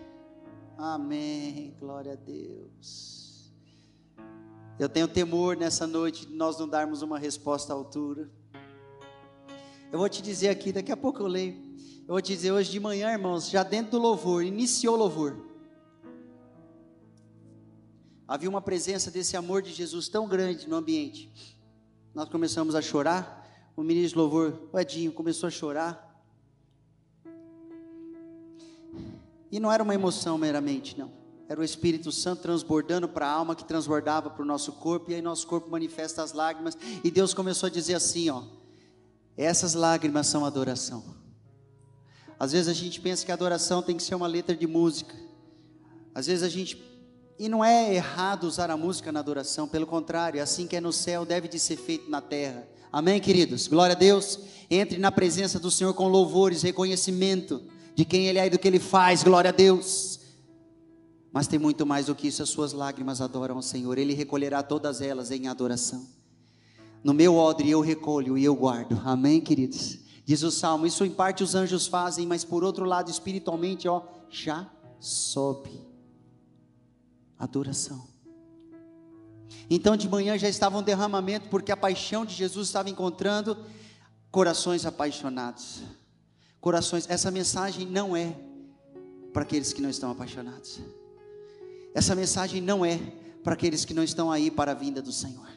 Amém, 0.77 1.75
glória 1.79 2.13
a 2.13 2.15
Deus. 2.15 3.51
Eu 4.77 4.87
tenho 4.87 5.07
temor 5.07 5.57
nessa 5.57 5.87
noite 5.87 6.27
de 6.27 6.35
nós 6.35 6.59
não 6.59 6.69
darmos 6.69 7.01
uma 7.01 7.17
resposta 7.17 7.73
à 7.73 7.75
altura. 7.75 8.29
Eu 9.91 9.97
vou 9.97 10.07
te 10.07 10.21
dizer 10.21 10.49
aqui, 10.49 10.71
daqui 10.71 10.91
a 10.91 10.95
pouco 10.95 11.23
eu 11.23 11.25
leio. 11.25 11.55
Eu 12.01 12.09
vou 12.09 12.21
te 12.21 12.31
dizer 12.31 12.51
hoje 12.51 12.69
de 12.69 12.79
manhã, 12.79 13.11
irmãos, 13.11 13.49
já 13.49 13.63
dentro 13.63 13.93
do 13.93 13.97
louvor, 13.97 14.43
iniciou 14.43 14.93
o 14.93 14.99
louvor. 14.99 15.35
Havia 18.27 18.47
uma 18.47 18.61
presença 18.61 19.09
desse 19.09 19.35
amor 19.35 19.63
de 19.63 19.73
Jesus 19.73 20.07
tão 20.07 20.27
grande 20.27 20.69
no 20.69 20.75
ambiente. 20.75 21.59
Nós 22.13 22.29
começamos 22.29 22.75
a 22.75 22.81
chorar. 22.83 23.43
O 23.75 23.81
ministro 23.81 24.09
de 24.09 24.17
louvor, 24.17 24.69
o 24.71 24.79
Edinho, 24.79 25.11
começou 25.11 25.47
a 25.47 25.51
chorar. 25.51 26.06
E 29.51 29.59
não 29.59 29.71
era 29.71 29.81
uma 29.81 29.95
emoção 29.95 30.37
meramente, 30.37 30.97
não. 30.97 31.11
Era 31.49 31.61
o 31.61 31.63
Espírito 31.63 32.11
Santo 32.11 32.41
transbordando 32.41 33.07
para 33.07 33.25
a 33.25 33.31
alma 33.31 33.55
que 33.55 33.63
transbordava 33.63 34.29
para 34.29 34.43
o 34.43 34.45
nosso 34.45 34.73
corpo, 34.73 35.11
e 35.11 35.15
aí 35.15 35.21
nosso 35.21 35.47
corpo 35.47 35.69
manifesta 35.69 36.21
as 36.21 36.33
lágrimas. 36.33 36.77
E 37.03 37.09
Deus 37.09 37.33
começou 37.33 37.67
a 37.67 37.69
dizer 37.69 37.93
assim: 37.93 38.29
ó, 38.29 38.43
essas 39.37 39.73
lágrimas 39.73 40.27
são 40.27 40.45
adoração. 40.45 41.03
Às 42.37 42.51
vezes 42.51 42.67
a 42.67 42.73
gente 42.73 42.99
pensa 42.99 43.25
que 43.25 43.31
adoração 43.31 43.81
tem 43.81 43.95
que 43.95 44.03
ser 44.03 44.15
uma 44.15 44.27
letra 44.27 44.55
de 44.55 44.67
música. 44.67 45.15
Às 46.13 46.27
vezes 46.27 46.43
a 46.43 46.49
gente. 46.49 46.85
E 47.39 47.47
não 47.47 47.63
é 47.63 47.93
errado 47.93 48.45
usar 48.45 48.69
a 48.69 48.75
música 48.75 49.11
na 49.11 49.19
adoração, 49.19 49.67
pelo 49.67 49.85
contrário, 49.85 50.39
é 50.39 50.41
assim 50.41 50.65
que 50.65 50.75
é 50.75 50.81
no 50.81 50.91
céu, 50.91 51.23
deve 51.23 51.47
de 51.47 51.59
ser 51.59 51.77
feito 51.77 52.09
na 52.09 52.19
terra. 52.19 52.67
Amém, 52.91 53.21
queridos? 53.21 53.67
Glória 53.67 53.95
a 53.95 53.97
Deus. 53.97 54.39
Entre 54.69 54.97
na 54.97 55.11
presença 55.11 55.59
do 55.59 55.69
Senhor 55.69 55.93
com 55.93 56.07
louvores, 56.07 56.63
reconhecimento 56.63 57.61
de 57.97 58.05
quem 58.05 58.27
Ele 58.27 58.37
é 58.37 58.45
e 58.45 58.49
do 58.51 58.59
que 58.59 58.67
Ele 58.67 58.77
faz, 58.77 59.23
glória 59.23 59.49
a 59.49 59.51
Deus. 59.51 60.19
Mas 61.33 61.47
tem 61.47 61.57
muito 61.57 61.83
mais 61.83 62.05
do 62.05 62.13
que 62.13 62.27
isso, 62.27 62.43
as 62.43 62.49
suas 62.49 62.71
lágrimas 62.71 63.21
adoram 63.21 63.55
ao 63.55 63.61
Senhor, 63.63 63.97
Ele 63.97 64.13
recolherá 64.13 64.61
todas 64.61 65.01
elas 65.01 65.31
em 65.31 65.47
adoração. 65.47 66.05
No 67.03 67.11
meu 67.11 67.35
odre 67.35 67.71
eu 67.71 67.81
recolho 67.81 68.37
e 68.37 68.45
eu 68.45 68.55
guardo, 68.55 69.01
amém, 69.03 69.41
queridos? 69.41 69.97
Diz 70.23 70.43
o 70.43 70.51
salmo, 70.51 70.85
isso 70.85 71.03
em 71.03 71.09
parte 71.09 71.43
os 71.43 71.55
anjos 71.55 71.87
fazem, 71.87 72.27
mas 72.27 72.43
por 72.43 72.63
outro 72.63 72.85
lado, 72.85 73.09
espiritualmente, 73.09 73.87
ó, 73.87 74.03
já 74.29 74.69
sobe. 74.99 75.81
Adoração. 77.39 78.07
Então 79.67 79.97
de 79.97 80.07
manhã 80.07 80.37
já 80.37 80.47
estava 80.47 80.77
um 80.77 80.83
derramamento, 80.83 81.49
porque 81.49 81.71
a 81.71 81.77
paixão 81.77 82.23
de 82.23 82.35
Jesus 82.35 82.67
estava 82.67 82.91
encontrando 82.91 83.57
corações 84.29 84.85
apaixonados 84.85 85.81
corações. 86.61 87.05
Essa 87.09 87.31
mensagem 87.31 87.85
não 87.85 88.15
é 88.15 88.35
para 89.33 89.43
aqueles 89.43 89.73
que 89.73 89.81
não 89.81 89.89
estão 89.89 90.11
apaixonados. 90.11 90.79
Essa 91.93 92.15
mensagem 92.15 92.61
não 92.61 92.85
é 92.85 92.99
para 93.43 93.53
aqueles 93.53 93.85
que 93.85 93.93
não 93.93 94.03
estão 94.03 94.31
aí 94.31 94.51
para 94.51 94.71
a 94.71 94.75
vinda 94.75 95.01
do 95.01 95.11
Senhor. 95.11 95.47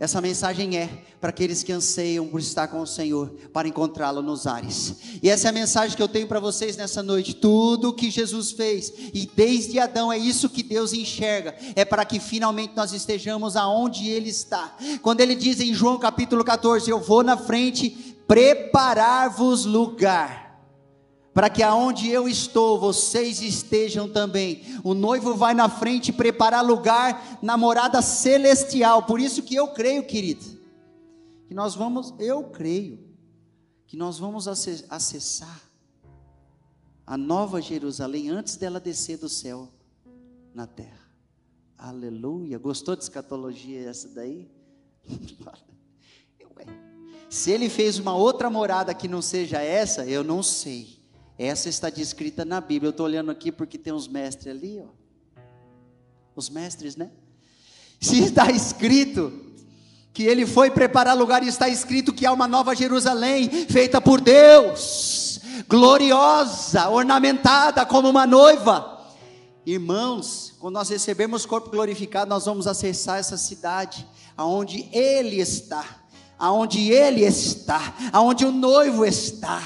Essa 0.00 0.18
mensagem 0.18 0.78
é 0.78 0.88
para 1.20 1.28
aqueles 1.28 1.62
que 1.62 1.70
anseiam 1.70 2.26
por 2.26 2.40
estar 2.40 2.68
com 2.68 2.80
o 2.80 2.86
Senhor, 2.86 3.28
para 3.52 3.68
encontrá-lo 3.68 4.22
nos 4.22 4.46
ares. 4.46 4.96
E 5.22 5.28
essa 5.28 5.48
é 5.48 5.50
a 5.50 5.52
mensagem 5.52 5.94
que 5.94 6.02
eu 6.02 6.08
tenho 6.08 6.26
para 6.26 6.40
vocês 6.40 6.74
nessa 6.74 7.02
noite. 7.02 7.34
Tudo 7.34 7.90
o 7.90 7.92
que 7.92 8.10
Jesus 8.10 8.50
fez, 8.50 8.90
e 9.12 9.30
desde 9.36 9.78
Adão 9.78 10.10
é 10.10 10.16
isso 10.16 10.48
que 10.48 10.62
Deus 10.62 10.94
enxerga, 10.94 11.54
é 11.76 11.84
para 11.84 12.06
que 12.06 12.18
finalmente 12.18 12.72
nós 12.74 12.94
estejamos 12.94 13.56
aonde 13.56 14.08
Ele 14.08 14.30
está. 14.30 14.74
Quando 15.02 15.20
Ele 15.20 15.34
diz 15.34 15.60
em 15.60 15.74
João 15.74 15.98
capítulo 15.98 16.42
14: 16.42 16.90
Eu 16.90 16.98
vou 16.98 17.22
na 17.22 17.36
frente 17.36 18.09
preparar-vos 18.30 19.64
lugar, 19.64 20.64
para 21.34 21.50
que 21.50 21.64
aonde 21.64 22.08
eu 22.08 22.28
estou, 22.28 22.78
vocês 22.78 23.42
estejam 23.42 24.08
também. 24.08 24.62
O 24.84 24.94
noivo 24.94 25.34
vai 25.34 25.52
na 25.52 25.68
frente 25.68 26.12
preparar 26.12 26.64
lugar 26.64 27.40
na 27.42 27.56
morada 27.56 28.00
celestial. 28.00 29.02
Por 29.02 29.18
isso 29.18 29.42
que 29.42 29.56
eu 29.56 29.66
creio, 29.72 30.06
querido, 30.06 30.44
que 31.48 31.54
nós 31.54 31.74
vamos, 31.74 32.14
eu 32.20 32.44
creio, 32.44 33.04
que 33.84 33.96
nós 33.96 34.20
vamos 34.20 34.46
acessar 34.46 35.62
a 37.04 37.16
nova 37.16 37.60
Jerusalém 37.60 38.30
antes 38.30 38.54
dela 38.54 38.78
descer 38.78 39.18
do 39.18 39.28
céu 39.28 39.68
na 40.54 40.68
terra. 40.68 41.10
Aleluia. 41.76 42.60
Gostou 42.60 42.94
de 42.94 43.02
escatologia 43.02 43.88
essa 43.88 44.08
daí? 44.08 44.48
Se 47.30 47.52
ele 47.52 47.70
fez 47.70 47.96
uma 47.96 48.12
outra 48.12 48.50
morada 48.50 48.92
que 48.92 49.06
não 49.06 49.22
seja 49.22 49.62
essa, 49.62 50.04
eu 50.04 50.24
não 50.24 50.42
sei. 50.42 50.98
Essa 51.38 51.68
está 51.68 51.88
descrita 51.88 52.44
na 52.44 52.60
Bíblia. 52.60 52.88
Eu 52.88 52.90
estou 52.90 53.06
olhando 53.06 53.30
aqui 53.30 53.52
porque 53.52 53.78
tem 53.78 53.92
uns 53.92 54.08
mestres 54.08 54.48
ali, 54.52 54.82
ó. 54.84 54.88
Os 56.34 56.50
mestres, 56.50 56.96
né? 56.96 57.12
Se 58.00 58.18
está 58.18 58.50
escrito 58.50 59.46
que 60.12 60.24
ele 60.24 60.44
foi 60.44 60.72
preparar 60.72 61.16
lugar, 61.16 61.44
está 61.44 61.68
escrito 61.68 62.12
que 62.12 62.26
há 62.26 62.32
uma 62.32 62.48
nova 62.48 62.74
Jerusalém, 62.74 63.48
feita 63.68 64.00
por 64.00 64.20
Deus, 64.20 65.40
gloriosa, 65.68 66.88
ornamentada 66.88 67.86
como 67.86 68.10
uma 68.10 68.26
noiva. 68.26 69.06
Irmãos, 69.64 70.56
quando 70.58 70.74
nós 70.74 70.88
recebemos 70.88 71.46
corpo 71.46 71.70
glorificado, 71.70 72.28
nós 72.28 72.46
vamos 72.46 72.66
acessar 72.66 73.20
essa 73.20 73.36
cidade, 73.36 74.04
aonde 74.36 74.88
Ele 74.92 75.36
está 75.36 75.99
aonde 76.40 76.90
ele 76.90 77.20
está, 77.20 77.94
aonde 78.12 78.46
o 78.46 78.50
noivo 78.50 79.04
está. 79.04 79.60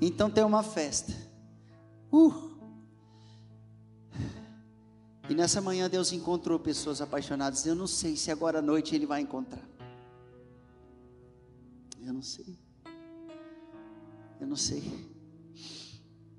Então 0.00 0.30
tem 0.30 0.42
uma 0.42 0.62
festa. 0.62 1.12
Uh. 2.10 2.54
E 5.28 5.34
nessa 5.34 5.60
manhã 5.60 5.88
Deus 5.88 6.12
encontrou 6.12 6.58
pessoas 6.58 7.00
apaixonadas. 7.00 7.64
Eu 7.64 7.74
não 7.74 7.86
sei 7.86 8.16
se 8.16 8.30
agora 8.30 8.58
à 8.58 8.62
noite 8.62 8.94
Ele 8.94 9.06
vai 9.06 9.20
encontrar. 9.20 9.62
Eu 12.02 12.12
não 12.12 12.22
sei. 12.22 12.58
Eu 14.40 14.46
não 14.46 14.56
sei. 14.56 15.13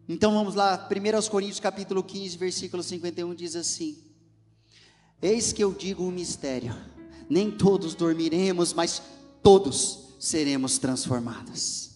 Então 0.07 0.33
vamos 0.33 0.53
lá, 0.53 0.87
1 0.87 1.29
Coríntios 1.29 1.59
capítulo 1.59 2.03
15, 2.03 2.37
versículo 2.37 2.83
51 2.83 3.33
diz 3.33 3.55
assim: 3.55 3.97
Eis 5.19 5.51
que 5.51 5.63
eu 5.63 5.73
digo 5.73 6.03
um 6.03 6.11
mistério, 6.11 6.75
nem 7.27 7.49
todos 7.49 7.95
dormiremos, 7.95 8.71
mas 8.71 9.01
todos 9.41 10.15
seremos 10.19 10.77
transformados. 10.77 11.89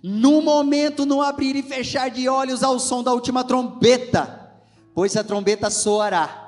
No 0.00 0.40
momento, 0.42 1.04
no 1.04 1.22
abrir 1.22 1.56
e 1.56 1.62
fechar 1.62 2.08
de 2.08 2.28
olhos 2.28 2.62
ao 2.62 2.78
som 2.78 3.02
da 3.02 3.12
última 3.12 3.42
trombeta, 3.42 4.52
pois 4.94 5.16
a 5.16 5.24
trombeta 5.24 5.70
soará, 5.70 6.40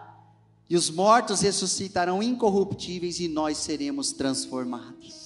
e 0.70 0.77
os 0.77 0.88
mortos 0.88 1.40
ressuscitarão 1.40 2.22
incorruptíveis, 2.22 3.18
e 3.18 3.27
nós 3.27 3.57
seremos 3.57 4.12
transformados. 4.12 5.26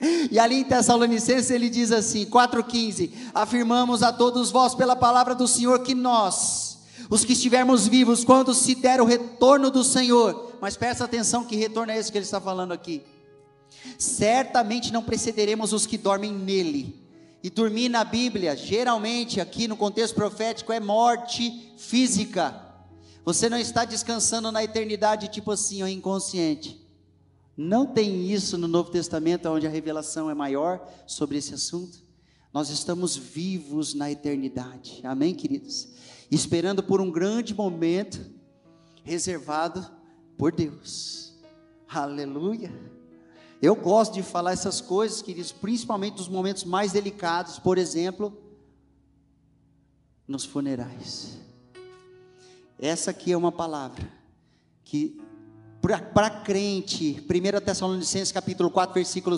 E 0.30 0.38
ali 0.38 0.56
em 0.56 0.64
Tessalonicenses 0.64 1.50
ele 1.50 1.68
diz 1.68 1.92
assim, 1.92 2.26
4,15: 2.26 3.10
Afirmamos 3.34 4.02
a 4.02 4.12
todos 4.12 4.50
vós 4.50 4.74
pela 4.74 4.96
palavra 4.96 5.34
do 5.34 5.48
Senhor 5.48 5.80
que 5.80 5.94
nós, 5.94 6.78
os 7.08 7.24
que 7.24 7.32
estivermos 7.32 7.86
vivos, 7.86 8.24
quando 8.24 8.52
se 8.52 8.74
der 8.74 9.00
o 9.00 9.04
retorno 9.04 9.70
do 9.70 9.82
Senhor, 9.82 10.54
mas 10.60 10.76
presta 10.76 11.04
atenção 11.04 11.44
que 11.44 11.56
retorno 11.56 11.92
é 11.92 11.98
esse 11.98 12.10
que 12.10 12.18
ele 12.18 12.24
está 12.24 12.40
falando 12.40 12.72
aqui. 12.72 13.02
Certamente 13.98 14.92
não 14.92 15.02
precederemos 15.02 15.72
os 15.72 15.86
que 15.86 15.96
dormem 15.96 16.32
nele. 16.32 17.04
E 17.42 17.50
dormir 17.50 17.88
na 17.88 18.02
Bíblia, 18.02 18.56
geralmente 18.56 19.40
aqui 19.40 19.68
no 19.68 19.76
contexto 19.76 20.14
profético, 20.14 20.72
é 20.72 20.80
morte 20.80 21.72
física. 21.76 22.60
Você 23.24 23.48
não 23.48 23.58
está 23.58 23.84
descansando 23.84 24.50
na 24.50 24.64
eternidade, 24.64 25.28
tipo 25.28 25.52
assim, 25.52 25.82
ó, 25.82 25.86
inconsciente. 25.86 26.85
Não 27.56 27.86
tem 27.86 28.30
isso 28.30 28.58
no 28.58 28.68
Novo 28.68 28.90
Testamento, 28.90 29.48
onde 29.48 29.66
a 29.66 29.70
revelação 29.70 30.28
é 30.28 30.34
maior 30.34 30.86
sobre 31.06 31.38
esse 31.38 31.54
assunto. 31.54 31.98
Nós 32.52 32.68
estamos 32.68 33.16
vivos 33.16 33.94
na 33.94 34.10
eternidade, 34.10 35.00
amém, 35.04 35.34
queridos? 35.34 35.88
Esperando 36.30 36.82
por 36.82 37.00
um 37.00 37.10
grande 37.10 37.54
momento 37.54 38.20
reservado 39.04 39.86
por 40.36 40.52
Deus, 40.52 41.34
aleluia. 41.88 42.72
Eu 43.60 43.74
gosto 43.74 44.14
de 44.14 44.22
falar 44.22 44.52
essas 44.52 44.80
coisas, 44.80 45.22
queridos, 45.22 45.52
principalmente 45.52 46.18
nos 46.18 46.28
momentos 46.28 46.64
mais 46.64 46.92
delicados, 46.92 47.58
por 47.58 47.78
exemplo, 47.78 48.36
nos 50.28 50.44
funerais. 50.44 51.38
Essa 52.78 53.10
aqui 53.10 53.32
é 53.32 53.36
uma 53.36 53.52
palavra 53.52 54.06
que 54.84 55.18
para 56.12 56.30
crente, 56.30 57.24
1 57.28 57.64
Tessalonicenses 57.64 58.32
capítulo 58.32 58.70
4, 58.70 58.94
versículo 58.94 59.36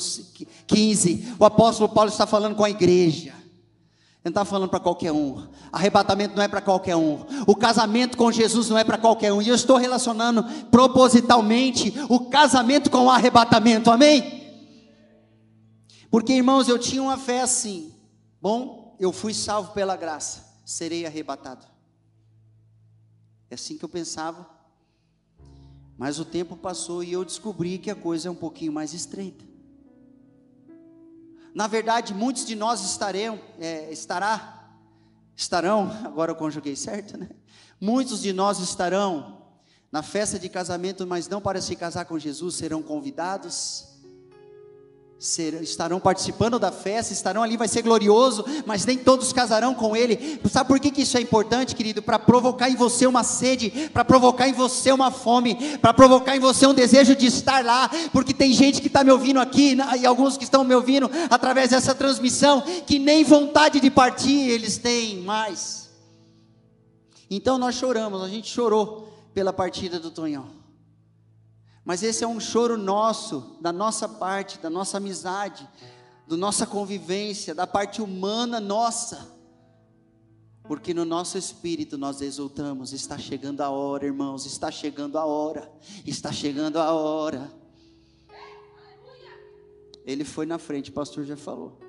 15, 0.66 1.34
o 1.38 1.44
apóstolo 1.44 1.88
Paulo 1.88 2.10
está 2.10 2.26
falando 2.26 2.54
com 2.54 2.64
a 2.64 2.70
igreja. 2.70 3.34
Não 4.24 4.30
está 4.30 4.44
falando 4.44 4.68
para 4.68 4.80
qualquer 4.80 5.12
um. 5.12 5.46
Arrebatamento 5.72 6.36
não 6.36 6.42
é 6.42 6.48
para 6.48 6.60
qualquer 6.60 6.96
um. 6.96 7.24
O 7.46 7.54
casamento 7.54 8.16
com 8.16 8.30
Jesus 8.32 8.68
não 8.68 8.76
é 8.76 8.84
para 8.84 8.98
qualquer 8.98 9.32
um. 9.32 9.40
E 9.40 9.48
eu 9.48 9.54
estou 9.54 9.76
relacionando 9.76 10.42
propositalmente 10.70 11.94
o 12.08 12.28
casamento 12.28 12.90
com 12.90 13.06
o 13.06 13.10
arrebatamento. 13.10 13.90
Amém? 13.90 14.38
Porque, 16.10 16.32
irmãos, 16.32 16.68
eu 16.68 16.78
tinha 16.78 17.02
uma 17.02 17.16
fé 17.16 17.42
assim. 17.42 17.94
Bom, 18.40 18.96
eu 18.98 19.12
fui 19.12 19.32
salvo 19.32 19.72
pela 19.72 19.96
graça. 19.96 20.44
Serei 20.64 21.06
arrebatado. 21.06 21.64
É 23.50 23.54
assim 23.54 23.78
que 23.78 23.84
eu 23.84 23.88
pensava. 23.88 24.57
Mas 25.98 26.20
o 26.20 26.24
tempo 26.24 26.56
passou 26.56 27.02
e 27.02 27.12
eu 27.12 27.24
descobri 27.24 27.76
que 27.76 27.90
a 27.90 27.94
coisa 27.96 28.28
é 28.28 28.30
um 28.30 28.36
pouquinho 28.36 28.72
mais 28.72 28.94
estreita. 28.94 29.44
Na 31.52 31.66
verdade, 31.66 32.14
muitos 32.14 32.46
de 32.46 32.54
nós 32.54 32.80
estarão, 32.84 33.40
é, 33.58 33.90
estará, 33.90 34.70
estarão, 35.34 35.90
agora 36.06 36.30
eu 36.30 36.36
conjuguei 36.36 36.76
certo, 36.76 37.18
né? 37.18 37.28
Muitos 37.80 38.22
de 38.22 38.32
nós 38.32 38.60
estarão 38.60 39.42
na 39.90 40.02
festa 40.02 40.38
de 40.38 40.48
casamento, 40.48 41.04
mas 41.04 41.28
não 41.28 41.40
para 41.40 41.60
se 41.60 41.74
casar 41.74 42.04
com 42.04 42.16
Jesus, 42.16 42.54
serão 42.54 42.80
convidados 42.80 43.87
serão, 45.18 45.60
estarão 45.60 45.98
participando 45.98 46.58
da 46.58 46.70
festa, 46.70 47.12
estarão 47.12 47.42
ali, 47.42 47.56
vai 47.56 47.66
ser 47.66 47.82
glorioso, 47.82 48.44
mas 48.64 48.86
nem 48.86 48.96
todos 48.96 49.32
casarão 49.32 49.74
com 49.74 49.96
ele. 49.96 50.40
Sabe 50.48 50.68
por 50.68 50.78
que, 50.78 50.90
que 50.90 51.02
isso 51.02 51.18
é 51.18 51.20
importante, 51.20 51.74
querido? 51.74 52.00
Para 52.00 52.18
provocar 52.18 52.70
em 52.70 52.76
você 52.76 53.06
uma 53.06 53.24
sede, 53.24 53.90
para 53.92 54.04
provocar 54.04 54.48
em 54.48 54.52
você 54.52 54.92
uma 54.92 55.10
fome, 55.10 55.78
para 55.78 55.92
provocar 55.92 56.36
em 56.36 56.40
você 56.40 56.66
um 56.66 56.74
desejo 56.74 57.16
de 57.16 57.26
estar 57.26 57.64
lá, 57.64 57.90
porque 58.12 58.32
tem 58.32 58.52
gente 58.52 58.80
que 58.80 58.86
está 58.86 59.02
me 59.02 59.10
ouvindo 59.10 59.40
aqui, 59.40 59.76
e 59.98 60.06
alguns 60.06 60.36
que 60.36 60.44
estão 60.44 60.62
me 60.62 60.74
ouvindo 60.74 61.10
através 61.28 61.70
dessa 61.70 61.94
transmissão, 61.94 62.62
que 62.86 62.98
nem 62.98 63.24
vontade 63.24 63.80
de 63.80 63.90
partir 63.90 64.48
eles 64.48 64.78
têm 64.78 65.18
mais. 65.22 65.88
Então 67.30 67.58
nós 67.58 67.74
choramos, 67.74 68.22
a 68.22 68.28
gente 68.28 68.48
chorou 68.48 69.12
pela 69.34 69.52
partida 69.52 69.98
do 69.98 70.10
Tonhão. 70.10 70.57
Mas 71.84 72.02
esse 72.02 72.22
é 72.22 72.26
um 72.26 72.38
choro 72.38 72.76
nosso, 72.76 73.56
da 73.60 73.72
nossa 73.72 74.08
parte, 74.08 74.58
da 74.58 74.68
nossa 74.68 74.98
amizade, 74.98 75.68
da 76.26 76.36
nossa 76.36 76.66
convivência, 76.66 77.54
da 77.54 77.66
parte 77.66 78.02
humana 78.02 78.60
nossa. 78.60 79.36
Porque 80.64 80.92
no 80.92 81.04
nosso 81.04 81.38
espírito 81.38 81.96
nós 81.96 82.20
exultamos, 82.20 82.92
está 82.92 83.16
chegando 83.16 83.62
a 83.62 83.70
hora, 83.70 84.04
irmãos, 84.04 84.44
está 84.44 84.70
chegando 84.70 85.18
a 85.18 85.24
hora, 85.24 85.72
está 86.04 86.30
chegando 86.30 86.78
a 86.78 86.92
hora. 86.92 87.50
Ele 90.04 90.24
foi 90.24 90.44
na 90.44 90.58
frente, 90.58 90.90
o 90.90 90.92
pastor 90.92 91.24
já 91.24 91.36
falou. 91.36 91.87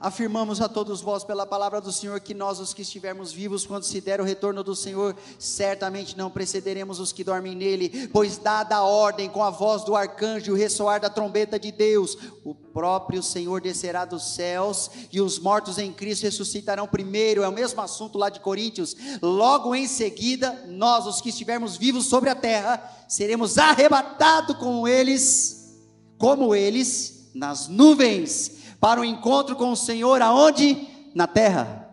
Afirmamos 0.00 0.60
a 0.60 0.68
todos 0.68 1.00
vós 1.00 1.24
pela 1.24 1.44
palavra 1.44 1.80
do 1.80 1.90
Senhor 1.90 2.20
que 2.20 2.32
nós, 2.32 2.60
os 2.60 2.72
que 2.72 2.82
estivermos 2.82 3.32
vivos, 3.32 3.66
quando 3.66 3.82
se 3.82 4.00
der 4.00 4.20
o 4.20 4.24
retorno 4.24 4.62
do 4.62 4.76
Senhor, 4.76 5.16
certamente 5.40 6.16
não 6.16 6.30
precederemos 6.30 7.00
os 7.00 7.10
que 7.10 7.24
dormem 7.24 7.56
nele, 7.56 8.06
pois 8.12 8.38
dada 8.38 8.76
a 8.76 8.84
ordem 8.84 9.28
com 9.28 9.42
a 9.42 9.50
voz 9.50 9.82
do 9.82 9.96
arcanjo 9.96 10.52
o 10.52 10.56
ressoar 10.56 11.00
da 11.00 11.10
trombeta 11.10 11.58
de 11.58 11.72
Deus, 11.72 12.16
o 12.44 12.54
próprio 12.54 13.20
Senhor 13.24 13.60
descerá 13.60 14.04
dos 14.04 14.22
céus 14.34 14.88
e 15.12 15.20
os 15.20 15.40
mortos 15.40 15.78
em 15.78 15.92
Cristo 15.92 16.22
ressuscitarão 16.22 16.86
primeiro. 16.86 17.42
É 17.42 17.48
o 17.48 17.52
mesmo 17.52 17.80
assunto 17.80 18.16
lá 18.16 18.30
de 18.30 18.38
Coríntios. 18.38 18.94
Logo 19.20 19.74
em 19.74 19.88
seguida, 19.88 20.64
nós, 20.68 21.06
os 21.06 21.20
que 21.20 21.30
estivermos 21.30 21.76
vivos 21.76 22.06
sobre 22.06 22.30
a 22.30 22.36
terra, 22.36 22.80
seremos 23.08 23.58
arrebatados 23.58 24.56
com 24.58 24.86
eles, 24.86 25.76
como 26.16 26.54
eles, 26.54 27.30
nas 27.34 27.66
nuvens 27.66 28.57
para 28.80 29.00
o 29.00 29.04
encontro 29.04 29.56
com 29.56 29.72
o 29.72 29.76
Senhor 29.76 30.22
aonde? 30.22 30.86
Na 31.14 31.26
terra. 31.26 31.88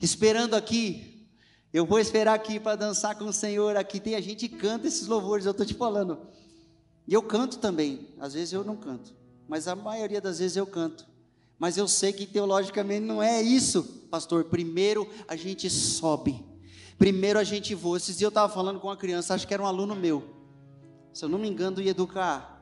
Esperando 0.00 0.54
aqui. 0.54 1.26
Eu 1.72 1.84
vou 1.84 1.98
esperar 1.98 2.34
aqui 2.34 2.58
para 2.58 2.76
dançar 2.76 3.16
com 3.16 3.26
o 3.26 3.32
Senhor. 3.32 3.76
Aqui 3.76 4.00
tem 4.00 4.14
a 4.14 4.20
gente 4.20 4.48
que 4.48 4.56
canta 4.56 4.86
esses 4.86 5.06
louvores, 5.06 5.44
eu 5.44 5.50
estou 5.50 5.66
te 5.66 5.74
falando. 5.74 6.18
E 7.06 7.12
eu 7.14 7.22
canto 7.22 7.58
também. 7.58 8.08
Às 8.18 8.34
vezes 8.34 8.52
eu 8.52 8.64
não 8.64 8.76
canto, 8.76 9.14
mas 9.48 9.68
a 9.68 9.76
maioria 9.76 10.20
das 10.20 10.38
vezes 10.38 10.56
eu 10.56 10.66
canto. 10.66 11.06
Mas 11.58 11.76
eu 11.76 11.88
sei 11.88 12.12
que 12.12 12.26
teologicamente 12.26 13.06
não 13.06 13.22
é 13.22 13.40
isso, 13.40 13.82
pastor. 14.10 14.44
Primeiro 14.44 15.08
a 15.26 15.36
gente 15.36 15.70
sobe. 15.70 16.44
Primeiro 16.98 17.38
a 17.38 17.44
gente 17.44 17.74
voa. 17.74 17.96
Esses 17.96 18.16
dias 18.16 18.22
eu 18.22 18.28
estava 18.28 18.52
falando 18.52 18.80
com 18.80 18.88
uma 18.88 18.96
criança, 18.96 19.34
acho 19.34 19.46
que 19.46 19.54
era 19.54 19.62
um 19.62 19.66
aluno 19.66 19.94
meu. 19.94 20.34
Se 21.12 21.24
eu 21.24 21.28
não 21.28 21.38
me 21.38 21.48
engano, 21.48 21.80
ia 21.80 21.90
educar. 21.90 22.55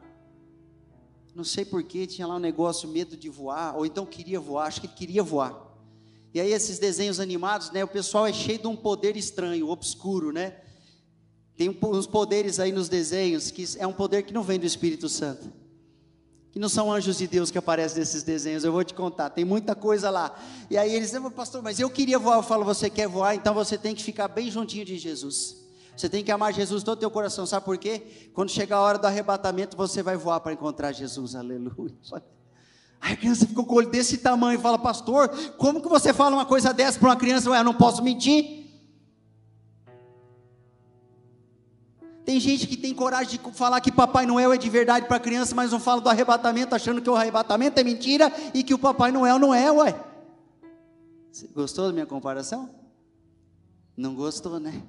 Não 1.34 1.42
sei 1.42 1.64
porquê, 1.64 2.06
tinha 2.06 2.26
lá 2.26 2.36
um 2.36 2.40
negócio, 2.40 2.88
medo 2.88 3.16
de 3.16 3.28
voar, 3.28 3.76
ou 3.76 3.84
então 3.84 4.06
queria 4.06 4.38
voar, 4.38 4.66
acho 4.66 4.80
que 4.80 4.86
ele 4.86 4.94
queria 4.94 5.22
voar. 5.22 5.60
E 6.32 6.40
aí 6.40 6.52
esses 6.52 6.78
desenhos 6.78 7.18
animados, 7.18 7.70
né, 7.72 7.82
o 7.82 7.88
pessoal 7.88 8.26
é 8.26 8.32
cheio 8.32 8.58
de 8.58 8.66
um 8.66 8.76
poder 8.76 9.16
estranho, 9.16 9.68
obscuro, 9.68 10.32
né? 10.32 10.56
Tem 11.56 11.76
uns 11.82 12.06
poderes 12.06 12.58
aí 12.60 12.72
nos 12.72 12.88
desenhos 12.88 13.50
que 13.50 13.64
é 13.78 13.86
um 13.86 13.92
poder 13.92 14.22
que 14.22 14.32
não 14.32 14.42
vem 14.42 14.58
do 14.58 14.66
Espírito 14.66 15.08
Santo. 15.08 15.52
Que 16.52 16.58
não 16.58 16.68
são 16.68 16.92
anjos 16.92 17.18
de 17.18 17.26
Deus 17.26 17.50
que 17.50 17.58
aparecem 17.58 17.98
nesses 17.98 18.22
desenhos, 18.22 18.62
eu 18.62 18.70
vou 18.70 18.84
te 18.84 18.94
contar, 18.94 19.30
tem 19.30 19.44
muita 19.44 19.74
coisa 19.74 20.10
lá. 20.10 20.40
E 20.70 20.76
aí 20.76 20.94
eles 20.94 21.10
dizem, 21.10 21.30
pastor, 21.30 21.62
mas 21.62 21.80
eu 21.80 21.90
queria 21.90 22.18
voar. 22.18 22.36
Eu 22.36 22.42
falo, 22.44 22.64
você 22.64 22.88
quer 22.88 23.08
voar, 23.08 23.34
então 23.34 23.52
você 23.54 23.76
tem 23.76 23.94
que 23.94 24.04
ficar 24.04 24.28
bem 24.28 24.50
juntinho 24.50 24.84
de 24.84 24.98
Jesus. 24.98 25.63
Você 25.96 26.08
tem 26.08 26.24
que 26.24 26.32
amar 26.32 26.52
Jesus 26.52 26.82
todo 26.82 26.96
o 26.96 27.00
teu 27.00 27.10
coração, 27.10 27.46
sabe 27.46 27.64
por 27.64 27.78
quê? 27.78 28.30
Quando 28.32 28.50
chegar 28.50 28.78
a 28.78 28.80
hora 28.80 28.98
do 28.98 29.06
arrebatamento, 29.06 29.76
você 29.76 30.02
vai 30.02 30.16
voar 30.16 30.40
para 30.40 30.52
encontrar 30.52 30.92
Jesus, 30.92 31.34
aleluia. 31.34 31.94
Aí 33.00 33.12
a 33.12 33.16
criança 33.16 33.46
ficou 33.46 33.64
com 33.64 33.74
o 33.74 33.76
olho 33.76 33.90
desse 33.90 34.18
tamanho 34.18 34.58
e 34.58 34.62
fala, 34.62 34.78
pastor, 34.78 35.28
como 35.56 35.80
que 35.80 35.88
você 35.88 36.12
fala 36.12 36.34
uma 36.34 36.46
coisa 36.46 36.72
dessa 36.72 36.98
para 36.98 37.10
uma 37.10 37.16
criança? 37.16 37.50
Ué, 37.50 37.58
eu 37.58 37.64
não 37.64 37.74
posso 37.74 38.02
mentir. 38.02 38.64
Tem 42.24 42.40
gente 42.40 42.66
que 42.66 42.76
tem 42.76 42.94
coragem 42.94 43.38
de 43.38 43.52
falar 43.52 43.80
que 43.82 43.92
Papai 43.92 44.24
Noel 44.24 44.52
é 44.52 44.56
de 44.56 44.70
verdade 44.70 45.06
para 45.06 45.20
criança, 45.20 45.54
mas 45.54 45.70
não 45.70 45.78
fala 45.78 46.00
do 46.00 46.08
arrebatamento, 46.08 46.74
achando 46.74 47.02
que 47.02 47.10
o 47.10 47.14
arrebatamento 47.14 47.78
é 47.78 47.84
mentira 47.84 48.32
e 48.54 48.62
que 48.62 48.72
o 48.72 48.78
Papai 48.78 49.12
Noel 49.12 49.38
não 49.38 49.54
é, 49.54 49.70
ué. 49.70 49.94
Você 51.30 51.46
gostou 51.48 51.86
da 51.86 51.92
minha 51.92 52.06
comparação? 52.06 52.70
Não 53.94 54.14
gostou, 54.14 54.58
né? 54.58 54.82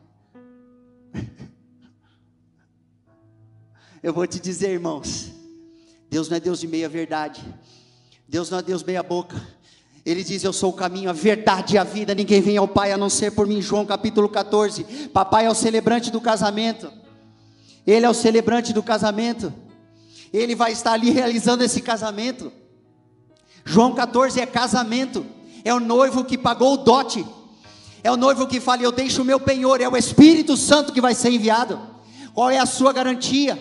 Eu 4.02 4.14
vou 4.14 4.28
te 4.28 4.40
dizer, 4.40 4.72
irmãos, 4.72 5.32
Deus 6.10 6.30
não 6.30 6.38
é 6.38 6.40
Deus 6.40 6.60
de 6.60 6.68
meia 6.68 6.88
verdade. 6.88 7.44
Deus 8.28 8.50
não 8.50 8.60
é 8.60 8.62
Deus 8.62 8.84
meia 8.84 9.04
boca. 9.04 9.36
Ele 10.06 10.24
diz: 10.24 10.44
Eu 10.44 10.54
sou 10.54 10.70
o 10.70 10.74
caminho, 10.74 11.10
a 11.10 11.14
verdade 11.14 11.76
e 11.76 11.78
a 11.78 11.84
vida. 11.84 12.14
Ninguém 12.14 12.42
vem 12.42 12.58
ao 12.58 12.68
Pai 12.68 12.92
a 12.92 12.98
não 12.98 13.10
ser 13.10 13.32
por 13.32 13.48
mim. 13.48 13.62
João 13.62 13.86
capítulo 13.86 14.30
14. 14.30 14.84
Papai 15.12 15.46
é 15.46 15.50
o 15.50 15.56
celebrante 15.56 16.12
do 16.12 16.22
casamento. 16.22 16.92
Ele 17.86 18.06
é 18.06 18.10
o 18.10 18.14
celebrante 18.14 18.72
do 18.72 18.84
casamento. 18.84 19.52
Ele 20.32 20.56
vai 20.56 20.72
estar 20.72 20.94
ali 20.94 21.10
realizando 21.10 21.64
esse 21.64 21.82
casamento. 21.82 22.52
João 23.64 23.96
14 23.96 24.40
é 24.40 24.46
casamento. 24.46 25.26
É 25.64 25.74
o 25.74 25.80
noivo 25.80 26.24
que 26.24 26.38
pagou 26.38 26.74
o 26.74 26.78
dote. 26.78 27.26
É 28.06 28.12
o 28.12 28.16
noivo 28.16 28.46
que 28.46 28.60
fala: 28.60 28.84
Eu 28.84 28.92
deixo 28.92 29.24
o 29.24 29.26
meu 29.26 29.40
penhor. 29.40 29.82
É 29.82 29.90
o 29.90 29.98
Espírito 29.98 30.56
Santo 30.56 30.94
que 30.94 31.02
vai 31.02 31.16
ser 31.16 31.32
enviado. 31.32 31.80
Qual 32.36 32.52
é 32.52 32.60
a 32.60 32.66
sua 32.68 32.94
garantia? 32.94 33.58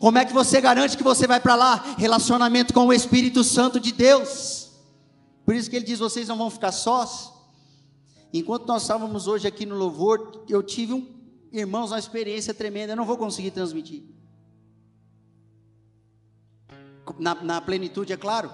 Como 0.00 0.18
é 0.18 0.24
que 0.24 0.32
você 0.32 0.60
garante 0.60 0.96
que 0.96 1.04
você 1.04 1.28
vai 1.28 1.38
para 1.38 1.54
lá? 1.54 1.94
Relacionamento 1.96 2.74
com 2.74 2.88
o 2.88 2.92
Espírito 2.92 3.44
Santo 3.44 3.78
de 3.78 3.92
Deus. 3.92 4.72
Por 5.46 5.54
isso 5.54 5.70
que 5.70 5.76
ele 5.76 5.84
diz: 5.84 6.00
vocês 6.00 6.26
não 6.26 6.36
vão 6.36 6.50
ficar 6.50 6.72
sós. 6.72 7.30
Enquanto 8.32 8.66
nós 8.66 8.82
estávamos 8.82 9.28
hoje 9.28 9.46
aqui 9.46 9.64
no 9.64 9.76
louvor, 9.76 10.44
eu 10.48 10.60
tive 10.60 10.92
um, 10.92 11.06
irmãos, 11.52 11.92
uma 11.92 11.98
experiência 12.00 12.52
tremenda. 12.52 12.94
Eu 12.94 12.96
não 12.96 13.04
vou 13.04 13.16
conseguir 13.16 13.52
transmitir. 13.52 14.02
Na, 17.16 17.36
na 17.36 17.60
plenitude, 17.60 18.12
é 18.12 18.16
claro. 18.16 18.50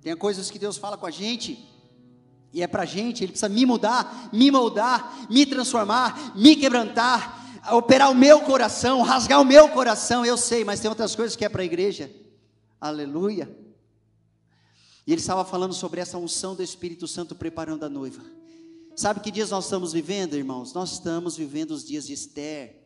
Tem 0.00 0.16
coisas 0.16 0.50
que 0.50 0.58
Deus 0.58 0.76
fala 0.76 0.98
com 0.98 1.06
a 1.06 1.12
gente. 1.12 1.71
E 2.52 2.62
é 2.62 2.66
para 2.66 2.82
a 2.82 2.86
gente, 2.86 3.24
Ele 3.24 3.32
precisa 3.32 3.48
me 3.48 3.64
mudar, 3.64 4.28
me 4.32 4.50
moldar, 4.50 5.26
me 5.30 5.46
transformar, 5.46 6.36
me 6.36 6.54
quebrantar, 6.54 7.60
operar 7.72 8.10
o 8.10 8.14
meu 8.14 8.40
coração, 8.40 9.02
rasgar 9.02 9.40
o 9.40 9.44
meu 9.44 9.68
coração, 9.68 10.24
eu 10.24 10.36
sei, 10.36 10.64
mas 10.64 10.80
tem 10.80 10.88
outras 10.88 11.14
coisas 11.14 11.36
que 11.36 11.44
é 11.44 11.48
para 11.48 11.62
a 11.62 11.64
igreja. 11.64 12.10
Aleluia. 12.80 13.48
E 15.06 15.12
ele 15.12 15.20
estava 15.20 15.44
falando 15.44 15.72
sobre 15.72 16.00
essa 16.00 16.18
unção 16.18 16.54
do 16.54 16.62
Espírito 16.62 17.08
Santo 17.08 17.34
preparando 17.34 17.84
a 17.84 17.88
noiva. 17.88 18.22
Sabe 18.94 19.20
que 19.20 19.30
dias 19.30 19.50
nós 19.50 19.64
estamos 19.64 19.92
vivendo, 19.92 20.36
irmãos? 20.36 20.72
Nós 20.74 20.92
estamos 20.92 21.36
vivendo 21.36 21.70
os 21.70 21.84
dias 21.84 22.06
de 22.06 22.12
Esther, 22.12 22.76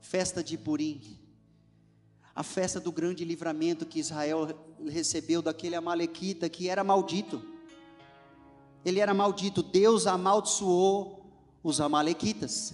festa 0.00 0.42
de 0.42 0.56
Purim, 0.56 1.18
a 2.34 2.42
festa 2.42 2.80
do 2.80 2.90
grande 2.90 3.24
livramento 3.24 3.84
que 3.84 4.00
Israel 4.00 4.48
recebeu 4.88 5.42
daquele 5.42 5.74
Amalequita 5.74 6.48
que 6.48 6.68
era 6.68 6.82
maldito. 6.82 7.42
Ele 8.86 9.00
era 9.00 9.12
maldito, 9.12 9.64
Deus 9.64 10.06
amaldiçoou 10.06 11.26
os 11.60 11.80
Amalequitas. 11.80 12.72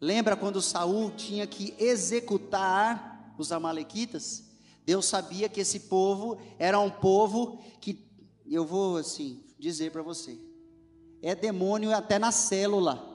Lembra 0.00 0.34
quando 0.34 0.60
Saul 0.60 1.12
tinha 1.12 1.46
que 1.46 1.72
executar 1.78 3.32
os 3.38 3.52
amalequitas? 3.52 4.42
Deus 4.84 5.06
sabia 5.06 5.48
que 5.48 5.60
esse 5.60 5.80
povo 5.80 6.38
era 6.58 6.80
um 6.80 6.90
povo 6.90 7.60
que 7.80 8.04
eu 8.50 8.66
vou 8.66 8.96
assim 8.96 9.44
dizer 9.58 9.92
para 9.92 10.02
você. 10.02 10.36
É 11.22 11.32
demônio 11.32 11.94
até 11.94 12.18
na 12.18 12.32
célula. 12.32 13.09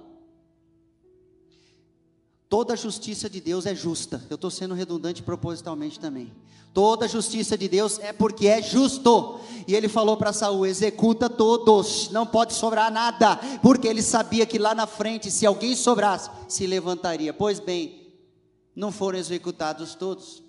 Toda 2.48 2.74
a 2.74 2.78
justiça 2.78 3.30
de 3.30 3.42
Deus 3.42 3.66
é 3.66 3.74
justa. 3.74 4.24
Eu 4.30 4.36
estou 4.36 4.52
sendo 4.52 4.74
redundante 4.74 5.24
propositalmente 5.24 6.00
também. 6.00 6.32
Toda 6.74 7.06
a 7.06 7.08
justiça 7.08 7.58
de 7.58 7.68
Deus 7.70 8.00
é 8.00 8.12
porque 8.12 8.48
é 8.48 8.62
justo. 8.62 9.40
E 9.66 9.74
ele 9.74 9.88
falou 9.88 10.18
para 10.18 10.34
Saul: 10.34 10.66
executa 10.66 11.30
todos, 11.30 12.10
não 12.12 12.26
pode 12.26 12.54
sobrar 12.54 12.92
nada, 12.92 13.38
porque 13.62 13.88
ele 13.88 14.02
sabia 14.02 14.46
que 14.46 14.60
lá 14.60 14.76
na 14.76 14.86
frente, 14.86 15.32
se 15.32 15.46
alguém 15.46 15.76
sobrasse, 15.76 16.30
se 16.48 16.68
levantaria. 16.68 17.34
Pois 17.34 17.60
bem, 17.60 18.12
não 18.76 18.92
foram 18.92 19.18
executados 19.18 19.96
todos. 19.96 20.44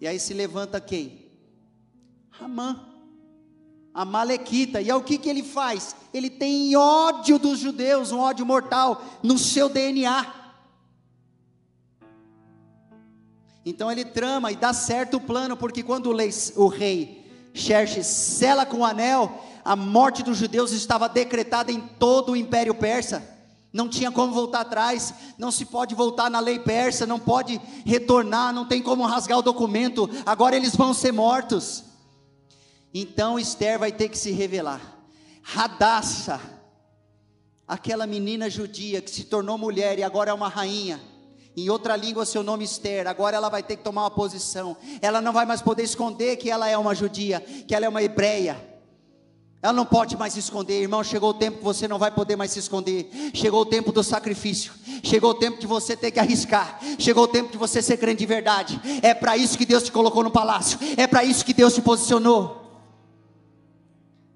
E 0.00 0.06
aí 0.08 0.18
se 0.18 0.34
levanta 0.34 0.80
quem? 0.80 1.30
Ramã, 2.30 2.84
a 3.94 4.04
Malequita. 4.04 4.80
E 4.82 4.90
é 4.90 4.94
o 4.96 5.02
que, 5.02 5.16
que 5.16 5.28
ele 5.28 5.44
faz? 5.44 5.94
Ele 6.12 6.28
tem 6.28 6.74
ódio 6.74 7.38
dos 7.38 7.60
judeus, 7.60 8.10
um 8.10 8.18
ódio 8.18 8.44
mortal 8.44 9.00
no 9.22 9.38
seu 9.38 9.68
DNA. 9.68 10.41
Então 13.64 13.90
ele 13.90 14.04
trama 14.04 14.50
e 14.50 14.56
dá 14.56 14.72
certo 14.72 15.18
o 15.18 15.20
plano, 15.20 15.56
porque 15.56 15.82
quando 15.82 16.12
o, 16.56 16.68
rei, 16.68 17.24
Xerxes 17.54 18.06
sela 18.06 18.66
com 18.66 18.78
o 18.78 18.84
anel, 18.84 19.40
a 19.64 19.76
morte 19.76 20.22
dos 20.22 20.36
judeus 20.36 20.72
estava 20.72 21.08
decretada 21.08 21.70
em 21.70 21.80
todo 21.80 22.32
o 22.32 22.36
império 22.36 22.74
persa. 22.74 23.30
Não 23.72 23.88
tinha 23.88 24.10
como 24.10 24.34
voltar 24.34 24.60
atrás, 24.60 25.14
não 25.38 25.50
se 25.50 25.64
pode 25.64 25.94
voltar 25.94 26.28
na 26.28 26.40
lei 26.40 26.58
persa, 26.58 27.06
não 27.06 27.18
pode 27.18 27.58
retornar, 27.86 28.52
não 28.52 28.66
tem 28.66 28.82
como 28.82 29.06
rasgar 29.06 29.38
o 29.38 29.42
documento, 29.42 30.10
agora 30.26 30.56
eles 30.56 30.76
vão 30.76 30.92
ser 30.92 31.12
mortos. 31.12 31.84
Então 32.92 33.38
Esther 33.38 33.78
vai 33.78 33.90
ter 33.90 34.10
que 34.10 34.18
se 34.18 34.30
revelar. 34.30 34.80
Radassa, 35.42 36.38
aquela 37.66 38.06
menina 38.06 38.50
judia 38.50 39.00
que 39.00 39.10
se 39.10 39.24
tornou 39.24 39.56
mulher 39.56 39.98
e 39.98 40.02
agora 40.02 40.30
é 40.30 40.34
uma 40.34 40.48
rainha, 40.48 41.00
em 41.56 41.68
outra 41.68 41.96
língua 41.96 42.24
seu 42.24 42.42
nome 42.42 42.64
Esther, 42.64 43.06
agora 43.06 43.36
ela 43.36 43.48
vai 43.48 43.62
ter 43.62 43.76
que 43.76 43.82
tomar 43.82 44.02
uma 44.02 44.10
posição. 44.10 44.76
Ela 45.00 45.20
não 45.20 45.32
vai 45.32 45.44
mais 45.44 45.60
poder 45.60 45.82
esconder 45.82 46.36
que 46.36 46.50
ela 46.50 46.68
é 46.68 46.76
uma 46.78 46.94
judia, 46.94 47.40
que 47.40 47.74
ela 47.74 47.86
é 47.86 47.88
uma 47.88 48.02
hebreia. 48.02 48.72
Ela 49.62 49.72
não 49.72 49.86
pode 49.86 50.16
mais 50.16 50.32
se 50.32 50.40
esconder, 50.40 50.80
irmão. 50.80 51.04
Chegou 51.04 51.30
o 51.30 51.34
tempo 51.34 51.58
que 51.58 51.64
você 51.64 51.86
não 51.86 51.96
vai 51.96 52.10
poder 52.10 52.34
mais 52.34 52.50
se 52.50 52.58
esconder. 52.58 53.08
Chegou 53.32 53.60
o 53.60 53.66
tempo 53.66 53.92
do 53.92 54.02
sacrifício. 54.02 54.72
Chegou 55.04 55.30
o 55.30 55.34
tempo 55.34 55.60
de 55.60 55.68
você 55.68 55.96
ter 55.96 56.10
que 56.10 56.18
arriscar. 56.18 56.80
Chegou 56.98 57.24
o 57.24 57.28
tempo 57.28 57.52
de 57.52 57.58
você 57.58 57.80
ser 57.80 57.96
crente 57.96 58.18
de 58.18 58.26
verdade. 58.26 58.80
É 59.02 59.14
para 59.14 59.36
isso 59.36 59.56
que 59.56 59.64
Deus 59.64 59.84
te 59.84 59.92
colocou 59.92 60.24
no 60.24 60.32
palácio. 60.32 60.80
É 60.96 61.06
para 61.06 61.22
isso 61.22 61.44
que 61.44 61.54
Deus 61.54 61.74
te 61.74 61.80
posicionou. 61.80 62.60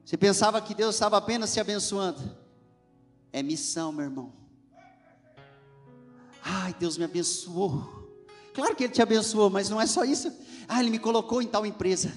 Você 0.05 0.16
pensava 0.16 0.61
que 0.61 0.72
Deus 0.72 0.94
estava 0.94 1.16
apenas 1.16 1.50
se 1.50 1.59
abençoando? 1.59 2.22
É 3.33 3.42
missão, 3.42 3.90
meu 3.90 4.05
irmão. 4.05 4.45
Ai, 6.48 6.72
Deus 6.78 6.96
me 6.96 7.04
abençoou. 7.04 7.82
Claro 8.54 8.76
que 8.76 8.85
Ele 8.85 8.92
te 8.92 9.02
abençoou, 9.02 9.50
mas 9.50 9.68
não 9.68 9.80
é 9.80 9.87
só 9.87 10.04
isso. 10.04 10.32
Ah, 10.68 10.80
Ele 10.80 10.90
me 10.90 10.99
colocou 10.99 11.42
em 11.42 11.47
tal 11.47 11.66
empresa. 11.66 12.12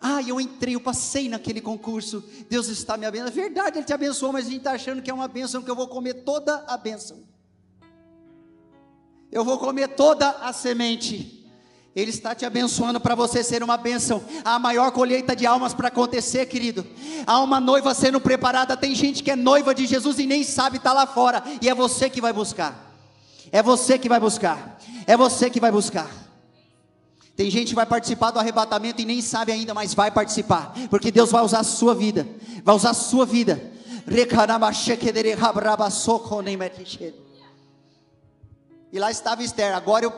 Ah, 0.00 0.22
eu 0.22 0.40
entrei, 0.40 0.74
eu 0.74 0.80
passei 0.80 1.28
naquele 1.28 1.60
concurso. 1.60 2.24
Deus 2.48 2.68
está 2.68 2.96
me 2.96 3.04
abençoando. 3.04 3.38
É 3.38 3.42
verdade, 3.42 3.78
Ele 3.78 3.84
te 3.84 3.92
abençoou, 3.92 4.32
mas 4.32 4.46
a 4.46 4.48
gente 4.48 4.58
está 4.58 4.72
achando 4.72 5.02
que 5.02 5.10
é 5.10 5.14
uma 5.14 5.28
bênção, 5.28 5.62
que 5.62 5.70
eu 5.70 5.76
vou 5.76 5.88
comer 5.88 6.14
toda 6.24 6.64
a 6.66 6.78
bênção. 6.78 7.22
Eu 9.30 9.44
vou 9.44 9.58
comer 9.58 9.88
toda 9.88 10.30
a 10.30 10.54
semente. 10.54 11.46
Ele 11.94 12.10
está 12.10 12.34
te 12.34 12.46
abençoando 12.46 12.98
para 12.98 13.14
você 13.14 13.44
ser 13.44 13.62
uma 13.62 13.76
bênção. 13.76 14.24
A 14.42 14.58
maior 14.58 14.90
colheita 14.90 15.36
de 15.36 15.44
almas 15.44 15.74
para 15.74 15.88
acontecer, 15.88 16.46
querido. 16.46 16.86
Há 17.26 17.40
uma 17.40 17.60
noiva 17.60 17.92
sendo 17.92 18.20
preparada. 18.22 18.74
Tem 18.74 18.94
gente 18.94 19.22
que 19.22 19.30
é 19.30 19.36
noiva 19.36 19.74
de 19.74 19.84
Jesus 19.86 20.18
e 20.18 20.26
nem 20.26 20.42
sabe, 20.42 20.78
está 20.78 20.94
lá 20.94 21.06
fora. 21.06 21.42
E 21.60 21.68
é 21.68 21.74
você 21.74 22.08
que 22.08 22.22
vai 22.22 22.32
buscar. 22.32 22.85
É 23.52 23.62
você 23.62 23.98
que 23.98 24.08
vai 24.08 24.20
buscar. 24.20 24.78
É 25.06 25.16
você 25.16 25.48
que 25.48 25.60
vai 25.60 25.70
buscar. 25.70 26.10
Tem 27.36 27.50
gente 27.50 27.68
que 27.68 27.74
vai 27.74 27.84
participar 27.84 28.30
do 28.30 28.38
arrebatamento 28.38 29.02
e 29.02 29.04
nem 29.04 29.20
sabe 29.20 29.52
ainda, 29.52 29.74
mas 29.74 29.92
vai 29.92 30.10
participar, 30.10 30.72
porque 30.88 31.10
Deus 31.10 31.30
vai 31.30 31.44
usar 31.44 31.60
a 31.60 31.64
sua 31.64 31.94
vida, 31.94 32.26
vai 32.64 32.74
usar 32.74 32.90
a 32.90 32.94
sua 32.94 33.26
vida. 33.26 33.60
E 38.92 38.98
lá 38.98 39.10
estava 39.10 39.42
Esther. 39.42 39.74
Agora 39.76 40.06
eu, 40.06 40.12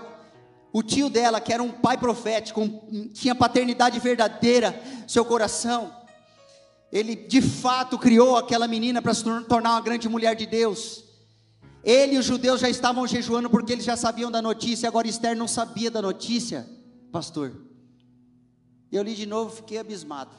o 0.72 0.82
tio 0.82 1.08
dela, 1.08 1.40
que 1.40 1.52
era 1.52 1.62
um 1.62 1.72
pai 1.72 1.98
profético, 1.98 2.60
um, 2.60 3.08
tinha 3.08 3.34
paternidade 3.34 3.98
verdadeira, 3.98 4.80
seu 5.08 5.24
coração. 5.24 5.92
Ele 6.92 7.16
de 7.16 7.42
fato 7.42 7.98
criou 7.98 8.36
aquela 8.36 8.68
menina 8.68 9.02
para 9.02 9.12
se 9.12 9.24
tornar 9.24 9.72
uma 9.72 9.80
grande 9.80 10.08
mulher 10.08 10.36
de 10.36 10.46
Deus. 10.46 11.07
Ele 11.88 12.16
e 12.16 12.18
os 12.18 12.26
judeus 12.26 12.60
já 12.60 12.68
estavam 12.68 13.06
jejuando 13.06 13.48
porque 13.48 13.72
eles 13.72 13.86
já 13.86 13.96
sabiam 13.96 14.30
da 14.30 14.42
notícia. 14.42 14.86
Agora 14.86 15.08
Esther 15.08 15.34
não 15.34 15.48
sabia 15.48 15.90
da 15.90 16.02
notícia, 16.02 16.68
pastor. 17.10 17.56
Eu 18.92 19.02
li 19.02 19.14
de 19.14 19.24
novo, 19.24 19.56
fiquei 19.56 19.78
abismado. 19.78 20.36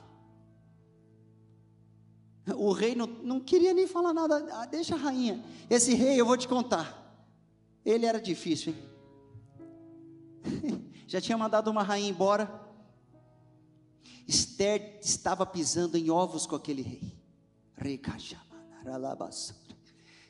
O 2.56 2.72
rei 2.72 2.94
não, 2.94 3.08
não 3.08 3.40
queria 3.40 3.74
nem 3.74 3.88
falar 3.88 4.14
nada. 4.14 4.48
Ah, 4.52 4.68
deixa 4.68 4.94
a 4.94 4.98
rainha. 5.00 5.44
Esse 5.68 5.96
rei, 5.96 6.22
eu 6.22 6.26
vou 6.28 6.38
te 6.38 6.48
contar. 6.48 7.28
Ele 7.84 8.06
era 8.06 8.22
difícil, 8.22 8.76
hein? 10.46 10.84
Já 11.08 11.20
tinha 11.20 11.36
mandado 11.36 11.72
uma 11.72 11.82
rainha 11.82 12.12
embora. 12.12 12.64
Esther 14.28 15.00
estava 15.02 15.48
pisando 15.48 15.98
em 15.98 16.12
ovos 16.12 16.46
com 16.46 16.56
aquele 16.56 16.84
rei. 16.84 17.12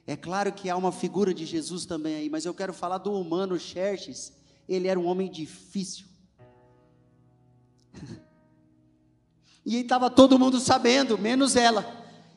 É 0.09 0.15
claro 0.15 0.51
que 0.51 0.71
há 0.71 0.75
uma 0.75 0.91
figura 0.91 1.31
de 1.35 1.45
Jesus 1.45 1.85
também 1.85 2.15
aí, 2.15 2.29
mas 2.31 2.43
eu 2.43 2.51
quero 2.51 2.73
falar 2.73 2.97
do 2.97 3.13
humano 3.13 3.59
Xerxes. 3.59 4.33
Ele 4.67 4.87
era 4.87 4.99
um 4.99 5.05
homem 5.05 5.29
difícil. 5.29 6.07
E 9.63 9.75
estava 9.75 10.09
todo 10.09 10.39
mundo 10.39 10.59
sabendo, 10.59 11.15
menos 11.15 11.55
ela. 11.55 11.85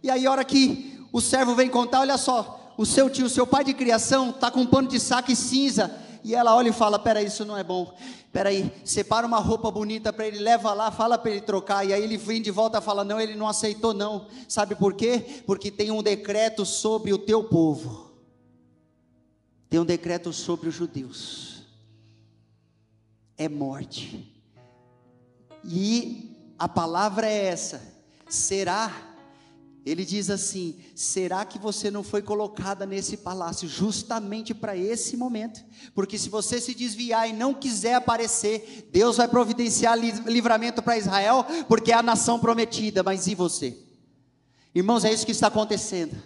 E 0.03 0.11
aí, 0.11 0.27
a 0.27 0.31
hora 0.31 0.45
que 0.45 1.01
o 1.11 1.19
servo 1.19 1.55
vem 1.55 1.71
contar, 1.71 2.01
olha 2.01 2.19
só, 2.19 2.75
o 2.77 2.85
seu 2.85 3.09
tio, 3.09 3.25
o 3.25 3.31
seu 3.31 3.47
pai 3.47 3.65
de 3.65 3.73
criação, 3.73 4.29
está 4.29 4.51
com 4.51 4.61
um 4.61 4.67
pano 4.67 4.89
de 4.89 5.01
saco 5.01 5.33
e 5.33 5.37
cinza. 5.37 5.91
E 6.25 6.35
ela 6.35 6.55
olha 6.55 6.69
e 6.69 6.73
fala: 6.73 6.99
Peraí, 6.99 7.27
isso 7.27 7.45
não 7.45 7.57
é 7.57 7.65
bom. 7.65 7.95
Peraí, 8.33 8.73
separa 8.85 9.27
uma 9.27 9.39
roupa 9.39 9.71
bonita 9.71 10.13
para 10.13 10.27
ele, 10.27 10.39
leva 10.39 10.73
lá, 10.73 10.91
fala 10.91 11.19
para 11.19 11.31
ele 11.31 11.41
trocar. 11.41 11.85
E 11.87 11.93
aí 11.93 12.03
ele 12.03 12.17
vem 12.17 12.41
de 12.41 12.51
volta 12.51 12.79
e 12.79 12.83
fala: 12.83 13.05
Não, 13.05 13.21
ele 13.21 13.35
não 13.35 13.49
aceitou, 13.49 13.93
não. 13.93 14.27
Sabe 14.49 14.75
por 14.75 14.95
quê? 14.95 15.43
Porque 15.47 15.71
tem 15.71 15.91
um 15.91 16.03
decreto 16.03 16.65
sobre 16.65 17.13
o 17.13 17.19
teu 17.19 17.45
povo, 17.45 18.13
tem 19.69 19.81
um 19.81 19.85
decreto 19.85 20.33
sobre 20.33 20.69
os 20.69 20.75
judeus: 20.75 21.63
é 23.37 23.49
morte. 23.49 24.29
E 25.65 26.37
a 26.59 26.69
palavra 26.69 27.27
é 27.27 27.47
essa: 27.47 27.83
será 28.29 29.12
ele 29.85 30.05
diz 30.05 30.31
assim: 30.31 30.77
será 30.95 31.45
que 31.45 31.59
você 31.59 31.91
não 31.91 32.03
foi 32.03 32.23
colocada 32.23 32.87
nesse 32.87 33.17
palácio 33.17 33.69
justamente 33.69 34.55
para 34.55 34.77
esse 34.77 35.17
momento? 35.17 35.63
Porque 35.95 36.17
se 36.17 36.29
você 36.29 36.61
se 36.61 36.75
desviar 36.75 37.29
e 37.29 37.33
não 37.33 37.53
quiser 37.53 37.95
aparecer, 37.95 38.89
Deus 38.93 39.17
vai 39.17 39.27
providenciar 39.27 39.99
livramento 39.99 40.83
para 40.83 40.97
Israel, 40.97 41.45
porque 41.69 41.91
é 41.91 41.97
a 41.97 42.03
nação 42.03 42.39
prometida, 42.39 43.03
mas 43.03 43.27
e 43.27 43.35
você? 43.35 43.77
Irmãos, 44.75 45.05
é 45.05 45.13
isso 45.13 45.27
que 45.27 45.33
está 45.33 45.49
acontecendo. 45.49 46.17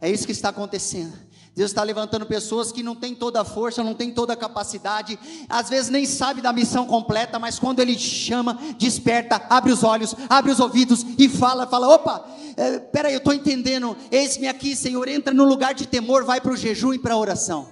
É 0.00 0.10
isso 0.10 0.26
que 0.26 0.32
está 0.32 0.50
acontecendo. 0.50 1.27
Deus 1.58 1.72
está 1.72 1.82
levantando 1.82 2.24
pessoas 2.24 2.70
que 2.70 2.84
não 2.84 2.94
têm 2.94 3.16
toda 3.16 3.40
a 3.40 3.44
força, 3.44 3.82
não 3.82 3.92
têm 3.92 4.12
toda 4.12 4.32
a 4.32 4.36
capacidade, 4.36 5.18
às 5.48 5.68
vezes 5.68 5.90
nem 5.90 6.06
sabe 6.06 6.40
da 6.40 6.52
missão 6.52 6.86
completa, 6.86 7.36
mas 7.36 7.58
quando 7.58 7.80
Ele 7.80 7.98
chama, 7.98 8.56
desperta, 8.78 9.44
abre 9.50 9.72
os 9.72 9.82
olhos, 9.82 10.14
abre 10.28 10.52
os 10.52 10.60
ouvidos 10.60 11.04
e 11.18 11.28
fala, 11.28 11.66
fala, 11.66 11.88
opa, 11.88 12.30
é, 12.56 12.78
peraí, 12.78 13.12
eu 13.12 13.18
estou 13.18 13.32
entendendo, 13.32 13.96
eis-me 14.08 14.46
aqui, 14.46 14.76
Senhor, 14.76 15.08
entra 15.08 15.34
no 15.34 15.42
lugar 15.42 15.74
de 15.74 15.84
temor, 15.84 16.22
vai 16.22 16.40
para 16.40 16.52
o 16.52 16.56
jejum 16.56 16.94
e 16.94 16.98
para 17.00 17.14
a 17.14 17.18
oração, 17.18 17.68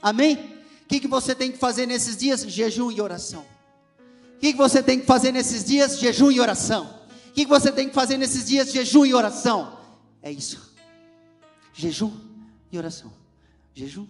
amém? 0.00 0.36
O 0.84 0.86
que, 0.86 1.00
que 1.00 1.08
você 1.08 1.34
tem 1.34 1.50
que 1.50 1.58
fazer 1.58 1.86
nesses 1.86 2.16
dias? 2.16 2.42
Jejum 2.42 2.92
e 2.92 3.00
oração. 3.00 3.44
O 4.36 4.38
que, 4.38 4.52
que 4.52 4.58
você 4.58 4.80
tem 4.80 5.00
que 5.00 5.06
fazer 5.06 5.32
nesses 5.32 5.64
dias? 5.64 5.98
Jejum 5.98 6.30
e 6.30 6.38
oração. 6.38 6.84
O 7.30 7.32
que, 7.32 7.44
que 7.44 7.50
você 7.50 7.72
tem 7.72 7.88
que 7.88 7.94
fazer 7.96 8.16
nesses 8.16 8.46
dias? 8.46 8.70
Jejum 8.70 9.04
e 9.04 9.12
oração. 9.12 9.76
É 10.22 10.30
isso. 10.30 10.72
Jejum 11.72 12.12
e 12.70 12.78
oração. 12.78 13.23
Jejum 13.74 14.06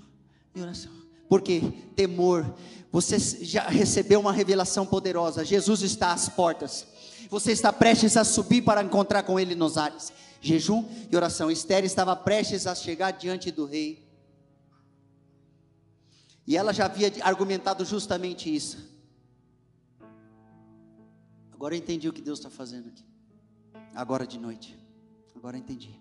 e 0.55 0.61
oração. 0.61 0.93
Porque 1.29 1.61
temor, 1.97 2.55
você 2.93 3.19
já 3.19 3.67
recebeu 3.67 4.21
uma 4.21 4.33
revelação 4.33 4.87
poderosa. 4.87 5.45
Jesus 5.45 5.83
está 5.83 6.13
às 6.13 6.29
portas. 6.29 6.87
Você 7.29 7.51
está 7.51 7.73
prestes 7.73 8.17
a 8.17 8.25
subir 8.25 8.63
para 8.63 8.83
encontrar 8.83 9.23
com 9.23 9.41
ele 9.41 9.55
nos 9.55 9.77
ares. 9.77 10.13
Jejum 10.41 10.87
e 11.11 11.17
oração. 11.17 11.51
Esther 11.51 11.85
estava 11.85 12.15
prestes 12.15 12.67
a 12.67 12.75
chegar 12.75 13.11
diante 13.13 13.51
do 13.51 13.65
rei. 13.65 14.05
E 16.47 16.57
ela 16.57 16.73
já 16.73 16.85
havia 16.85 17.11
argumentado 17.23 17.85
justamente 17.85 18.55
isso. 18.55 18.93
Agora 21.53 21.75
eu 21.75 21.79
entendi 21.79 22.09
o 22.09 22.13
que 22.13 22.21
Deus 22.21 22.39
está 22.39 22.51
fazendo 22.51 22.89
aqui. 22.89 23.05
Agora 23.95 24.27
de 24.27 24.39
noite. 24.39 24.79
Agora 25.35 25.57
eu 25.57 25.61
entendi. 25.61 25.99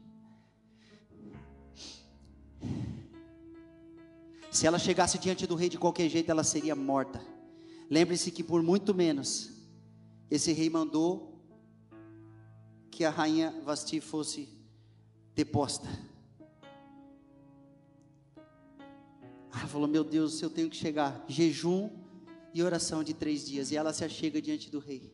Se 4.54 4.68
ela 4.68 4.78
chegasse 4.78 5.18
diante 5.18 5.47
do 5.47 5.56
rei 5.56 5.68
de 5.68 5.80
qualquer 5.80 6.08
jeito, 6.08 6.30
ela 6.30 6.43
seria 6.43 6.76
morta. 6.76 7.20
Lembre-se 7.89 8.30
que 8.30 8.43
por 8.43 8.62
muito 8.62 8.93
menos, 8.93 9.49
esse 10.30 10.54
rei 10.54 10.70
mandou 10.70 11.43
que 12.91 13.04
a 13.04 13.10
rainha 13.10 13.51
Vasti 13.66 13.99
fosse 13.99 14.47
deposta. 15.34 15.89
Ela 19.51 19.68
falou: 19.68 19.88
Meu 19.88 20.04
Deus, 20.04 20.39
eu 20.39 20.51
tenho 20.51 20.70
que 20.70 20.78
chegar. 20.78 21.26
Jejum 21.28 21.89
e 22.54 22.62
oração 22.62 23.04
de 23.04 23.16
três 23.16 23.47
dias. 23.47 23.72
E 23.72 23.76
ela 23.76 23.91
se 23.91 24.06
achega 24.06 24.39
diante 24.39 24.70
do 24.70 24.78
rei. 24.78 25.12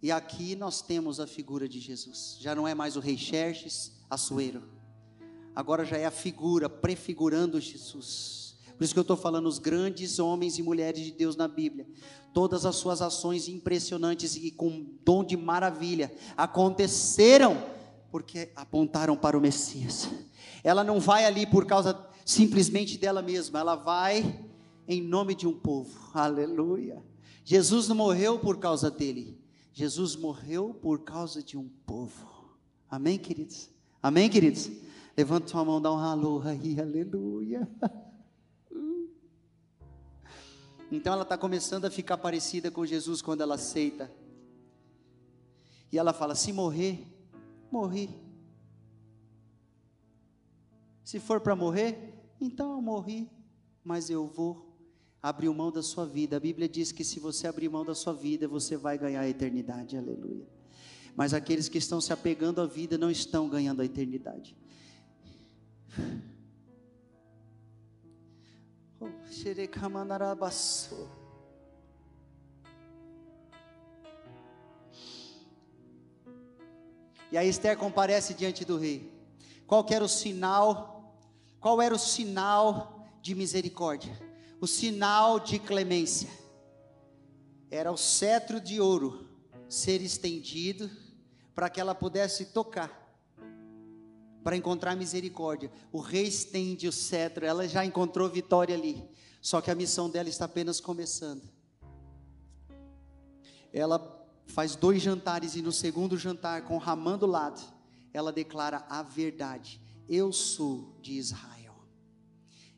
E 0.00 0.12
aqui 0.12 0.54
nós 0.54 0.80
temos 0.80 1.18
a 1.18 1.26
figura 1.26 1.68
de 1.68 1.80
Jesus. 1.80 2.36
Já 2.38 2.54
não 2.54 2.68
é 2.68 2.74
mais 2.74 2.94
o 2.94 3.00
rei 3.00 3.18
Xerxes, 3.18 3.98
Assuero 4.08 4.77
agora 5.58 5.84
já 5.84 5.96
é 5.96 6.06
a 6.06 6.10
figura, 6.12 6.68
prefigurando 6.68 7.60
Jesus. 7.60 8.54
Por 8.76 8.84
isso 8.84 8.92
que 8.92 8.98
eu 9.00 9.02
estou 9.02 9.16
falando 9.16 9.46
os 9.46 9.58
grandes 9.58 10.20
homens 10.20 10.56
e 10.56 10.62
mulheres 10.62 11.04
de 11.04 11.10
Deus 11.10 11.34
na 11.34 11.48
Bíblia. 11.48 11.84
Todas 12.32 12.64
as 12.64 12.76
suas 12.76 13.02
ações 13.02 13.48
impressionantes 13.48 14.36
e 14.36 14.52
com 14.52 14.86
dom 15.04 15.24
de 15.24 15.36
maravilha 15.36 16.14
aconteceram 16.36 17.60
porque 18.08 18.52
apontaram 18.54 19.16
para 19.16 19.36
o 19.36 19.40
Messias. 19.40 20.08
Ela 20.62 20.84
não 20.84 21.00
vai 21.00 21.24
ali 21.24 21.44
por 21.44 21.66
causa 21.66 22.06
simplesmente 22.24 22.96
dela 22.96 23.20
mesma, 23.20 23.58
ela 23.58 23.74
vai 23.74 24.46
em 24.86 25.02
nome 25.02 25.34
de 25.34 25.48
um 25.48 25.58
povo. 25.58 25.98
Aleluia. 26.14 27.02
Jesus 27.44 27.88
não 27.88 27.96
morreu 27.96 28.38
por 28.38 28.58
causa 28.58 28.92
dele. 28.92 29.36
Jesus 29.72 30.14
morreu 30.14 30.72
por 30.72 31.00
causa 31.00 31.42
de 31.42 31.56
um 31.56 31.68
povo. 31.84 32.54
Amém, 32.88 33.18
queridos? 33.18 33.68
Amém, 34.00 34.30
queridos? 34.30 34.70
Levanta 35.18 35.48
sua 35.48 35.64
mão, 35.64 35.82
dá 35.82 35.92
um 35.92 35.98
alô 35.98 36.40
aí, 36.42 36.80
aleluia. 36.80 37.68
Então 40.90 41.12
ela 41.12 41.22
está 41.22 41.36
começando 41.36 41.84
a 41.84 41.90
ficar 41.90 42.16
parecida 42.16 42.70
com 42.70 42.86
Jesus 42.86 43.20
quando 43.20 43.42
ela 43.42 43.56
aceita. 43.56 44.10
E 45.92 45.98
ela 45.98 46.14
fala: 46.14 46.34
se 46.34 46.50
morrer, 46.50 47.04
morri. 47.70 48.08
Se 51.04 51.20
for 51.20 51.42
para 51.42 51.54
morrer, 51.54 52.14
então 52.40 52.72
eu 52.72 52.80
morri, 52.80 53.30
mas 53.84 54.08
eu 54.08 54.26
vou 54.26 54.74
abrir 55.22 55.50
mão 55.50 55.70
da 55.70 55.82
sua 55.82 56.06
vida. 56.06 56.38
A 56.38 56.40
Bíblia 56.40 56.66
diz 56.66 56.90
que 56.90 57.04
se 57.04 57.20
você 57.20 57.46
abrir 57.46 57.68
mão 57.68 57.84
da 57.84 57.94
sua 57.94 58.14
vida, 58.14 58.48
você 58.48 58.78
vai 58.78 58.96
ganhar 58.96 59.20
a 59.20 59.28
eternidade. 59.28 59.94
Aleluia. 59.98 60.48
Mas 61.14 61.34
aqueles 61.34 61.68
que 61.68 61.76
estão 61.76 62.00
se 62.00 62.14
apegando 62.14 62.62
à 62.62 62.66
vida 62.66 62.96
não 62.96 63.10
estão 63.10 63.46
ganhando 63.46 63.82
a 63.82 63.84
eternidade. 63.84 64.56
E 77.30 77.36
a 77.36 77.44
Esther 77.44 77.76
comparece 77.76 78.32
diante 78.34 78.64
do 78.64 78.78
rei. 78.78 79.12
Qual 79.66 79.84
era 79.90 80.04
o 80.04 80.08
sinal? 80.08 81.14
Qual 81.60 81.82
era 81.82 81.94
o 81.94 81.98
sinal 81.98 83.06
de 83.20 83.34
misericórdia? 83.34 84.18
O 84.60 84.66
sinal 84.66 85.38
de 85.38 85.58
clemência. 85.58 86.30
Era 87.70 87.92
o 87.92 87.96
cetro 87.98 88.60
de 88.60 88.80
ouro 88.80 89.28
ser 89.68 90.00
estendido 90.00 90.90
para 91.54 91.68
que 91.68 91.80
ela 91.80 91.94
pudesse 91.94 92.46
tocar 92.46 92.97
para 94.48 94.56
encontrar 94.56 94.96
misericórdia. 94.96 95.70
O 95.92 96.00
rei 96.00 96.26
estende 96.26 96.88
o 96.88 96.92
cetro, 96.92 97.44
ela 97.44 97.68
já 97.68 97.84
encontrou 97.84 98.30
vitória 98.30 98.74
ali. 98.74 99.06
Só 99.42 99.60
que 99.60 99.70
a 99.70 99.74
missão 99.74 100.08
dela 100.08 100.30
está 100.30 100.46
apenas 100.46 100.80
começando. 100.80 101.42
ela 103.70 104.26
faz 104.46 104.74
dois 104.74 105.02
jantares 105.02 105.54
e 105.54 105.60
no 105.60 105.70
segundo 105.70 106.16
jantar, 106.16 106.64
com 106.64 106.78
Ramã 106.78 107.18
do 107.18 107.26
lado, 107.26 107.60
ela 108.10 108.32
declara 108.32 108.86
a 108.88 109.02
verdade: 109.02 109.82
Eu 110.08 110.32
sou 110.32 110.96
de 111.02 111.12
Israel, 111.12 111.74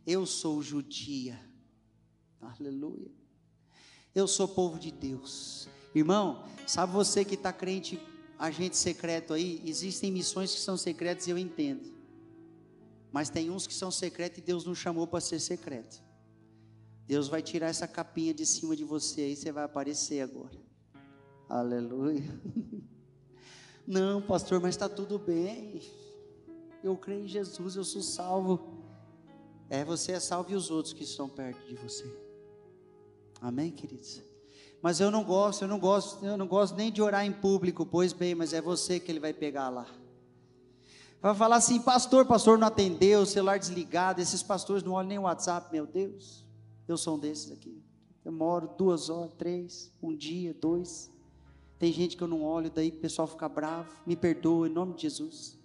eu 0.05 0.27
sou 0.27 0.61
judia, 0.61 1.39
aleluia, 2.41 3.13
eu 4.13 4.27
sou 4.27 4.49
povo 4.49 4.77
de 4.77 4.91
Deus. 4.91 5.69
Irmão, 5.95 6.45
sabe 6.67 6.93
você 6.93 7.25
que 7.25 7.37
está 7.37 7.53
crente, 7.53 7.97
agente 8.41 8.77
secreto 8.77 9.35
aí? 9.35 9.63
Existem 9.65 10.11
missões 10.11 10.53
que 10.55 10.61
são 10.61 10.77
secretas 10.77 11.27
e 11.27 11.31
eu 11.31 11.39
entendo, 11.39 11.93
mas 13.13 13.29
tem 13.29 13.51
uns 13.51 13.67
que 13.67 13.75
são 13.75 13.91
secretos 13.91 14.39
e 14.39 14.43
Deus 14.43 14.65
não 14.65 14.75
chamou 14.75 15.07
para 15.07 15.21
ser 15.21 15.39
secreto. 15.39 16.03
Deus 17.07 17.29
vai 17.29 17.43
tirar 17.43 17.67
essa 17.67 17.87
capinha 17.87 18.33
de 18.33 18.47
cima 18.47 18.75
de 18.75 18.85
você 18.85 19.33
e 19.33 19.37
você 19.37 19.53
vai 19.53 19.65
aparecer 19.65 20.23
agora. 20.23 20.57
Aleluia. 21.49 22.23
Não, 23.85 24.23
pastor, 24.23 24.61
mas 24.61 24.77
está 24.77 24.89
tudo 24.89 25.19
bem. 25.19 25.83
Eu 26.83 26.97
creio 26.97 27.25
em 27.25 27.29
Jesus, 27.29 27.75
eu 27.75 27.83
sou 27.83 28.03
salvo. 28.03 28.85
É, 29.69 29.85
você 29.85 30.13
é 30.13 30.21
salvo 30.21 30.53
e 30.53 30.55
os 30.55 30.71
outros 30.71 30.95
que 30.95 31.03
estão 31.03 31.29
perto 31.29 31.67
de 31.67 31.75
você. 31.75 32.07
Amém, 33.41 33.73
queridos? 33.73 34.23
Mas 34.83 34.99
eu 35.01 35.11
não 35.11 35.23
gosto, 35.23 35.63
eu 35.63 35.69
não 35.69 35.79
gosto, 35.79 36.25
eu 36.25 36.37
não 36.37 36.47
gosto 36.47 36.75
nem 36.75 36.91
de 36.91 37.03
orar 37.03 37.25
em 37.25 37.33
público, 37.33 37.85
pois 37.85 38.13
bem, 38.13 38.35
mas 38.35 38.53
é 38.53 38.63
você 38.63 38.99
que 38.99 39.13
ele 39.13 39.21
vai 39.21 39.33
pegar 39.33 39.69
lá. 39.69 39.87
Vai 41.21 41.35
falar 41.35 41.57
assim, 41.57 41.79
pastor, 41.79 42.25
pastor 42.25 42.57
não 42.57 42.67
atendeu, 42.67 43.27
celular 43.27 43.59
desligado, 43.59 44.23
esses 44.23 44.43
pastores 44.43 44.83
não 44.83 44.93
olham 44.93 45.09
nem 45.09 45.19
o 45.19 45.23
WhatsApp, 45.23 45.71
meu 45.71 45.87
Deus. 45.87 46.47
Eu 46.89 46.97
sou 46.97 47.17
um 47.17 47.19
desses 47.19 47.53
aqui. 47.53 47.83
Eu 48.25 48.33
moro 48.33 48.71
duas 48.79 49.11
horas, 49.11 49.33
três, 49.37 49.93
um 50.03 50.17
dia, 50.17 50.55
dois. 50.55 51.11
Tem 51.79 51.93
gente 51.93 52.17
que 52.17 52.23
eu 52.23 52.29
não 52.29 52.43
olho, 52.43 52.71
daí 52.71 52.89
o 52.89 52.93
pessoal 52.93 53.29
fica 53.29 53.49
bravo. 53.49 53.91
Me 54.07 54.17
perdoa, 54.17 54.67
em 54.67 54.73
nome 54.73 54.95
de 54.95 55.03
Jesus. 55.03 55.59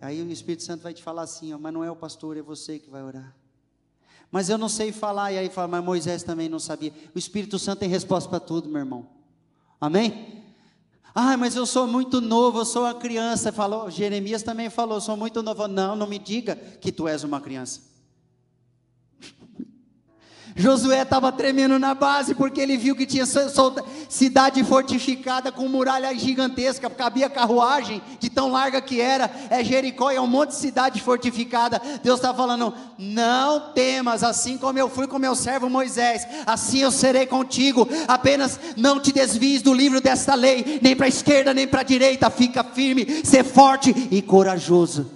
Aí 0.00 0.22
o 0.22 0.30
Espírito 0.30 0.62
Santo 0.62 0.82
vai 0.82 0.92
te 0.92 1.02
falar 1.02 1.22
assim, 1.22 1.52
ó, 1.52 1.58
mas 1.58 1.72
não 1.72 1.84
é 1.84 1.90
o 1.90 1.96
pastor, 1.96 2.36
é 2.36 2.42
você 2.42 2.78
que 2.78 2.90
vai 2.90 3.02
orar. 3.02 3.34
Mas 4.34 4.48
eu 4.48 4.58
não 4.58 4.68
sei 4.68 4.90
falar, 4.90 5.30
e 5.30 5.38
aí 5.38 5.48
fala, 5.48 5.68
mas 5.68 5.84
Moisés 5.84 6.24
também 6.24 6.48
não 6.48 6.58
sabia. 6.58 6.92
O 7.14 7.18
Espírito 7.20 7.56
Santo 7.56 7.78
tem 7.78 7.88
resposta 7.88 8.28
para 8.28 8.40
tudo, 8.40 8.68
meu 8.68 8.80
irmão. 8.80 9.06
Amém? 9.80 10.42
Ah, 11.14 11.36
mas 11.36 11.54
eu 11.54 11.64
sou 11.64 11.86
muito 11.86 12.20
novo, 12.20 12.58
eu 12.58 12.64
sou 12.64 12.82
uma 12.82 12.94
criança. 12.94 13.52
Falou, 13.52 13.88
Jeremias 13.88 14.42
também 14.42 14.68
falou, 14.68 15.00
sou 15.00 15.16
muito 15.16 15.40
novo. 15.40 15.68
Não, 15.68 15.94
não 15.94 16.08
me 16.08 16.18
diga 16.18 16.56
que 16.56 16.90
tu 16.90 17.06
és 17.06 17.22
uma 17.22 17.40
criança. 17.40 17.82
Josué 20.56 21.02
estava 21.02 21.32
tremendo 21.32 21.80
na 21.80 21.94
base 21.94 22.32
porque 22.32 22.60
ele 22.60 22.76
viu 22.76 22.94
que 22.94 23.04
tinha 23.04 23.26
cidade 24.08 24.62
fortificada 24.62 25.50
com 25.50 25.68
muralha 25.68 26.14
gigantesca, 26.14 26.88
cabia 26.88 27.28
carruagem 27.28 28.00
de 28.20 28.30
tão 28.30 28.52
larga 28.52 28.80
que 28.80 29.00
era. 29.00 29.28
É 29.50 29.64
Jericó 29.64 30.12
e 30.12 30.16
é 30.16 30.20
um 30.20 30.28
monte 30.28 30.50
de 30.50 30.56
cidade 30.56 31.00
fortificada. 31.00 31.82
Deus 32.04 32.20
está 32.20 32.32
falando: 32.32 32.72
não 32.96 33.72
temas, 33.72 34.22
assim 34.22 34.56
como 34.56 34.78
eu 34.78 34.88
fui 34.88 35.08
com 35.08 35.18
meu 35.18 35.34
servo 35.34 35.68
Moisés, 35.68 36.24
assim 36.46 36.78
eu 36.78 36.92
serei 36.92 37.26
contigo. 37.26 37.88
Apenas 38.06 38.60
não 38.76 39.00
te 39.00 39.12
desvies 39.12 39.60
do 39.60 39.74
livro 39.74 40.00
desta 40.00 40.36
lei, 40.36 40.78
nem 40.80 40.94
para 40.94 41.06
a 41.06 41.08
esquerda 41.08 41.52
nem 41.52 41.66
para 41.66 41.80
a 41.80 41.84
direita. 41.84 42.30
Fica 42.30 42.62
firme, 42.62 43.24
ser 43.24 43.42
forte 43.42 43.92
e 44.08 44.22
corajoso. 44.22 45.10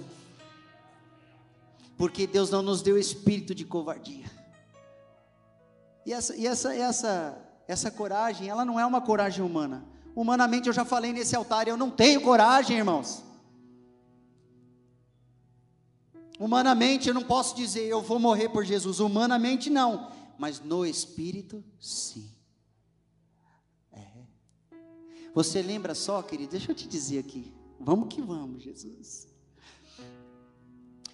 Porque 1.97 2.27
Deus 2.27 2.49
não 2.49 2.61
nos 2.61 2.81
deu 2.81 2.97
espírito 2.97 3.55
de 3.55 3.63
covardia 3.63 4.38
e 6.05 6.13
essa, 6.13 6.35
e 6.35 6.47
essa, 6.47 6.73
essa, 6.73 7.37
essa 7.67 7.91
coragem, 7.91 8.47
ela 8.47 8.65
não 8.65 8.79
é 8.79 8.85
uma 8.85 9.01
coragem 9.01 9.43
humana. 9.43 9.85
Humanamente, 10.15 10.67
eu 10.67 10.73
já 10.73 10.83
falei 10.83 11.13
nesse 11.13 11.35
altar, 11.35 11.67
eu 11.67 11.77
não 11.77 11.89
tenho 11.89 12.21
coragem, 12.21 12.77
irmãos. 12.77 13.23
Humanamente, 16.39 17.09
eu 17.09 17.13
não 17.13 17.23
posso 17.23 17.55
dizer, 17.55 17.85
eu 17.85 18.01
vou 18.01 18.17
morrer 18.17 18.49
por 18.49 18.63
Jesus. 18.63 18.99
Humanamente, 18.99 19.69
não. 19.69 20.11
Mas 20.37 20.59
no 20.61 20.85
espírito, 20.85 21.63
sim. 21.79 22.29
É. 23.91 24.07
Você 25.33 25.61
lembra 25.61 25.93
só, 25.93 26.21
querido? 26.21 26.51
Deixa 26.51 26.71
eu 26.71 26.75
te 26.75 26.87
dizer 26.87 27.19
aqui. 27.19 27.53
Vamos 27.79 28.07
que 28.13 28.21
vamos, 28.21 28.63
Jesus. 28.63 29.27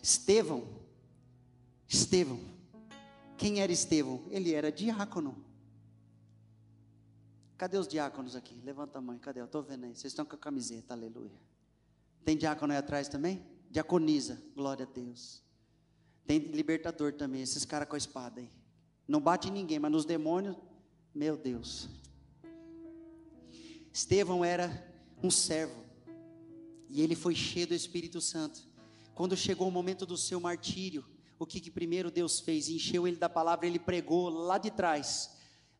Estevão. 0.02 0.64
Estevão 1.88 2.55
quem 3.38 3.62
era 3.62 3.72
Estevão? 3.72 4.24
Ele 4.30 4.54
era 4.54 4.72
diácono. 4.72 5.44
Cadê 7.58 7.78
os 7.78 7.88
diáconos 7.88 8.36
aqui? 8.36 8.56
Levanta 8.64 9.00
a 9.00 9.02
mão, 9.02 9.18
cadê? 9.18 9.40
Eu 9.40 9.46
estou 9.46 9.64
vendo 9.64 9.86
aí. 9.86 9.96
Vocês 9.96 10.12
estão 10.12 10.26
com 10.26 10.36
a 10.36 10.40
camiseta, 10.40 10.94
aleluia. 10.94 11.40
Tem 12.24 12.36
diácono 12.36 12.74
aí 12.74 12.80
atrás 12.80 13.08
também? 13.08 13.46
Diaconiza, 13.70 14.42
glória 14.56 14.86
a 14.86 14.94
Deus. 14.94 15.42
Tem 16.26 16.40
libertador 16.40 17.14
também, 17.14 17.42
esses 17.42 17.66
caras 17.66 17.88
com 17.88 17.96
a 17.96 17.98
espada 17.98 18.42
aí. 18.42 18.50
Não 19.08 19.22
bate 19.22 19.48
em 19.48 19.52
ninguém, 19.52 19.80
mas 19.80 19.92
nos 19.92 20.06
demônios, 20.06 20.56
meu 21.14 21.38
Deus. 21.38 21.88
Estevão 23.94 24.44
era 24.44 24.94
um 25.24 25.30
servo, 25.30 25.86
e 26.90 27.02
ele 27.02 27.16
foi 27.16 27.36
cheio 27.36 27.68
do 27.68 27.74
Espírito 27.74 28.20
Santo. 28.20 28.68
Quando 29.14 29.38
chegou 29.38 29.68
o 29.68 29.72
momento 29.72 30.06
do 30.06 30.18
seu 30.18 30.40
martírio, 30.40 31.06
o 31.38 31.46
que, 31.46 31.60
que 31.60 31.70
primeiro 31.70 32.10
Deus 32.10 32.40
fez? 32.40 32.70
Encheu 32.70 33.08
ele 33.08 33.18
da 33.18 33.30
palavra, 33.30 33.68
ele 33.68 33.80
pregou 33.80 34.30
lá 34.30 34.58
de 34.58 34.72
trás, 34.72 35.32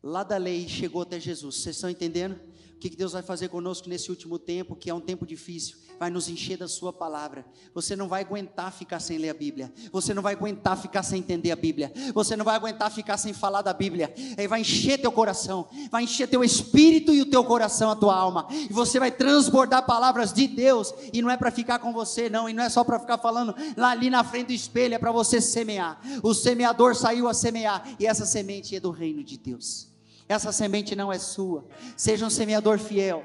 lá 0.02 0.22
da 0.22 0.36
lei, 0.36 0.68
chegou 0.68 1.02
até 1.02 1.18
Jesus. 1.18 1.56
Vocês 1.56 1.76
estão 1.76 1.90
entendendo? 1.90 2.38
O 2.76 2.78
que, 2.78 2.94
Deus 2.94 3.12
vai 3.12 3.22
fazer 3.22 3.48
conosco 3.48 3.88
nesse 3.88 4.10
último 4.10 4.38
tempo, 4.38 4.76
que 4.76 4.90
é 4.90 4.94
um 4.94 5.00
tempo 5.00 5.26
difícil? 5.26 5.78
Vai 5.98 6.10
nos 6.10 6.28
encher 6.28 6.58
da 6.58 6.68
Sua 6.68 6.92
palavra. 6.92 7.46
Você 7.74 7.96
não 7.96 8.06
vai 8.06 8.20
aguentar 8.20 8.70
ficar 8.70 9.00
sem 9.00 9.16
ler 9.16 9.30
a 9.30 9.34
Bíblia. 9.34 9.72
Você 9.90 10.12
não 10.12 10.22
vai 10.22 10.34
aguentar 10.34 10.76
ficar 10.76 11.02
sem 11.02 11.20
entender 11.20 11.50
a 11.50 11.56
Bíblia. 11.56 11.90
Você 12.12 12.36
não 12.36 12.44
vai 12.44 12.54
aguentar 12.54 12.92
ficar 12.92 13.16
sem 13.16 13.32
falar 13.32 13.62
da 13.62 13.72
Bíblia. 13.72 14.12
Ele 14.36 14.46
vai 14.46 14.60
encher 14.60 15.00
teu 15.00 15.10
coração, 15.10 15.66
vai 15.90 16.04
encher 16.04 16.28
teu 16.28 16.44
espírito 16.44 17.14
e 17.14 17.22
o 17.22 17.30
teu 17.30 17.42
coração, 17.44 17.90
a 17.90 17.96
tua 17.96 18.14
alma. 18.14 18.46
E 18.50 18.70
você 18.70 19.00
vai 19.00 19.10
transbordar 19.10 19.86
palavras 19.86 20.30
de 20.34 20.46
Deus. 20.46 20.92
E 21.14 21.22
não 21.22 21.30
é 21.30 21.36
para 21.38 21.50
ficar 21.50 21.78
com 21.78 21.94
você, 21.94 22.28
não. 22.28 22.46
E 22.46 22.52
não 22.52 22.62
é 22.62 22.68
só 22.68 22.84
para 22.84 23.00
ficar 23.00 23.16
falando 23.16 23.54
lá 23.74 23.92
ali 23.92 24.10
na 24.10 24.22
frente 24.22 24.48
do 24.48 24.52
espelho, 24.52 24.94
é 24.94 24.98
para 24.98 25.12
você 25.12 25.40
semear. 25.40 25.98
O 26.22 26.34
semeador 26.34 26.94
saiu 26.94 27.26
a 27.26 27.32
semear. 27.32 27.88
E 27.98 28.06
essa 28.06 28.26
semente 28.26 28.76
é 28.76 28.80
do 28.80 28.90
reino 28.90 29.24
de 29.24 29.38
Deus. 29.38 29.95
Essa 30.28 30.50
semente 30.50 30.96
não 30.96 31.12
é 31.12 31.18
sua. 31.18 31.64
Seja 31.96 32.26
um 32.26 32.30
semeador 32.30 32.78
fiel. 32.78 33.24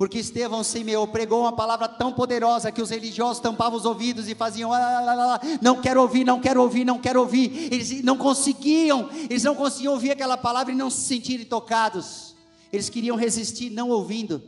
Porque 0.00 0.18
Estevão 0.18 0.64
semeou, 0.64 1.06
pregou 1.06 1.42
uma 1.42 1.52
palavra 1.52 1.86
tão 1.86 2.10
poderosa 2.10 2.72
que 2.72 2.80
os 2.80 2.88
religiosos 2.88 3.38
tampavam 3.42 3.78
os 3.78 3.84
ouvidos 3.84 4.30
e 4.30 4.34
faziam, 4.34 4.72
ah, 4.72 5.38
não 5.60 5.82
quero 5.82 6.00
ouvir, 6.00 6.24
não 6.24 6.40
quero 6.40 6.62
ouvir, 6.62 6.86
não 6.86 6.98
quero 6.98 7.20
ouvir. 7.20 7.70
Eles 7.70 8.02
não 8.02 8.16
conseguiam, 8.16 9.10
eles 9.28 9.44
não 9.44 9.54
conseguiam 9.54 9.92
ouvir 9.92 10.10
aquela 10.12 10.38
palavra 10.38 10.72
e 10.72 10.74
não 10.76 10.88
se 10.88 11.02
sentirem 11.02 11.44
tocados. 11.44 12.34
Eles 12.72 12.88
queriam 12.88 13.14
resistir 13.14 13.68
não 13.68 13.90
ouvindo. 13.90 14.42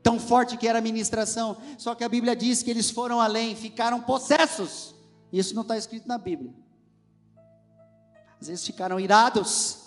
Tão 0.00 0.20
forte 0.20 0.56
que 0.56 0.68
era 0.68 0.78
a 0.78 0.82
ministração. 0.82 1.56
Só 1.76 1.96
que 1.96 2.04
a 2.04 2.08
Bíblia 2.08 2.36
diz 2.36 2.62
que 2.62 2.70
eles 2.70 2.88
foram 2.88 3.20
além, 3.20 3.56
ficaram 3.56 4.00
possessos. 4.00 4.94
Isso 5.32 5.56
não 5.56 5.62
está 5.62 5.76
escrito 5.76 6.06
na 6.06 6.18
Bíblia. 6.18 6.54
Às 8.40 8.46
vezes 8.46 8.64
ficaram 8.64 9.00
irados 9.00 9.83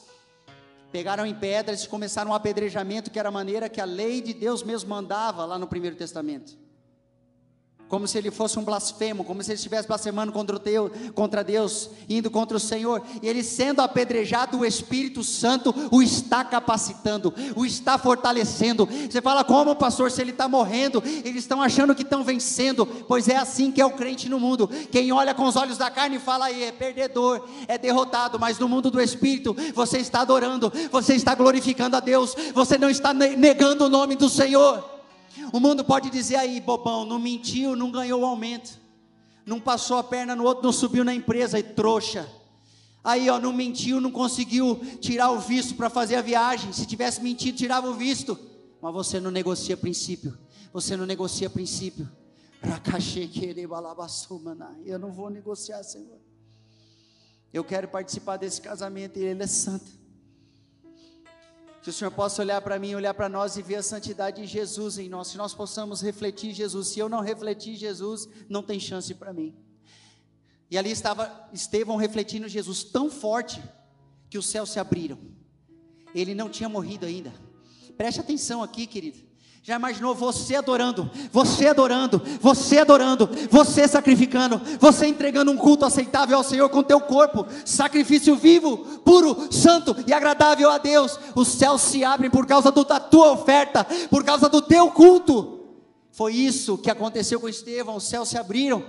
pegaram 0.91 1.25
em 1.25 1.33
pedras 1.33 1.83
e 1.83 1.89
começaram 1.89 2.31
um 2.31 2.33
apedrejamento, 2.33 3.11
que 3.11 3.19
era 3.19 3.29
a 3.29 3.31
maneira 3.31 3.69
que 3.69 3.81
a 3.81 3.85
lei 3.85 4.21
de 4.21 4.33
Deus 4.33 4.63
mesmo 4.63 4.89
mandava 4.89 5.45
lá 5.45 5.57
no 5.57 5.67
Primeiro 5.67 5.95
Testamento 5.95 6.66
como 7.87 8.07
se 8.07 8.17
ele 8.17 8.31
fosse 8.31 8.59
um 8.59 8.63
blasfemo, 8.63 9.23
como 9.23 9.41
se 9.41 9.51
ele 9.51 9.55
estivesse 9.55 9.87
blasfemando 9.87 10.31
contra, 10.31 10.59
Deus, 10.59 10.91
contra 11.13 11.43
Deus, 11.43 11.89
indo 12.09 12.29
contra 12.29 12.57
o 12.57 12.59
Senhor, 12.59 13.01
e 13.21 13.27
ele 13.27 13.43
sendo 13.43 13.81
apedrejado, 13.81 14.59
o 14.59 14.65
Espírito 14.65 15.23
Santo 15.23 15.73
o 15.91 16.01
está 16.01 16.43
capacitando, 16.43 17.33
o 17.55 17.65
está 17.65 17.97
fortalecendo. 17.97 18.85
Você 18.85 19.21
fala, 19.21 19.43
como 19.43 19.75
pastor, 19.75 20.11
se 20.11 20.21
ele 20.21 20.31
está 20.31 20.47
morrendo, 20.47 21.01
eles 21.23 21.43
estão 21.43 21.61
achando 21.61 21.95
que 21.95 22.01
estão 22.01 22.23
vencendo, 22.23 22.85
pois 22.85 23.27
é 23.27 23.37
assim 23.37 23.71
que 23.71 23.81
é 23.81 23.85
o 23.85 23.91
crente 23.91 24.29
no 24.29 24.39
mundo. 24.39 24.69
Quem 24.91 25.11
olha 25.11 25.33
com 25.33 25.45
os 25.45 25.55
olhos 25.55 25.77
da 25.77 25.89
carne 25.89 26.19
fala 26.19 26.51
é 26.51 26.71
perdedor, 26.71 27.47
é 27.67 27.77
derrotado, 27.77 28.39
mas 28.39 28.59
no 28.59 28.67
mundo 28.67 28.91
do 28.91 29.01
Espírito, 29.01 29.55
você 29.73 29.99
está 29.99 30.21
adorando, 30.21 30.71
você 30.91 31.13
está 31.15 31.33
glorificando 31.35 31.95
a 31.95 31.99
Deus, 31.99 32.35
você 32.53 32.77
não 32.77 32.89
está 32.89 33.13
negando 33.13 33.85
o 33.85 33.89
nome 33.89 34.15
do 34.15 34.29
Senhor. 34.29 34.96
O 35.51 35.59
mundo 35.59 35.83
pode 35.83 36.09
dizer 36.09 36.35
aí, 36.35 36.59
bobão, 36.59 37.05
não 37.05 37.19
mentiu, 37.19 37.75
não 37.75 37.91
ganhou 37.91 38.21
o 38.21 38.25
aumento, 38.25 38.79
não 39.45 39.59
passou 39.59 39.97
a 39.97 40.03
perna 40.03 40.35
no 40.35 40.43
outro, 40.43 40.63
não 40.63 40.71
subiu 40.71 41.03
na 41.03 41.13
empresa 41.13 41.57
e 41.57 41.63
trouxa. 41.63 42.27
Aí, 43.03 43.29
ó, 43.29 43.39
não 43.39 43.53
mentiu, 43.53 44.01
não 44.01 44.11
conseguiu 44.11 44.75
tirar 44.99 45.31
o 45.31 45.39
visto 45.39 45.75
para 45.75 45.89
fazer 45.89 46.15
a 46.15 46.21
viagem. 46.21 46.73
Se 46.73 46.85
tivesse 46.85 47.21
mentido, 47.21 47.57
tirava 47.57 47.89
o 47.89 47.93
visto. 47.93 48.37
Mas 48.81 48.93
você 48.93 49.19
não 49.19 49.31
negocia 49.31 49.77
princípio. 49.77 50.37
Você 50.73 50.97
não 50.97 51.05
negocia 51.05 51.49
princípio. 51.49 52.09
Eu 54.85 54.99
não 54.99 55.11
vou 55.11 55.29
negociar, 55.29 55.83
Senhor. 55.83 56.19
Eu 57.53 57.63
quero 57.63 57.87
participar 57.87 58.37
desse 58.37 58.61
casamento 58.61 59.17
e 59.17 59.23
ele 59.23 59.41
é 59.41 59.47
santo. 59.47 59.89
Que 61.87 61.91
o 61.91 61.93
Senhor 61.93 62.11
possa 62.11 62.41
olhar 62.41 62.61
para 62.61 62.77
mim, 62.77 62.95
olhar 62.95 63.13
para 63.13 63.29
nós 63.29 63.55
e 63.55 63.61
ver 63.61 63.75
a 63.75 63.81
santidade 63.81 64.41
de 64.41 64.45
Jesus 64.45 64.97
em 64.97 65.07
nós. 65.07 65.31
Que 65.31 65.37
nós 65.37 65.53
possamos 65.53 66.01
refletir 66.01 66.53
Jesus. 66.53 66.89
Se 66.89 66.99
eu 66.99 67.07
não 67.07 67.21
refletir 67.21 67.77
Jesus, 67.77 68.27
não 68.49 68.61
tem 68.61 68.77
chance 68.77 69.13
para 69.15 69.31
mim. 69.31 69.55
E 70.69 70.77
ali 70.77 70.91
estava 70.91 71.47
Estevão 71.53 71.95
refletindo 71.95 72.45
Jesus 72.49 72.83
tão 72.83 73.09
forte 73.09 73.63
que 74.29 74.37
os 74.37 74.47
céus 74.47 74.69
se 74.69 74.81
abriram. 74.81 75.17
Ele 76.13 76.35
não 76.35 76.49
tinha 76.49 76.67
morrido 76.67 77.05
ainda. 77.05 77.33
Preste 77.95 78.19
atenção 78.19 78.61
aqui, 78.61 78.85
querido. 78.85 79.19
Já 79.63 79.75
imaginou 79.75 80.15
você 80.15 80.55
adorando, 80.55 81.11
você 81.29 81.67
adorando, 81.67 82.21
você 82.39 82.79
adorando, 82.79 83.29
você 83.49 83.85
sacrificando, 83.85 84.61
você 84.79 85.07
entregando 85.07 85.51
um 85.51 85.57
culto 85.57 85.83
aceitável 85.83 86.37
ao 86.37 86.43
Senhor 86.43 86.69
com 86.69 86.81
teu 86.81 87.01
corpo, 87.01 87.45
sacrifício 87.65 88.35
vivo, 88.35 88.77
puro, 88.99 89.51
santo 89.51 89.93
e 90.07 90.13
agradável 90.13 90.71
a 90.71 90.77
Deus. 90.77 91.19
Os 91.35 91.49
céus 91.49 91.81
se 91.81 92.03
abrem 92.03 92.29
por 92.29 92.45
causa 92.45 92.71
da 92.71 92.99
tua 92.99 93.33
oferta, 93.33 93.85
por 94.09 94.23
causa 94.23 94.47
do 94.47 94.61
teu 94.61 94.89
culto. 94.91 95.65
Foi 96.11 96.33
isso 96.33 96.77
que 96.77 96.89
aconteceu 96.89 97.39
com 97.39 97.49
Estevão, 97.49 97.97
os 97.97 98.05
céus 98.05 98.29
se 98.29 98.37
abriram. 98.37 98.83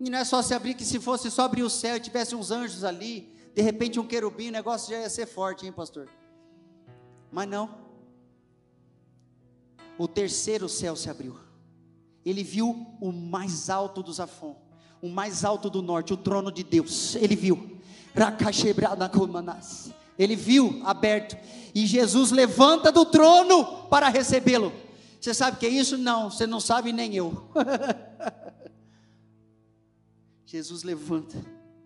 E 0.00 0.10
não 0.10 0.18
é 0.18 0.24
só 0.24 0.42
se 0.42 0.54
abrir 0.54 0.74
que 0.74 0.84
se 0.84 0.98
fosse 0.98 1.30
só 1.30 1.42
abrir 1.42 1.62
o 1.62 1.70
céu 1.70 1.96
e 1.96 2.00
tivesse 2.00 2.34
uns 2.34 2.50
anjos 2.50 2.82
ali, 2.82 3.32
de 3.54 3.62
repente 3.62 4.00
um 4.00 4.06
querubim, 4.06 4.48
o 4.48 4.52
negócio 4.52 4.92
já 4.92 5.02
ia 5.02 5.10
ser 5.10 5.26
forte, 5.26 5.66
hein, 5.66 5.72
pastor? 5.72 6.08
Mas 7.30 7.48
não 7.48 7.89
o 10.00 10.08
terceiro 10.08 10.66
céu 10.66 10.96
se 10.96 11.10
abriu. 11.10 11.36
Ele 12.24 12.42
viu 12.42 12.86
o 13.02 13.12
mais 13.12 13.68
alto 13.68 14.02
dos 14.02 14.18
Afon, 14.18 14.56
o 15.02 15.10
mais 15.10 15.44
alto 15.44 15.68
do 15.68 15.82
norte, 15.82 16.14
o 16.14 16.16
trono 16.16 16.50
de 16.50 16.64
Deus. 16.64 17.16
Ele 17.16 17.36
viu. 17.36 17.78
Ele 20.18 20.36
viu 20.36 20.80
aberto. 20.86 21.36
E 21.74 21.84
Jesus 21.84 22.30
levanta 22.30 22.90
do 22.90 23.04
trono 23.04 23.88
para 23.88 24.08
recebê-lo. 24.08 24.72
Você 25.20 25.34
sabe 25.34 25.58
o 25.58 25.60
que 25.60 25.66
é 25.66 25.68
isso? 25.68 25.98
Não, 25.98 26.30
você 26.30 26.46
não 26.46 26.60
sabe 26.60 26.94
nem 26.94 27.14
eu. 27.14 27.50
Jesus 30.46 30.82
levanta, 30.82 31.36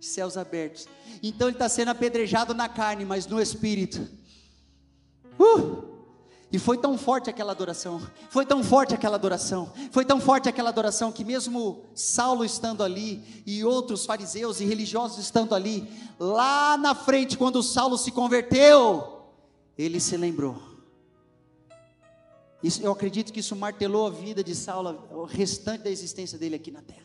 céus 0.01 0.37
abertos. 0.37 0.87
Então 1.21 1.49
ele 1.49 1.57
está 1.57 1.69
sendo 1.69 1.89
apedrejado 1.89 2.55
na 2.55 2.69
carne, 2.69 3.05
mas 3.05 3.27
no 3.27 3.41
espírito. 3.41 4.09
Uh! 5.37 5.93
E 6.55 6.59
foi 6.61 6.78
tão 6.78 6.96
forte 6.96 7.28
aquela 7.28 7.50
adoração, 7.50 8.00
foi 8.30 8.46
tão 8.46 8.62
forte 8.62 8.94
aquela 8.94 9.16
adoração, 9.16 9.72
foi 9.90 10.05
tão 10.05 10.20
forte 10.20 10.48
aquela 10.48 10.68
adoração 10.68 11.11
que 11.11 11.24
mesmo 11.24 11.82
Saulo 11.96 12.44
estando 12.44 12.84
ali 12.84 13.42
e 13.44 13.64
outros 13.64 14.07
fariseus 14.07 14.61
e 14.61 14.64
religiosos 14.64 15.18
estando 15.18 15.52
ali, 15.52 15.84
lá 16.16 16.76
na 16.76 16.94
frente, 16.94 17.36
quando 17.36 17.61
Saulo 17.61 17.98
se 17.98 18.12
converteu, 18.12 19.24
ele 19.76 19.98
se 19.98 20.16
lembrou. 20.16 20.57
Isso, 22.62 22.80
eu 22.80 22.92
acredito 22.92 23.32
que 23.32 23.40
isso 23.40 23.57
martelou 23.57 24.07
a 24.07 24.11
vida 24.11 24.44
de 24.44 24.55
Saulo, 24.55 25.09
o 25.11 25.24
restante 25.24 25.82
da 25.82 25.90
existência 25.90 26.38
dele 26.38 26.55
aqui 26.55 26.70
na 26.70 26.82
terra. 26.82 27.02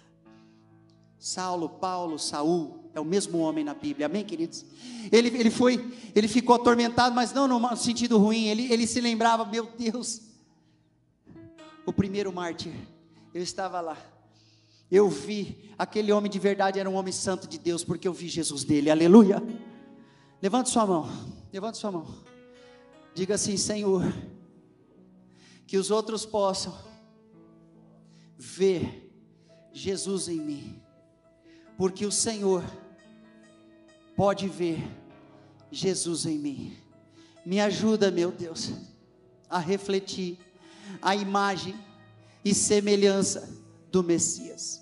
Saulo, 1.17 1.69
Paulo, 1.69 2.19
Saul, 2.19 2.78
é 2.93 2.99
o 2.99 3.05
mesmo 3.05 3.39
homem 3.39 3.63
na 3.63 3.73
Bíblia, 3.73 4.07
amém, 4.07 4.23
queridos? 4.23 4.65
Ele, 5.11 5.29
ele 5.29 5.51
foi, 5.51 5.93
ele 6.15 6.27
ficou 6.27 6.55
atormentado, 6.55 7.15
mas 7.15 7.31
não 7.33 7.47
no 7.47 7.75
sentido 7.77 8.17
ruim, 8.17 8.47
ele, 8.47 8.71
ele 8.71 8.87
se 8.87 8.99
lembrava, 8.99 9.45
meu 9.45 9.67
Deus, 9.77 10.21
o 11.85 11.93
primeiro 11.93 12.31
mártir, 12.31 12.73
eu 13.33 13.43
estava 13.43 13.79
lá, 13.79 13.97
eu 14.91 15.07
vi, 15.07 15.71
aquele 15.77 16.11
homem 16.11 16.31
de 16.31 16.39
verdade 16.39 16.79
era 16.79 16.89
um 16.89 16.95
homem 16.95 17.13
santo 17.13 17.47
de 17.47 17.59
Deus, 17.59 17.83
porque 17.83 18.07
eu 18.07 18.13
vi 18.13 18.27
Jesus 18.27 18.63
dele, 18.63 18.89
aleluia. 18.89 19.41
Levante 20.41 20.69
sua 20.69 20.85
mão, 20.85 21.07
levante 21.53 21.77
sua 21.77 21.91
mão, 21.91 22.07
diga 23.13 23.35
assim: 23.35 23.57
Senhor, 23.57 24.01
que 25.67 25.77
os 25.77 25.91
outros 25.91 26.25
possam 26.25 26.73
ver 28.37 29.11
Jesus 29.73 30.29
em 30.29 30.39
mim 30.39 30.81
porque 31.80 32.05
o 32.05 32.11
Senhor 32.11 32.61
pode 34.13 34.49
ver 34.49 34.86
Jesus 35.71 36.25
em 36.25 36.38
mim. 36.38 36.77
Me 37.45 37.61
ajuda, 37.61 38.11
meu 38.11 38.34
Deus, 38.34 38.73
a 39.49 39.59
refletir 39.59 40.38
a 41.01 41.15
imagem 41.15 41.73
e 42.43 42.53
semelhança 42.53 43.49
do 43.89 44.03
Messias. 44.03 44.82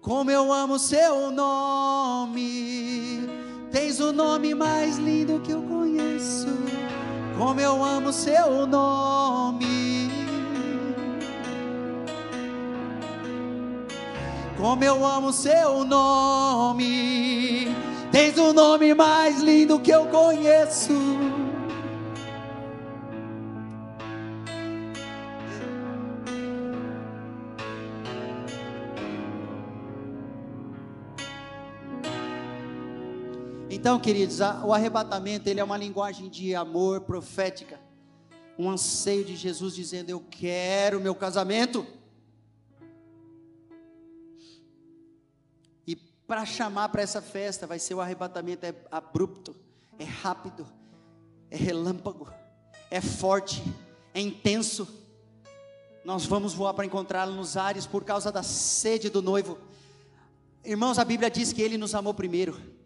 Como 0.00 0.28
eu 0.28 0.52
amo 0.52 0.80
seu 0.80 1.30
nome, 1.30 3.20
tens 3.70 4.00
o 4.00 4.12
nome 4.12 4.52
mais 4.52 4.98
lindo 4.98 5.38
que 5.42 5.52
eu 5.52 5.62
conheço. 5.62 6.48
Como 7.38 7.60
eu 7.60 7.84
amo 7.84 8.12
seu 8.12 8.66
nome 8.66 9.97
Como 14.58 14.82
eu 14.82 15.06
amo 15.06 15.32
seu 15.32 15.84
nome, 15.84 17.68
tens 18.10 18.36
o 18.36 18.52
nome 18.52 18.92
mais 18.92 19.40
lindo 19.40 19.78
que 19.78 19.92
eu 19.92 20.06
conheço. 20.06 20.92
Então, 33.70 34.00
queridos, 34.00 34.40
o 34.40 34.72
arrebatamento 34.72 35.48
ele 35.48 35.60
é 35.60 35.64
uma 35.64 35.76
linguagem 35.76 36.28
de 36.28 36.52
amor 36.56 37.02
profética, 37.02 37.78
um 38.58 38.68
anseio 38.68 39.24
de 39.24 39.36
Jesus 39.36 39.72
dizendo: 39.72 40.10
Eu 40.10 40.20
quero 40.28 41.00
meu 41.00 41.14
casamento. 41.14 41.86
Para 46.28 46.44
chamar 46.44 46.90
para 46.90 47.02
essa 47.02 47.22
festa. 47.22 47.66
Vai 47.66 47.78
ser 47.80 47.94
o 47.94 48.00
arrebatamento 48.00 48.64
é 48.64 48.74
abrupto, 48.92 49.56
é 49.98 50.04
rápido, 50.04 50.68
é 51.50 51.56
relâmpago, 51.56 52.30
é 52.90 53.00
forte, 53.00 53.64
é 54.14 54.20
intenso. 54.20 54.86
Nós 56.04 56.26
vamos 56.26 56.52
voar 56.52 56.74
para 56.74 56.84
encontrá-lo 56.84 57.34
nos 57.34 57.56
ares 57.56 57.86
por 57.86 58.04
causa 58.04 58.30
da 58.30 58.42
sede 58.42 59.08
do 59.08 59.22
noivo. 59.22 59.58
Irmãos, 60.64 60.98
a 60.98 61.04
Bíblia 61.04 61.30
diz 61.30 61.52
que 61.52 61.62
ele 61.62 61.78
nos 61.78 61.94
amou 61.94 62.12
primeiro. 62.12 62.77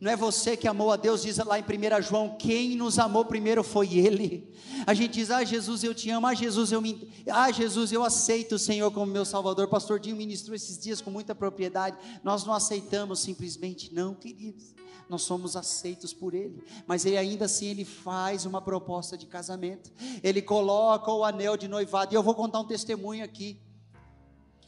Não 0.00 0.10
é 0.10 0.16
você 0.16 0.56
que 0.56 0.66
amou 0.66 0.90
a 0.90 0.96
Deus, 0.96 1.20
diz 1.20 1.36
lá 1.36 1.58
em 1.58 1.62
1 1.62 2.02
João, 2.02 2.34
quem 2.38 2.74
nos 2.74 2.98
amou 2.98 3.22
primeiro 3.22 3.62
foi 3.62 3.98
Ele. 3.98 4.50
A 4.86 4.94
gente 4.94 5.12
diz, 5.12 5.30
ah 5.30 5.44
Jesus, 5.44 5.84
eu 5.84 5.94
te 5.94 6.08
amo, 6.08 6.26
ah 6.26 6.32
Jesus, 6.32 6.72
eu 6.72 6.80
me, 6.80 7.06
ah 7.28 7.52
Jesus, 7.52 7.92
eu 7.92 8.02
aceito 8.02 8.54
o 8.54 8.58
Senhor 8.58 8.90
como 8.92 9.12
meu 9.12 9.26
Salvador. 9.26 9.68
Pastor 9.68 10.00
Dinho 10.00 10.16
ministrou 10.16 10.56
esses 10.56 10.78
dias 10.78 11.02
com 11.02 11.10
muita 11.10 11.34
propriedade. 11.34 11.98
Nós 12.24 12.46
não 12.46 12.54
aceitamos 12.54 13.20
simplesmente, 13.20 13.92
não, 13.92 14.14
queridos. 14.14 14.74
Nós 15.06 15.20
somos 15.20 15.54
aceitos 15.54 16.14
por 16.14 16.32
Ele, 16.32 16.64
mas 16.86 17.04
Ele 17.04 17.18
ainda 17.18 17.44
assim 17.44 17.66
Ele 17.66 17.84
faz 17.84 18.46
uma 18.46 18.62
proposta 18.62 19.18
de 19.18 19.26
casamento. 19.26 19.92
Ele 20.22 20.40
coloca 20.40 21.12
o 21.12 21.24
anel 21.24 21.58
de 21.58 21.68
noivado. 21.68 22.14
E 22.14 22.16
eu 22.16 22.22
vou 22.22 22.34
contar 22.34 22.60
um 22.60 22.66
testemunho 22.66 23.22
aqui. 23.22 23.60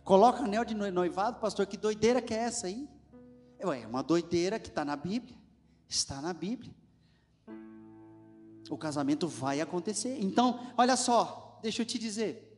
Coloca 0.05 0.45
anel 0.45 0.65
de 0.65 0.75
noivado, 0.75 1.41
pastor. 1.41 1.65
Que 1.65 1.79
doideira 1.79 2.21
que 2.21 2.35
é 2.35 2.39
essa 2.39 2.67
aí? 2.67 2.87
É 3.71 3.87
uma 3.87 4.03
doideira 4.03 4.59
que 4.59 4.69
está 4.69 4.85
na 4.85 4.97
Bíblia. 4.97 5.37
Está 5.89 6.21
na 6.21 6.33
Bíblia. 6.33 6.75
O 8.69 8.77
casamento 8.77 9.29
vai 9.29 9.61
acontecer. 9.61 10.19
Então, 10.21 10.59
olha 10.77 10.97
só, 10.97 11.61
deixa 11.63 11.83
eu 11.83 11.87
te 11.87 11.99
dizer. 11.99 12.49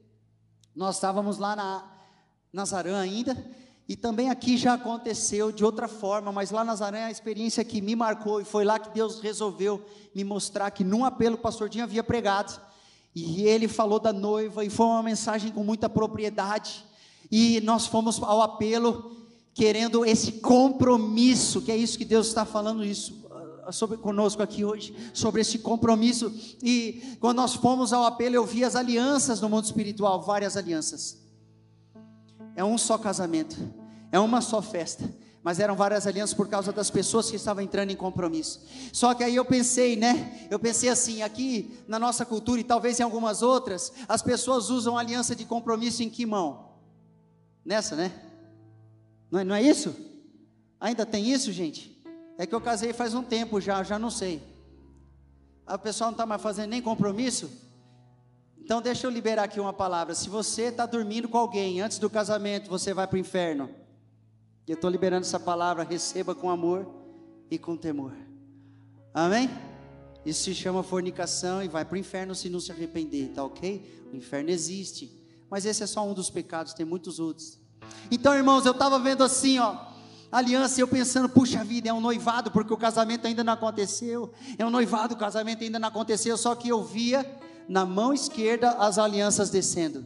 Nós 0.74 0.96
estávamos 0.96 1.38
lá 1.38 1.55
na 1.55 1.90
Nazaré 2.52 2.94
ainda, 2.94 3.36
e 3.88 3.96
também 3.96 4.30
aqui 4.30 4.57
já 4.57 4.74
aconteceu 4.74 5.52
de 5.52 5.64
outra 5.64 5.86
forma, 5.88 6.32
mas 6.32 6.50
lá 6.50 6.61
na 6.61 6.72
Nazaré 6.72 7.05
a 7.05 7.11
experiência 7.11 7.64
que 7.64 7.80
me 7.80 7.94
marcou, 7.94 8.40
e 8.40 8.44
foi 8.44 8.64
lá 8.64 8.78
que 8.78 8.90
Deus 8.90 9.20
resolveu 9.20 9.84
me 10.14 10.24
mostrar 10.24 10.70
que 10.70 10.82
num 10.82 11.05
apelo 11.05 11.34
o 11.34 11.38
pastor 11.38 11.68
Dinho 11.68 11.84
havia 11.84 12.02
pregado, 12.02 12.59
e 13.14 13.42
ele 13.42 13.68
falou 13.68 14.00
da 14.00 14.12
noiva, 14.12 14.64
e 14.64 14.70
foi 14.70 14.86
uma 14.86 15.02
mensagem 15.02 15.52
com 15.52 15.62
muita 15.62 15.88
propriedade, 15.88 16.84
e 17.30 17.61
nós 17.61 17.86
fomos 17.86 18.22
ao 18.22 18.40
apelo, 18.40 19.23
querendo 19.55 20.05
esse 20.05 20.32
compromisso, 20.32 21.62
que 21.62 21.70
é 21.70 21.76
isso 21.76 21.96
que 21.96 22.05
Deus 22.05 22.26
está 22.26 22.44
falando 22.44 22.84
isso 22.84 23.24
ah, 23.64 23.70
sobre 23.70 23.96
conosco 23.96 24.42
aqui 24.42 24.64
hoje, 24.64 24.94
sobre 25.14 25.40
esse 25.40 25.61
compromisso. 25.61 26.34
E 26.61 27.16
quando 27.20 27.36
nós 27.36 27.55
fomos 27.55 27.92
ao 27.92 28.05
apelo, 28.05 28.34
eu 28.34 28.44
vi 28.44 28.64
as 28.64 28.74
alianças 28.74 29.40
no 29.40 29.48
mundo 29.48 29.64
espiritual, 29.64 30.20
várias 30.20 30.57
alianças. 30.57 31.22
É 32.57 32.64
um 32.64 32.76
só 32.76 32.98
casamento, 32.98 33.57
é 34.11 34.18
uma 34.18 34.40
só 34.40 34.61
festa, 34.61 35.09
mas 35.40 35.61
eram 35.61 35.76
várias 35.76 36.07
alianças 36.07 36.34
por 36.34 36.48
causa 36.48 36.72
das 36.72 36.90
pessoas 36.90 37.30
que 37.30 37.36
estavam 37.36 37.62
entrando 37.62 37.90
em 37.90 37.96
compromisso. 37.96 38.61
Só 38.92 39.14
que 39.14 39.22
aí 39.22 39.36
eu 39.36 39.44
pensei, 39.44 39.94
né? 39.94 40.48
Eu 40.50 40.59
pensei 40.59 40.88
assim, 40.88 41.22
aqui 41.22 41.78
na 41.86 41.98
nossa 41.98 42.24
cultura 42.24 42.61
e 42.61 42.64
talvez 42.64 42.98
em 42.98 43.05
algumas 43.05 43.40
outras, 43.40 43.92
as 44.09 44.20
pessoas 44.20 44.68
usam 44.68 44.98
aliança 44.98 45.34
de 45.34 45.44
compromisso 45.44 46.02
em 46.02 46.11
que 46.11 46.26
mão? 46.26 46.72
Nessa, 47.64 47.94
né? 47.94 48.23
Não 49.35 49.41
é, 49.41 49.45
não 49.45 49.55
é 49.57 49.62
isso? 49.62 49.97
Ainda 50.78 51.05
tem 51.05 51.28
isso, 51.28 51.51
gente? 51.51 52.01
É 52.39 52.47
que 52.47 52.55
eu 52.55 52.61
casei 52.61 52.93
faz 52.93 53.14
um 53.14 53.22
tempo 53.24 53.61
já, 53.61 53.82
já 53.82 53.99
não 53.99 54.09
sei. 54.09 54.41
A 55.66 55.76
pessoa 55.76 56.07
não 56.07 56.12
está 56.12 56.24
mais 56.24 56.41
fazendo 56.41 56.70
nem 56.70 56.80
compromisso? 56.80 57.51
Então 58.57 58.80
deixa 58.80 59.09
eu 59.09 59.11
liberar 59.11 59.43
aqui 59.43 59.59
uma 59.59 59.72
palavra. 59.72 60.14
Se 60.14 60.28
você 60.28 60.66
está 60.66 60.87
dormindo 60.87 61.28
com 61.28 61.37
alguém 61.37 61.80
antes 61.80 61.99
do 61.99 62.09
casamento, 62.09 62.70
você 62.70 62.95
vai 62.95 63.09
para 63.09 63.16
o 63.16 63.18
inferno. 63.18 63.68
Eu 64.68 64.74
estou 64.76 64.89
liberando 64.89 65.26
essa 65.26 65.41
palavra, 65.41 65.82
receba 65.82 66.32
com 66.32 66.49
amor 66.49 66.87
e 67.51 67.59
com 67.59 67.76
temor. 67.76 68.12
Amém? 69.12 69.51
Isso 70.24 70.45
se 70.45 70.55
chama 70.55 70.85
fornicação 70.85 71.61
e 71.61 71.66
vai 71.66 71.85
para 71.85 71.97
o 71.97 71.99
inferno 71.99 72.37
se 72.37 72.49
não 72.49 72.61
se 72.61 72.70
arrepender, 72.70 73.32
tá 73.32 73.43
ok? 73.43 74.07
O 74.12 74.16
inferno 74.16 74.51
existe. 74.51 75.11
Mas 75.51 75.66
esse 75.66 75.82
é 75.82 75.89
só 75.89 76.09
um 76.09 76.14
dos 76.14 76.30
pecados, 76.30 76.72
tem 76.72 76.87
muitos 76.87 77.18
outros. 77.18 77.63
Então, 78.11 78.35
irmãos, 78.35 78.66
eu 78.66 78.72
estava 78.72 78.99
vendo 78.99 79.24
assim, 79.24 79.59
ó, 79.59 79.76
aliança, 80.30 80.80
eu 80.80 80.89
pensando, 80.89 81.28
puxa 81.28 81.62
vida, 81.62 81.89
é 81.89 81.93
um 81.93 82.01
noivado, 82.01 82.51
porque 82.51 82.72
o 82.72 82.76
casamento 82.76 83.26
ainda 83.26 83.45
não 83.45 83.53
aconteceu. 83.53 84.32
É 84.59 84.64
um 84.66 84.70
noivado, 84.70 85.14
o 85.14 85.16
casamento 85.16 85.62
ainda 85.62 85.78
não 85.78 85.89
aconteceu, 85.89 86.37
só 86.37 86.55
que 86.55 86.68
eu 86.68 86.82
via 86.82 87.24
na 87.68 87.85
mão 87.85 88.12
esquerda 88.12 88.70
as 88.72 88.99
alianças 88.99 89.51
descendo. 89.51 90.05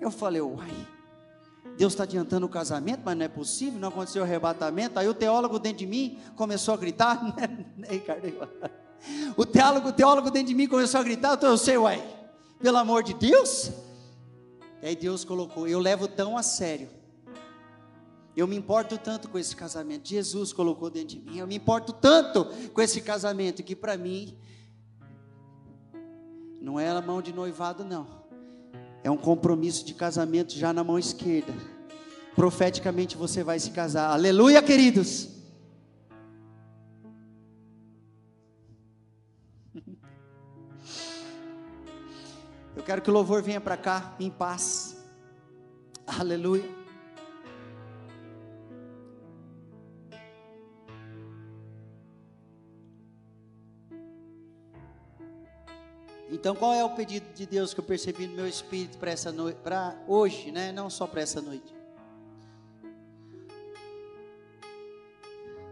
Eu 0.00 0.10
falei, 0.10 0.40
uai, 0.40 0.88
Deus 1.76 1.92
está 1.92 2.04
adiantando 2.04 2.46
o 2.46 2.48
casamento, 2.48 3.02
mas 3.04 3.16
não 3.16 3.24
é 3.24 3.28
possível, 3.28 3.80
não 3.80 3.88
aconteceu 3.88 4.22
o 4.22 4.24
arrebatamento. 4.24 4.98
Aí 4.98 5.08
o 5.08 5.14
teólogo 5.14 5.58
dentro 5.58 5.78
de 5.78 5.86
mim 5.86 6.18
começou 6.36 6.74
a 6.74 6.76
gritar, 6.76 7.20
o 9.36 9.44
teólogo, 9.46 9.88
o 9.88 9.92
teólogo 9.92 10.30
dentro 10.30 10.48
de 10.48 10.54
mim 10.54 10.68
começou 10.68 11.00
a 11.00 11.02
gritar, 11.02 11.34
então 11.34 11.50
eu 11.50 11.58
sei, 11.58 11.76
uai, 11.76 12.02
pelo 12.60 12.78
amor 12.78 13.02
de 13.02 13.14
Deus. 13.14 13.70
E 14.82 14.88
aí 14.88 14.96
Deus 14.96 15.24
colocou, 15.24 15.68
eu 15.68 15.78
levo 15.78 16.08
tão 16.08 16.36
a 16.36 16.42
sério. 16.42 16.88
Eu 18.36 18.48
me 18.48 18.56
importo 18.56 18.98
tanto 18.98 19.28
com 19.28 19.38
esse 19.38 19.54
casamento. 19.54 20.08
Jesus 20.08 20.52
colocou 20.52 20.90
dentro 20.90 21.16
de 21.16 21.20
mim. 21.20 21.38
Eu 21.38 21.46
me 21.46 21.54
importo 21.54 21.92
tanto 21.92 22.46
com 22.72 22.80
esse 22.80 23.00
casamento 23.00 23.62
que 23.62 23.76
para 23.76 23.96
mim 23.96 24.36
não 26.60 26.80
é 26.80 26.88
a 26.88 27.00
mão 27.00 27.20
de 27.20 27.32
noivado, 27.32 27.84
não. 27.84 28.06
É 29.04 29.10
um 29.10 29.16
compromisso 29.16 29.84
de 29.84 29.94
casamento 29.94 30.54
já 30.54 30.72
na 30.72 30.82
mão 30.82 30.98
esquerda. 30.98 31.52
Profeticamente 32.34 33.16
você 33.16 33.44
vai 33.44 33.60
se 33.60 33.70
casar. 33.70 34.10
Aleluia, 34.10 34.62
queridos. 34.62 35.31
Eu 42.74 42.82
quero 42.82 43.02
que 43.02 43.10
o 43.10 43.12
louvor 43.12 43.42
venha 43.42 43.60
para 43.60 43.76
cá 43.76 44.14
em 44.18 44.30
paz. 44.30 44.96
Aleluia. 46.06 46.82
Então, 56.30 56.56
qual 56.56 56.72
é 56.72 56.82
o 56.82 56.90
pedido 56.90 57.30
de 57.34 57.44
Deus 57.44 57.74
que 57.74 57.80
eu 57.80 57.84
percebi 57.84 58.26
no 58.26 58.34
meu 58.34 58.48
espírito 58.48 58.96
para 58.96 59.10
essa 59.10 59.30
noite, 59.30 59.58
para 59.62 59.94
hoje, 60.08 60.50
né? 60.50 60.72
Não 60.72 60.88
só 60.88 61.06
para 61.06 61.20
essa 61.20 61.42
noite. 61.42 61.72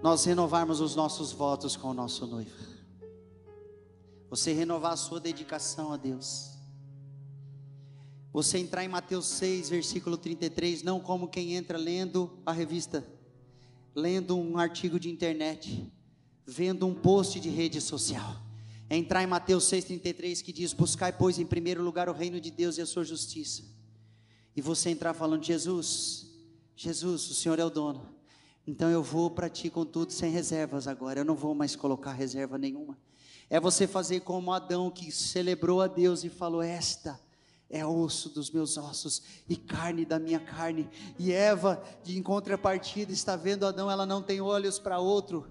Nós 0.03 0.25
renovarmos 0.25 0.81
os 0.81 0.95
nossos 0.95 1.33
votos 1.33 1.77
com 1.77 1.89
o 1.89 1.95
nosso 1.95 2.27
noivo. 2.27 2.55
Você 4.29 4.53
renovar 4.53 4.93
a 4.93 4.97
sua 4.97 5.19
dedicação 5.19 5.93
a 5.93 5.97
Deus. 5.97 6.50
Você 8.33 8.59
entrar 8.59 8.85
em 8.85 8.89
Mateus 8.89 9.27
6, 9.27 9.69
versículo 9.69 10.17
33, 10.17 10.83
não 10.83 11.01
como 11.01 11.29
quem 11.29 11.55
entra 11.55 11.77
lendo 11.77 12.39
a 12.47 12.53
revista, 12.53 13.07
lendo 13.95 14.39
um 14.39 14.57
artigo 14.57 15.01
de 15.01 15.11
internet, 15.11 15.91
vendo 16.47 16.87
um 16.87 16.95
post 16.95 17.41
de 17.41 17.49
rede 17.49 17.81
social 17.81 18.51
é 18.91 18.97
entrar 18.97 19.23
em 19.23 19.27
Mateus 19.29 19.67
6,33 19.67 20.43
que 20.43 20.53
diz: 20.53 20.73
Buscai, 20.73 21.13
pois, 21.13 21.39
em 21.39 21.47
primeiro 21.47 21.81
lugar 21.81 22.09
o 22.09 22.13
reino 22.13 22.41
de 22.41 22.51
Deus 22.51 22.77
e 22.77 22.83
a 22.83 22.87
sua 22.87 23.05
justiça. 23.05 23.63
E 24.55 24.61
você 24.61 24.91
entrar 24.91 25.15
falando: 25.15 25.45
Jesus, 25.45 26.27
Jesus, 26.75 27.31
o 27.31 27.35
Senhor 27.35 27.61
é 27.61 27.65
o 27.65 27.71
dono. 27.71 28.13
Então 28.67 28.91
eu 28.91 29.01
vou 29.01 29.31
para 29.31 29.49
ti 29.49 29.71
com 29.71 29.87
tudo 29.87 30.13
sem 30.13 30.33
reservas 30.33 30.89
agora. 30.89 31.21
Eu 31.21 31.25
não 31.25 31.37
vou 31.37 31.55
mais 31.55 31.77
colocar 31.77 32.13
reserva 32.13 32.59
nenhuma. 32.59 32.99
É 33.49 33.61
você 33.61 33.87
fazer 33.87 34.21
como 34.21 34.53
Adão 34.53 34.91
que 34.91 35.13
celebrou 35.13 35.81
a 35.81 35.87
Deus 35.87 36.25
e 36.25 36.29
falou: 36.29 36.61
Esta 36.61 37.21
é 37.71 37.87
osso 37.87 38.29
dos 38.31 38.51
meus 38.51 38.77
ossos 38.77 39.23
e 39.49 39.57
carne 39.57 40.05
da 40.05 40.19
minha 40.19 40.41
carne. 40.41 40.91
E 41.19 41.33
Eva, 41.33 41.81
de 42.03 42.21
contrapartida, 42.21 43.13
está 43.13 43.37
vendo 43.37 43.65
Adão, 43.65 43.89
ela 43.89 44.05
não 44.05 44.21
tem 44.21 44.41
olhos 44.41 44.79
para 44.79 44.99
outro. 44.99 45.47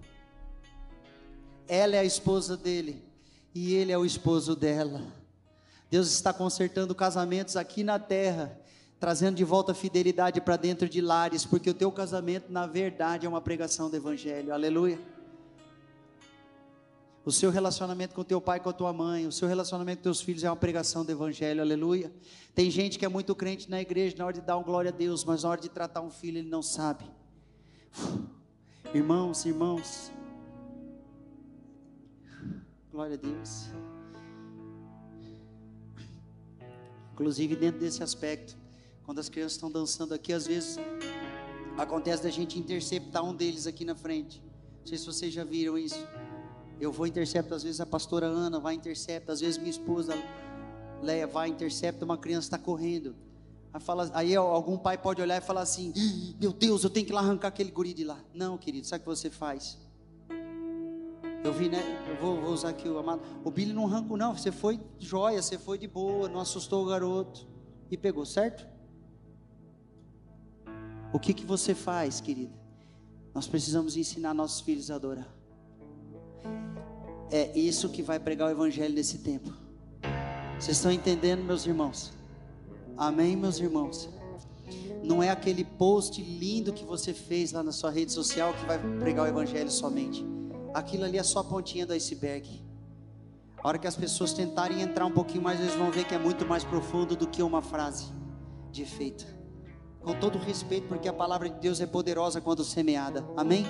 Ela 1.65 1.95
é 1.95 1.99
a 1.99 2.03
esposa 2.03 2.57
dele 2.57 3.01
e 3.55 3.73
ele 3.73 3.93
é 3.93 3.97
o 3.97 4.05
esposo 4.05 4.53
dela. 4.53 5.01
Deus 5.89 6.11
está 6.11 6.33
consertando 6.33 6.93
casamentos 6.93 7.55
aqui 7.55 7.83
na 7.83 7.97
terra, 7.97 8.59
trazendo 8.99 9.37
de 9.37 9.45
volta 9.45 9.73
fidelidade 9.73 10.41
para 10.41 10.57
dentro 10.57 10.89
de 10.89 10.99
lares, 10.99 11.45
porque 11.45 11.69
o 11.69 11.73
teu 11.73 11.91
casamento, 11.91 12.51
na 12.51 12.67
verdade, 12.67 13.25
é 13.25 13.29
uma 13.29 13.41
pregação 13.41 13.89
do 13.89 13.95
Evangelho. 13.95 14.53
Aleluia. 14.53 14.99
O 17.29 17.31
seu 17.31 17.51
relacionamento 17.51 18.15
com 18.15 18.23
teu 18.23 18.41
pai, 18.41 18.59
com 18.59 18.69
a 18.69 18.73
tua 18.73 18.91
mãe, 18.91 19.27
o 19.27 19.31
seu 19.31 19.47
relacionamento 19.47 19.99
com 19.99 20.03
teus 20.05 20.19
filhos 20.19 20.43
é 20.43 20.49
uma 20.49 20.55
pregação 20.55 21.05
do 21.05 21.11
Evangelho, 21.11 21.61
aleluia. 21.61 22.11
Tem 22.55 22.71
gente 22.71 22.97
que 22.97 23.05
é 23.05 23.07
muito 23.07 23.35
crente 23.35 23.69
na 23.69 23.79
igreja 23.79 24.15
na 24.17 24.25
hora 24.25 24.33
de 24.33 24.41
dar 24.41 24.57
um 24.57 24.63
glória 24.63 24.89
a 24.89 24.91
Deus, 24.91 25.23
mas 25.23 25.43
na 25.43 25.49
hora 25.49 25.61
de 25.61 25.69
tratar 25.69 26.01
um 26.01 26.09
filho 26.09 26.39
ele 26.39 26.49
não 26.49 26.63
sabe. 26.63 27.05
Irmãos, 28.95 29.45
irmãos, 29.45 30.11
Glória 32.91 33.13
a 33.13 33.19
Deus. 33.19 33.67
Inclusive 37.13 37.55
dentro 37.55 37.79
desse 37.79 38.01
aspecto, 38.01 38.57
quando 39.03 39.19
as 39.19 39.29
crianças 39.29 39.51
estão 39.51 39.71
dançando 39.71 40.15
aqui, 40.15 40.33
às 40.33 40.47
vezes 40.47 40.79
acontece 41.77 42.23
da 42.23 42.31
gente 42.31 42.57
interceptar 42.57 43.23
um 43.23 43.35
deles 43.35 43.67
aqui 43.67 43.85
na 43.85 43.93
frente. 43.93 44.41
Não 44.79 44.87
sei 44.87 44.97
se 44.97 45.05
vocês 45.05 45.31
já 45.31 45.43
viram 45.43 45.77
isso. 45.77 46.03
Eu 46.79 46.91
vou 46.91 47.05
interceptar, 47.05 47.55
às 47.55 47.63
vezes 47.63 47.81
a 47.81 47.85
pastora 47.85 48.25
Ana 48.25 48.59
vai 48.59 48.73
interceptar, 48.73 49.33
às 49.33 49.41
vezes 49.41 49.57
minha 49.57 49.69
esposa 49.69 50.13
Leia 51.01 51.27
vai 51.27 51.49
intercepta 51.49 52.03
uma 52.03 52.17
criança 52.17 52.47
está 52.47 52.57
correndo. 52.57 53.15
Aí, 53.71 53.79
fala, 53.79 54.09
aí 54.13 54.35
algum 54.35 54.77
pai 54.77 54.97
pode 54.97 55.21
olhar 55.21 55.37
e 55.37 55.41
falar 55.41 55.61
assim: 55.61 55.93
Meu 56.39 56.51
Deus, 56.51 56.83
eu 56.83 56.89
tenho 56.89 57.05
que 57.05 57.11
ir 57.11 57.15
lá 57.15 57.21
arrancar 57.21 57.49
aquele 57.49 57.71
guri 57.71 57.93
de 57.93 58.03
lá. 58.03 58.19
Não, 58.33 58.57
querido, 58.57 58.87
sabe 58.87 59.01
o 59.01 59.03
que 59.03 59.09
você 59.09 59.29
faz? 59.29 59.77
Eu 61.43 61.53
vi, 61.53 61.69
né? 61.69 61.81
Eu 62.09 62.17
vou, 62.17 62.41
vou 62.41 62.51
usar 62.51 62.69
aqui 62.69 62.89
o 62.89 62.97
amado. 62.97 63.21
O 63.45 63.51
Billy 63.51 63.71
não 63.71 63.85
arrancou, 63.85 64.17
não. 64.17 64.35
Você 64.35 64.51
foi 64.51 64.79
joia, 64.97 65.41
você 65.41 65.57
foi 65.57 65.77
de 65.77 65.87
boa, 65.87 66.27
não 66.27 66.39
assustou 66.39 66.83
o 66.83 66.89
garoto. 66.89 67.47
E 67.89 67.95
pegou, 67.95 68.25
certo? 68.25 68.67
O 71.13 71.19
que, 71.19 71.33
que 71.33 71.45
você 71.45 71.73
faz, 71.73 72.19
querida? 72.19 72.53
Nós 73.33 73.47
precisamos 73.47 73.95
ensinar 73.95 74.33
nossos 74.33 74.59
filhos 74.61 74.91
a 74.91 74.95
adorar. 74.95 75.38
É 77.31 77.57
isso 77.57 77.89
que 77.89 78.01
vai 78.01 78.19
pregar 78.19 78.47
o 78.47 78.51
Evangelho 78.51 78.93
nesse 78.93 79.19
tempo. 79.19 79.53
Vocês 80.59 80.77
estão 80.77 80.91
entendendo, 80.91 81.43
meus 81.43 81.65
irmãos? 81.65 82.11
Amém, 82.97 83.35
meus 83.35 83.59
irmãos? 83.59 84.09
Não 85.03 85.23
é 85.23 85.29
aquele 85.29 85.63
post 85.63 86.21
lindo 86.21 86.73
que 86.73 86.83
você 86.83 87.13
fez 87.13 87.51
lá 87.51 87.63
na 87.63 87.71
sua 87.71 87.91
rede 87.91 88.11
social 88.11 88.53
que 88.53 88.65
vai 88.65 88.77
pregar 88.99 89.25
o 89.25 89.27
Evangelho 89.27 89.71
somente 89.71 90.25
aquilo 90.73 91.05
ali 91.05 91.17
é 91.17 91.23
só 91.23 91.39
a 91.39 91.43
pontinha 91.43 91.85
do 91.85 91.93
iceberg. 91.93 92.61
A 93.61 93.67
hora 93.67 93.77
que 93.77 93.87
as 93.87 93.95
pessoas 93.95 94.33
tentarem 94.33 94.81
entrar 94.81 95.05
um 95.05 95.11
pouquinho 95.11 95.43
mais, 95.43 95.59
eles 95.59 95.75
vão 95.75 95.91
ver 95.91 96.05
que 96.05 96.15
é 96.15 96.17
muito 96.17 96.45
mais 96.45 96.63
profundo 96.63 97.15
do 97.15 97.27
que 97.27 97.43
uma 97.43 97.61
frase 97.61 98.05
de 98.71 98.83
efeito. 98.83 99.25
Com 100.01 100.13
todo 100.13 100.37
respeito, 100.37 100.87
porque 100.87 101.09
a 101.09 101.13
palavra 101.13 101.49
de 101.49 101.59
Deus 101.59 101.81
é 101.81 101.85
poderosa 101.85 102.39
quando 102.39 102.63
semeada. 102.63 103.25
Amém? 103.35 103.65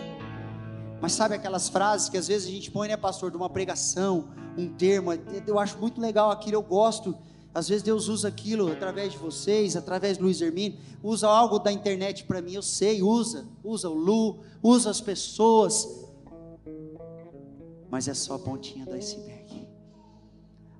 Mas 1.01 1.13
sabe 1.13 1.35
aquelas 1.35 1.69
frases 1.69 2.09
que 2.09 2.17
às 2.17 2.27
vezes 2.27 2.47
a 2.47 2.51
gente 2.51 2.69
põe, 2.69 2.87
né, 2.87 2.97
pastor, 2.97 3.31
de 3.31 3.37
uma 3.37 3.49
pregação, 3.49 4.29
um 4.57 4.67
termo, 4.67 5.11
eu 5.47 5.57
acho 5.57 5.77
muito 5.77 6.01
legal 6.01 6.29
aquilo, 6.29 6.55
eu 6.55 6.61
gosto. 6.61 7.17
Às 7.53 7.69
vezes 7.69 7.81
Deus 7.81 8.07
usa 8.07 8.27
aquilo 8.27 8.71
através 8.71 9.13
de 9.13 9.17
vocês, 9.17 9.75
através 9.75 10.17
do 10.17 10.25
Luiz 10.25 10.39
Hermínio, 10.41 10.77
usa 11.01 11.27
algo 11.27 11.57
da 11.57 11.71
internet 11.71 12.25
para 12.25 12.41
mim, 12.41 12.53
eu 12.53 12.61
sei, 12.61 13.01
usa, 13.01 13.47
usa 13.63 13.89
o 13.89 13.93
Lu, 13.93 14.39
usa 14.61 14.89
as 14.89 15.01
pessoas, 15.01 15.87
mas 17.89 18.07
é 18.07 18.13
só 18.13 18.35
a 18.35 18.39
pontinha 18.39 18.85
do 18.85 18.93
iceberg. 18.93 19.67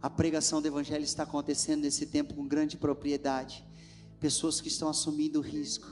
A 0.02 0.10
pregação 0.10 0.62
do 0.62 0.68
Evangelho 0.68 1.04
está 1.04 1.24
acontecendo 1.24 1.82
nesse 1.82 2.06
tempo 2.06 2.34
com 2.34 2.48
grande 2.48 2.78
propriedade. 2.78 3.66
Pessoas 4.20 4.62
que 4.62 4.68
estão 4.68 4.88
assumindo 4.88 5.42
risco, 5.42 5.88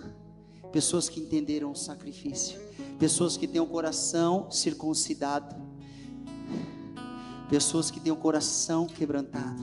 pessoas 0.77 1.09
que 1.09 1.19
entenderam 1.19 1.71
o 1.71 1.75
sacrifício, 1.75 2.59
pessoas 2.99 3.35
que 3.35 3.47
têm 3.47 3.59
o 3.59 3.65
coração 3.65 4.51
circuncidado, 4.51 5.55
pessoas 7.49 7.89
que 7.89 7.99
têm 7.99 8.13
o 8.13 8.15
coração 8.15 8.85
quebrantado, 8.85 9.59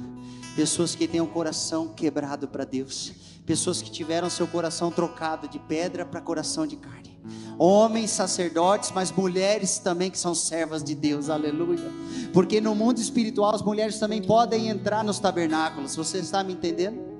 pessoas 0.56 0.96
que 0.96 1.06
têm 1.06 1.20
o 1.20 1.28
coração 1.28 1.86
quebrado 1.86 2.48
para 2.48 2.64
Deus, 2.64 3.12
pessoas 3.46 3.80
que 3.80 3.92
tiveram 3.92 4.28
seu 4.28 4.48
coração 4.48 4.90
trocado 4.90 5.46
de 5.46 5.60
pedra 5.60 6.04
para 6.04 6.20
coração 6.20 6.66
de 6.66 6.74
carne. 6.74 7.16
homens 7.56 8.10
sacerdotes, 8.10 8.90
mas 8.90 9.12
mulheres 9.12 9.78
também 9.78 10.10
que 10.10 10.18
são 10.18 10.34
servas 10.34 10.82
de 10.82 10.96
Deus, 10.96 11.30
aleluia. 11.30 11.92
Porque 12.32 12.60
no 12.60 12.74
mundo 12.74 12.98
espiritual 12.98 13.54
as 13.54 13.62
mulheres 13.62 14.00
também 14.00 14.20
podem 14.20 14.68
entrar 14.68 15.04
nos 15.04 15.20
tabernáculos, 15.20 15.94
você 15.94 16.18
está 16.18 16.42
me 16.42 16.54
entendendo? 16.54 17.13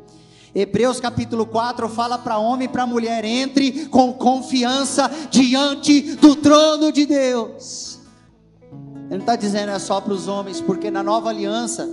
Hebreus 0.55 1.01
capítulo 1.01 1.45
4 1.47 1.89
fala 1.89 2.17
para 2.17 2.39
homem 2.39 2.67
e 2.67 2.71
para 2.71 2.87
mulher: 2.87 3.25
entre 3.25 3.87
com 3.87 4.13
confiança 4.13 5.11
diante 5.31 6.15
do 6.17 6.37
trono 6.37 6.93
de 6.93 7.05
Deus. 7.05 7.99
Ele 8.71 9.11
não 9.11 9.19
está 9.19 9.37
dizendo 9.37 9.71
é 9.71 9.79
só 9.79 10.01
para 10.01 10.13
os 10.13 10.29
homens, 10.29 10.61
porque 10.61 10.91
na 10.91 11.03
nova 11.03 11.31
aliança 11.31 11.89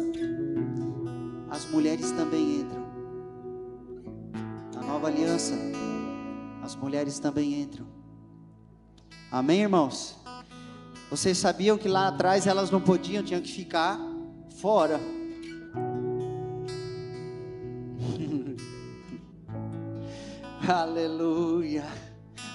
as 1.49 1.65
mulheres 1.65 2.11
também 2.11 2.61
entram. 2.61 2.81
Na 4.75 4.81
nova 4.83 5.07
aliança, 5.07 5.53
as 6.63 6.75
mulheres 6.75 7.19
também 7.19 7.61
entram. 7.61 7.85
Amém, 9.31 9.61
irmãos? 9.61 10.17
Vocês 11.09 11.37
sabiam 11.37 11.77
que 11.77 11.89
lá 11.89 12.07
atrás 12.07 12.47
elas 12.47 12.69
não 12.69 12.79
podiam, 12.79 13.23
tinham 13.23 13.41
que 13.41 13.51
ficar 13.51 13.99
fora. 14.59 14.99
Aleluia. 20.67 21.85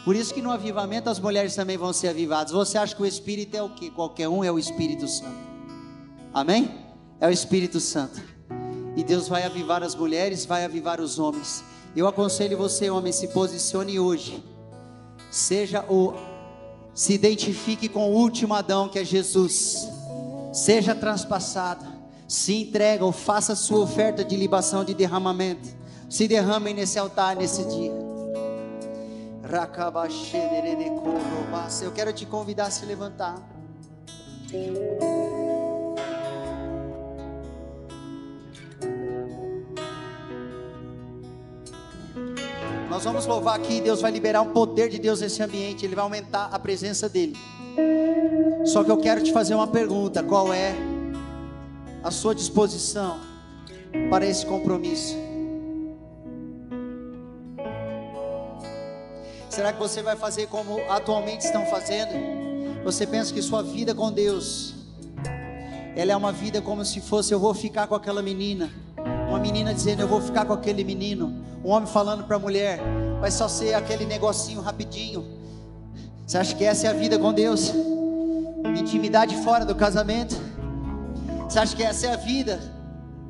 Por 0.05 0.15
isso 0.15 0.33
que 0.33 0.41
no 0.41 0.53
avivamento 0.53 1.11
as 1.11 1.19
mulheres 1.19 1.55
também 1.55 1.77
vão 1.77 1.93
ser 1.93 2.09
avivadas. 2.09 2.53
Você 2.53 2.79
acha 2.79 2.95
que 2.95 3.03
o 3.03 3.07
Espírito 3.07 3.57
é 3.57 3.63
o 3.63 3.71
que? 3.71 3.91
Qualquer 3.91 4.29
um 4.29 4.45
é 4.45 4.53
o 4.53 4.59
Espírito 4.59 5.09
Santo. 5.09 5.37
Amém? 6.33 6.87
É 7.21 7.27
o 7.27 7.31
Espírito 7.31 7.81
Santo. 7.81 8.23
E 8.95 9.03
Deus 9.03 9.29
vai 9.29 9.43
avivar 9.43 9.83
as 9.83 9.95
mulheres, 9.95 10.47
vai 10.47 10.65
avivar 10.65 11.01
os 11.01 11.19
homens. 11.19 11.65
Eu 11.95 12.07
aconselho 12.07 12.57
você, 12.57 12.89
homem, 12.89 13.13
se 13.13 13.29
posicione 13.29 13.99
hoje. 13.99 14.43
Seja 15.31 15.85
o 15.89 16.15
se 16.95 17.13
identifique 17.13 17.91
com 17.91 18.11
o 18.11 18.15
último 18.15 18.55
Adão 18.55 18.89
que 18.89 18.99
é 18.99 19.05
Jesus. 19.05 19.87
Seja 20.53 20.95
transpassado. 20.95 21.85
Se 22.27 22.55
entrega 22.55 23.05
ou 23.05 23.13
faça 23.13 23.55
sua 23.55 23.81
oferta 23.81 24.25
de 24.25 24.35
libação 24.35 24.83
de 24.83 24.95
derramamento. 24.95 25.76
Se 26.09 26.29
derrame 26.29 26.73
nesse 26.73 26.99
altar 26.99 27.37
nesse 27.37 27.65
dia. 27.65 27.93
Eu 31.83 31.93
quero 31.93 32.13
te 32.13 32.27
convidar 32.27 32.67
a 32.67 32.71
se 32.71 32.85
levantar. 32.85 33.37
Nós 42.89 43.05
vamos 43.05 43.27
louvar 43.27 43.57
aqui, 43.57 43.81
Deus 43.81 44.01
vai 44.01 44.11
liberar 44.11 44.41
um 44.41 44.53
poder 44.53 44.89
de 44.89 44.99
Deus 44.99 45.21
nesse 45.21 45.43
ambiente, 45.43 45.85
Ele 45.85 45.95
vai 45.95 46.05
aumentar 46.05 46.49
a 46.51 46.59
presença 46.59 47.09
dEle. 47.09 47.37
Só 48.65 48.83
que 48.83 48.91
eu 48.91 48.97
quero 48.97 49.23
te 49.23 49.33
fazer 49.33 49.55
uma 49.55 49.67
pergunta: 49.67 50.23
qual 50.23 50.53
é 50.53 50.75
a 52.03 52.11
sua 52.11 52.35
disposição 52.35 53.19
para 54.09 54.25
esse 54.25 54.47
compromisso? 54.47 55.36
Será 59.57 59.73
que 59.73 59.79
você 59.79 60.03
vai 60.03 60.15
fazer 60.15 60.49
como 60.49 60.79
atualmente 60.87 61.41
estão 61.41 61.65
fazendo? 61.65 62.13
Você 62.85 63.07
pensa 63.07 63.33
que 63.33 63.41
sua 63.41 63.63
vida 63.63 63.95
com 63.95 64.13
Deus, 64.13 64.75
ela 65.97 66.13
é 66.13 66.17
uma 66.17 66.31
vida 66.31 66.61
como 66.61 66.85
se 66.85 67.01
fosse 67.01 67.33
eu 67.33 67.41
vou 67.41 67.55
ficar 67.55 67.87
com 67.87 67.95
aquela 67.95 68.21
menina, 68.21 68.71
uma 69.27 69.39
menina 69.39 69.73
dizendo 69.73 70.03
eu 70.03 70.09
vou 70.09 70.21
ficar 70.21 70.45
com 70.45 70.53
aquele 70.53 70.85
menino, 70.85 71.43
um 71.65 71.71
homem 71.71 71.89
falando 71.89 72.25
para 72.25 72.37
a 72.37 72.39
mulher, 72.39 72.81
vai 73.19 73.31
só 73.31 73.49
ser 73.49 73.73
aquele 73.73 74.05
negocinho 74.05 74.61
rapidinho. 74.61 75.25
Você 76.27 76.37
acha 76.37 76.55
que 76.55 76.63
essa 76.63 76.89
é 76.89 76.91
a 76.91 76.93
vida 76.93 77.19
com 77.19 77.33
Deus? 77.33 77.73
Intimidade 78.79 79.37
fora 79.37 79.65
do 79.65 79.75
casamento? 79.75 80.37
Você 81.49 81.59
acha 81.59 81.75
que 81.75 81.83
essa 81.83 82.09
é 82.09 82.13
a 82.13 82.17
vida? 82.17 82.61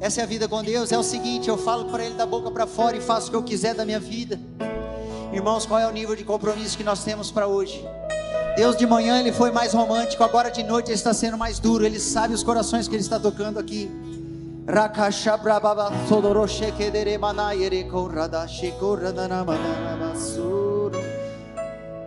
Essa 0.01 0.23
é 0.23 0.25
a 0.25 0.27
vida 0.27 0.49
com 0.49 0.61
Deus? 0.61 0.91
É 0.91 0.99
o 0.99 1.05
seguinte, 1.05 1.49
eu 1.49 1.57
falo 1.57 1.85
para 1.85 2.05
Ele 2.05 2.17
da 2.17 2.27
boca 2.27 2.51
para 2.51 2.67
fora 2.67 2.97
e 2.97 3.01
faço 3.01 3.29
o 3.29 3.31
que 3.31 3.37
eu 3.37 3.45
quiser 3.45 3.77
da 3.77 3.85
minha 3.85 4.01
vida. 4.01 4.41
Irmãos, 5.37 5.67
qual 5.67 5.79
é 5.79 5.87
o 5.87 5.91
nível 5.91 6.17
de 6.17 6.25
compromisso 6.25 6.79
que 6.79 6.83
nós 6.83 7.05
temos 7.05 7.31
para 7.31 7.47
hoje? 7.47 7.87
Deus 8.57 8.75
de 8.75 8.87
manhã 8.87 9.21
ele 9.21 9.31
foi 9.31 9.53
mais 9.53 9.75
romântico, 9.75 10.25
agora 10.25 10.51
de 10.51 10.63
noite 10.63 10.87
ele 10.87 10.95
está 10.95 11.13
sendo 11.13 11.37
mais 11.37 11.59
duro. 11.59 11.85
Ele 11.85 12.01
sabe 12.01 12.33
os 12.33 12.43
corações 12.43 12.89
que 12.89 12.95
ele 12.95 13.03
está 13.03 13.21
tocando 13.21 13.59
aqui. 13.59 13.91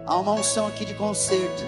Há 0.08 0.18
uma 0.18 0.32
unção 0.34 0.66
aqui 0.66 0.84
de 0.84 0.96
conserto. 0.96 1.64